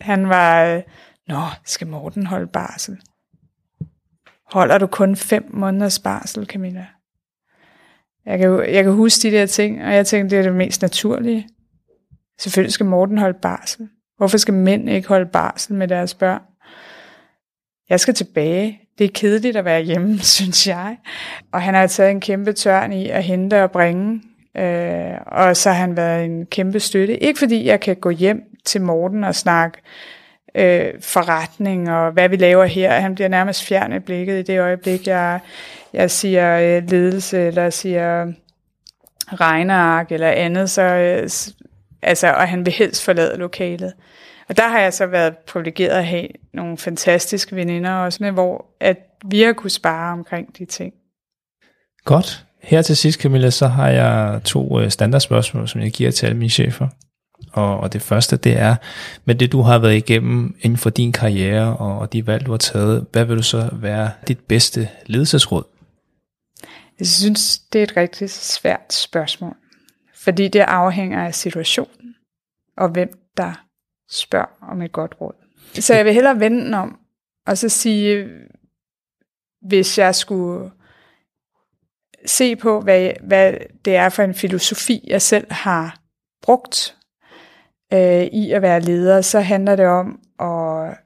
Han 0.00 0.28
var 0.28 0.64
øh, 0.64 0.82
Nå, 1.26 1.40
skal 1.64 1.86
Morten 1.86 2.26
holde 2.26 2.46
barsel? 2.46 3.00
Holder 4.52 4.78
du 4.78 4.86
kun 4.86 5.16
fem 5.16 5.50
måneders 5.50 5.98
barsel, 5.98 6.46
Camilla? 6.46 6.86
Jeg 8.26 8.38
kan, 8.38 8.74
jeg 8.74 8.84
kan 8.84 8.92
huske 8.92 9.22
de 9.22 9.36
der 9.36 9.46
ting, 9.46 9.84
og 9.84 9.94
jeg 9.94 10.06
tænkte, 10.06 10.36
det 10.36 10.44
er 10.44 10.48
det 10.48 10.56
mest 10.56 10.82
naturlige. 10.82 11.48
Selvfølgelig 12.38 12.72
skal 12.72 12.86
Morten 12.86 13.18
holde 13.18 13.38
barsel. 13.42 13.88
Hvorfor 14.16 14.38
skal 14.38 14.54
mænd 14.54 14.88
ikke 14.88 15.08
holde 15.08 15.26
barsel 15.26 15.74
med 15.74 15.88
deres 15.88 16.14
børn? 16.14 16.42
Jeg 17.88 18.00
skal 18.00 18.14
tilbage. 18.14 18.80
Det 18.98 19.04
er 19.04 19.10
kedeligt 19.14 19.56
at 19.56 19.64
være 19.64 19.82
hjemme, 19.82 20.18
synes 20.36 20.66
jeg. 20.66 20.98
Og 21.52 21.62
han 21.62 21.74
har 21.74 21.86
taget 21.86 22.10
en 22.10 22.20
kæmpe 22.20 22.52
tørn 22.52 22.92
i 22.92 23.08
at 23.08 23.24
hente 23.24 23.62
og 23.62 23.70
bringe. 23.70 24.22
Øh, 24.56 25.12
og 25.26 25.56
så 25.56 25.70
har 25.70 25.80
han 25.80 25.96
været 25.96 26.24
en 26.24 26.46
kæmpe 26.46 26.80
støtte. 26.80 27.16
Ikke 27.16 27.38
fordi 27.38 27.66
jeg 27.66 27.80
kan 27.80 27.96
gå 27.96 28.10
hjem 28.10 28.42
til 28.64 28.82
Morten 28.82 29.24
og 29.24 29.34
snakke 29.34 29.78
øh, 30.54 30.92
forretning 31.00 31.90
og 31.90 32.12
hvad 32.12 32.28
vi 32.28 32.36
laver 32.36 32.64
her. 32.64 33.00
Han 33.00 33.14
bliver 33.14 33.28
nærmest 33.28 33.64
fjern 33.64 33.92
i 33.92 33.98
blikket 33.98 34.38
i 34.38 34.52
det 34.52 34.60
øjeblik, 34.60 35.06
jeg, 35.06 35.40
jeg 35.92 36.10
siger 36.10 36.58
øh, 36.58 36.90
ledelse 36.90 37.46
eller 37.46 37.70
siger 37.70 38.32
regneark 39.32 40.12
eller 40.12 40.30
andet. 40.30 40.70
Så, 40.70 40.82
øh, 40.82 41.28
altså, 42.02 42.26
og 42.26 42.48
han 42.48 42.66
vil 42.66 42.74
helst 42.74 43.04
forlade 43.04 43.36
lokalet. 43.36 43.92
Og 44.48 44.56
der 44.56 44.68
har 44.68 44.80
jeg 44.80 44.92
så 44.92 45.06
været 45.06 45.38
privilegeret 45.38 45.98
at 45.98 46.06
have 46.06 46.28
nogle 46.54 46.78
fantastiske 46.78 47.56
veninder 47.56 47.92
også 47.92 48.22
med, 48.22 48.30
hvor 48.30 48.66
at 48.80 48.96
vi 49.24 49.40
har 49.40 49.52
kunne 49.52 49.70
spare 49.70 50.12
omkring 50.12 50.58
de 50.58 50.64
ting. 50.64 50.94
Godt. 52.04 52.46
Her 52.62 52.82
til 52.82 52.96
sidst, 52.96 53.20
Camilla, 53.20 53.50
så 53.50 53.66
har 53.66 53.88
jeg 53.88 54.40
to 54.44 54.80
øh, 54.80 54.90
standardspørgsmål, 54.90 55.68
som 55.68 55.80
jeg 55.80 55.90
giver 55.90 56.10
til 56.10 56.26
alle 56.26 56.38
mine 56.38 56.50
chefer. 56.50 56.88
Og, 57.52 57.80
og 57.80 57.92
det 57.92 58.02
første, 58.02 58.36
det 58.36 58.58
er, 58.58 58.76
med 59.24 59.34
det 59.34 59.52
du 59.52 59.60
har 59.60 59.78
været 59.78 59.96
igennem 59.96 60.56
inden 60.60 60.78
for 60.78 60.90
din 60.90 61.12
karriere 61.12 61.76
og, 61.76 61.98
og 61.98 62.12
de 62.12 62.26
valg, 62.26 62.46
du 62.46 62.50
har 62.50 62.58
taget, 62.58 63.06
hvad 63.12 63.24
vil 63.24 63.36
du 63.36 63.42
så 63.42 63.70
være 63.72 64.10
dit 64.28 64.38
bedste 64.38 64.88
ledelsesråd? 65.06 65.64
Jeg 66.98 67.06
synes, 67.06 67.58
det 67.58 67.78
er 67.78 67.82
et 67.82 67.96
rigtig 67.96 68.30
svært 68.30 68.92
spørgsmål. 68.92 69.56
Fordi 70.14 70.48
det 70.48 70.60
afhænger 70.60 71.26
af 71.26 71.34
situationen, 71.34 72.14
og 72.76 72.88
hvem 72.88 73.08
der 73.36 73.64
spørger 74.10 74.70
om 74.70 74.82
et 74.82 74.92
godt 74.92 75.14
råd. 75.20 75.32
Så 75.74 75.94
jeg 75.94 76.04
vil 76.04 76.14
hellere 76.14 76.40
vende 76.40 76.78
om, 76.78 76.98
og 77.46 77.58
så 77.58 77.68
sige, 77.68 78.28
hvis 79.62 79.98
jeg 79.98 80.14
skulle 80.14 80.70
se 82.26 82.56
på, 82.56 82.80
hvad, 82.80 83.10
hvad 83.22 83.54
det 83.84 83.96
er 83.96 84.08
for 84.08 84.22
en 84.22 84.34
filosofi, 84.34 85.04
jeg 85.06 85.22
selv 85.22 85.52
har 85.52 85.98
brugt 86.42 86.96
øh, 87.92 88.22
i 88.22 88.52
at 88.52 88.62
være 88.62 88.80
leder, 88.80 89.20
så 89.20 89.40
handler 89.40 89.76
det 89.76 89.86
om 89.86 90.20
at 90.40 90.98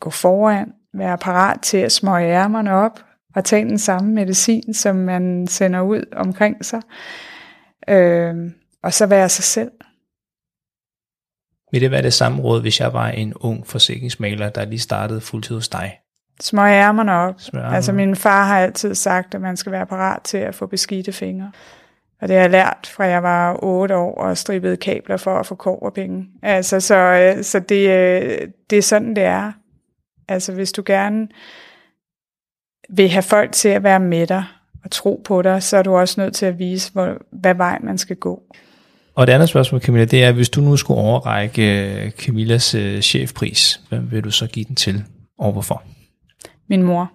gå 0.00 0.10
foran, 0.10 0.72
være 0.94 1.18
parat 1.18 1.60
til 1.60 1.78
at 1.78 1.92
smøge 1.92 2.28
ærmerne 2.28 2.72
op 2.72 3.04
og 3.34 3.44
tage 3.44 3.64
den 3.64 3.78
samme 3.78 4.12
medicin, 4.12 4.74
som 4.74 4.96
man 4.96 5.46
sender 5.46 5.80
ud 5.80 6.04
omkring 6.12 6.64
sig, 6.64 6.82
øh, 7.88 8.34
og 8.82 8.92
så 8.92 9.06
være 9.06 9.28
sig 9.28 9.44
selv. 9.44 9.70
Vil 11.72 11.80
det 11.80 11.90
være 11.90 12.02
det 12.02 12.14
samme 12.14 12.42
råd, 12.42 12.60
hvis 12.60 12.80
jeg 12.80 12.92
var 12.92 13.08
en 13.08 13.34
ung 13.34 13.66
forsikringsmaler, 13.66 14.48
der 14.48 14.64
lige 14.64 14.78
startede 14.78 15.20
fuldtid 15.20 15.54
hos 15.54 15.68
dig? 15.68 15.98
Smøge 16.40 16.74
ærmerne 16.74 17.12
op. 17.12 17.34
Smøge 17.38 17.66
Altså 17.66 17.92
min 17.92 18.16
far 18.16 18.44
har 18.44 18.58
altid 18.58 18.94
sagt, 18.94 19.34
at 19.34 19.40
man 19.40 19.56
skal 19.56 19.72
være 19.72 19.86
parat 19.86 20.22
til 20.22 20.38
at 20.38 20.54
få 20.54 20.66
beskidte 20.66 21.12
fingre. 21.12 21.52
Og 22.22 22.28
det 22.28 22.36
har 22.36 22.42
jeg 22.42 22.50
lært 22.50 22.90
fra 22.94 23.04
jeg 23.04 23.22
var 23.22 23.56
8 23.62 23.96
år 23.96 24.14
og 24.14 24.38
stribede 24.38 24.76
kabler 24.76 25.16
for 25.16 25.38
at 25.38 25.46
få 25.46 25.90
penge. 25.94 26.26
Altså, 26.42 26.80
så, 26.80 26.96
øh, 26.96 27.44
så 27.44 27.60
det, 27.60 27.88
øh, 27.90 28.38
det 28.70 28.78
er 28.78 28.82
sådan, 28.82 29.16
det 29.16 29.24
er. 29.24 29.52
Altså, 30.28 30.52
hvis 30.52 30.72
du 30.72 30.82
gerne 30.86 31.28
vil 32.90 33.08
have 33.08 33.22
folk 33.22 33.52
til 33.52 33.68
at 33.68 33.82
være 33.82 34.00
med 34.00 34.26
dig 34.26 34.44
og 34.84 34.90
tro 34.90 35.22
på 35.24 35.42
dig, 35.42 35.62
så 35.62 35.76
er 35.76 35.82
du 35.82 35.96
også 35.96 36.20
nødt 36.20 36.34
til 36.34 36.46
at 36.46 36.58
vise, 36.58 36.92
hvor, 36.92 37.16
hvad 37.32 37.54
vej 37.54 37.78
man 37.82 37.98
skal 37.98 38.16
gå. 38.16 38.42
Og 39.14 39.26
det 39.26 39.32
andet 39.32 39.48
spørgsmål, 39.48 39.80
Camilla, 39.80 40.04
det 40.04 40.24
er, 40.24 40.32
hvis 40.32 40.48
du 40.48 40.60
nu 40.60 40.76
skulle 40.76 41.00
overrække 41.00 41.94
øh, 42.04 42.10
Camillas 42.10 42.76
chefpris, 43.02 43.80
hvem 43.88 44.10
vil 44.10 44.24
du 44.24 44.30
så 44.30 44.46
give 44.46 44.64
den 44.64 44.76
til, 44.76 45.04
og 45.38 45.52
hvorfor? 45.52 45.82
Min 46.72 46.82
mor. 46.82 47.12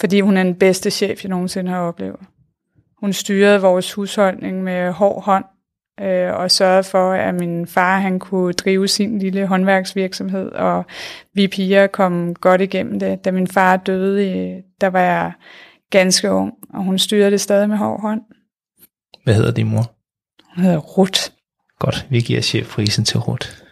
Fordi 0.00 0.20
hun 0.20 0.36
er 0.36 0.42
den 0.42 0.54
bedste 0.54 0.90
chef, 0.90 1.24
jeg 1.24 1.30
nogensinde 1.30 1.70
har 1.70 1.80
oplevet. 1.80 2.20
Hun 3.00 3.12
styrede 3.12 3.60
vores 3.60 3.92
husholdning 3.92 4.62
med 4.62 4.92
hård 4.92 5.24
hånd, 5.24 5.44
øh, 6.00 6.32
og 6.32 6.50
sørgede 6.50 6.84
for, 6.84 7.12
at 7.12 7.34
min 7.34 7.66
far 7.66 7.98
han 7.98 8.18
kunne 8.18 8.52
drive 8.52 8.88
sin 8.88 9.18
lille 9.18 9.46
håndværksvirksomhed, 9.46 10.52
og 10.52 10.84
vi 11.34 11.48
piger 11.48 11.86
kom 11.86 12.34
godt 12.34 12.60
igennem 12.60 13.00
det. 13.00 13.24
Da 13.24 13.30
min 13.30 13.46
far 13.46 13.76
døde, 13.76 14.62
der 14.80 14.86
var 14.86 15.00
jeg 15.00 15.32
ganske 15.90 16.30
ung, 16.30 16.52
og 16.74 16.84
hun 16.84 16.98
styrede 16.98 17.30
det 17.30 17.40
stadig 17.40 17.68
med 17.68 17.76
hård 17.76 18.00
hånd. 18.00 18.20
Hvad 19.24 19.34
hedder 19.34 19.52
din 19.52 19.68
mor? 19.70 19.92
Hun 20.54 20.64
hedder 20.64 20.78
Rut. 20.78 21.32
Godt, 21.78 22.06
vi 22.10 22.20
giver 22.20 22.40
chefprisen 22.40 23.04
til 23.04 23.18
Rut. 23.18 23.64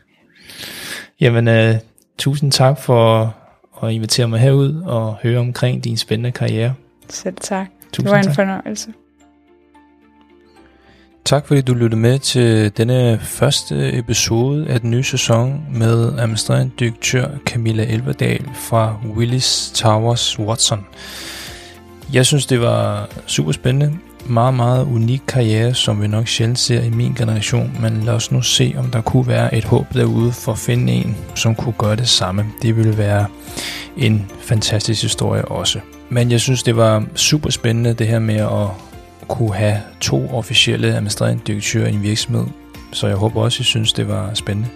Jamen, 1.20 1.48
uh, 1.48 1.80
tusind 2.18 2.52
tak 2.52 2.78
for 2.78 3.36
at 3.82 3.92
invitere 3.92 4.28
mig 4.28 4.40
herud 4.40 4.82
og 4.82 5.16
høre 5.22 5.38
omkring 5.38 5.84
din 5.84 5.96
spændende 5.96 6.32
karriere. 6.32 6.74
Selv 7.08 7.36
tak. 7.40 7.66
Tusind 7.92 8.06
det 8.06 8.12
var 8.12 8.18
en 8.18 8.24
tak. 8.24 8.34
fornøjelse. 8.34 8.92
Tak 11.24 11.46
fordi 11.46 11.60
du 11.60 11.74
lyttede 11.74 12.00
med 12.00 12.18
til 12.18 12.76
denne 12.76 13.18
første 13.22 13.98
episode 13.98 14.66
af 14.68 14.80
den 14.80 14.90
nye 14.90 15.02
sæson 15.02 15.66
med 15.72 16.18
administrerende 16.18 16.72
direktør 16.78 17.28
Camilla 17.44 17.84
Elverdal 17.84 18.44
fra 18.54 18.96
Willis 19.16 19.70
Towers 19.74 20.38
Watson. 20.38 20.86
Jeg 22.12 22.26
synes, 22.26 22.46
det 22.46 22.60
var 22.60 23.08
super 23.26 23.52
spændende. 23.52 23.98
Meget, 24.28 24.54
meget 24.54 24.84
unik 24.84 25.22
karriere, 25.28 25.74
som 25.74 26.02
vi 26.02 26.06
nok 26.06 26.28
sjældent 26.28 26.58
ser 26.58 26.82
i 26.82 26.90
min 26.90 27.14
generation, 27.14 27.76
men 27.80 28.02
lad 28.02 28.14
os 28.14 28.32
nu 28.32 28.42
se, 28.42 28.74
om 28.78 28.90
der 28.90 29.00
kunne 29.00 29.26
være 29.26 29.54
et 29.54 29.64
håb 29.64 29.94
derude 29.94 30.32
for 30.32 30.52
at 30.52 30.58
finde 30.58 30.92
en, 30.92 31.16
som 31.34 31.54
kunne 31.54 31.74
gøre 31.78 31.96
det 31.96 32.08
samme. 32.08 32.46
Det 32.62 32.76
ville 32.76 32.98
være 32.98 33.26
en 33.96 34.30
fantastisk 34.40 35.02
historie 35.02 35.44
også. 35.44 35.80
Men 36.08 36.30
jeg 36.30 36.40
synes, 36.40 36.62
det 36.62 36.76
var 36.76 37.04
super 37.14 37.50
spændende 37.50 37.94
det 37.94 38.06
her 38.06 38.18
med 38.18 38.34
at 38.34 38.68
kunne 39.28 39.54
have 39.54 39.80
to 40.00 40.28
officielle 40.28 40.94
administrerende 40.94 41.42
direktører 41.46 41.88
i 41.88 41.94
en 41.94 42.02
virksomhed, 42.02 42.46
så 42.92 43.06
jeg 43.06 43.16
håber 43.16 43.42
også, 43.42 43.60
I 43.60 43.64
synes, 43.64 43.92
det 43.92 44.08
var 44.08 44.30
spændende. 44.34 44.68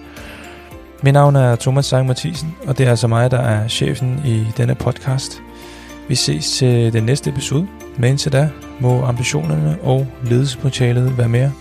Mit 1.03 1.14
navn 1.14 1.36
er 1.36 1.57
Thomas 1.57 1.86
Sang 1.86 2.07
Mathisen, 2.07 2.55
og 2.66 2.78
det 2.78 2.86
er 2.86 2.90
altså 2.90 3.09
mig, 3.09 3.30
der 3.30 3.40
er 3.40 3.68
chefen 3.68 4.20
i 4.26 4.46
denne 4.57 4.74
podcast. 4.74 5.42
Vi 6.09 6.14
ses 6.14 6.51
til 6.51 6.92
den 6.92 7.05
næste 7.05 7.30
episode, 7.30 7.66
men 7.99 8.11
indtil 8.11 8.32
da 8.32 8.49
må 8.80 9.05
ambitionerne 9.05 9.78
og 9.82 10.07
ledelsespotentialet 10.24 11.18
være 11.18 11.28
mere. 11.28 11.53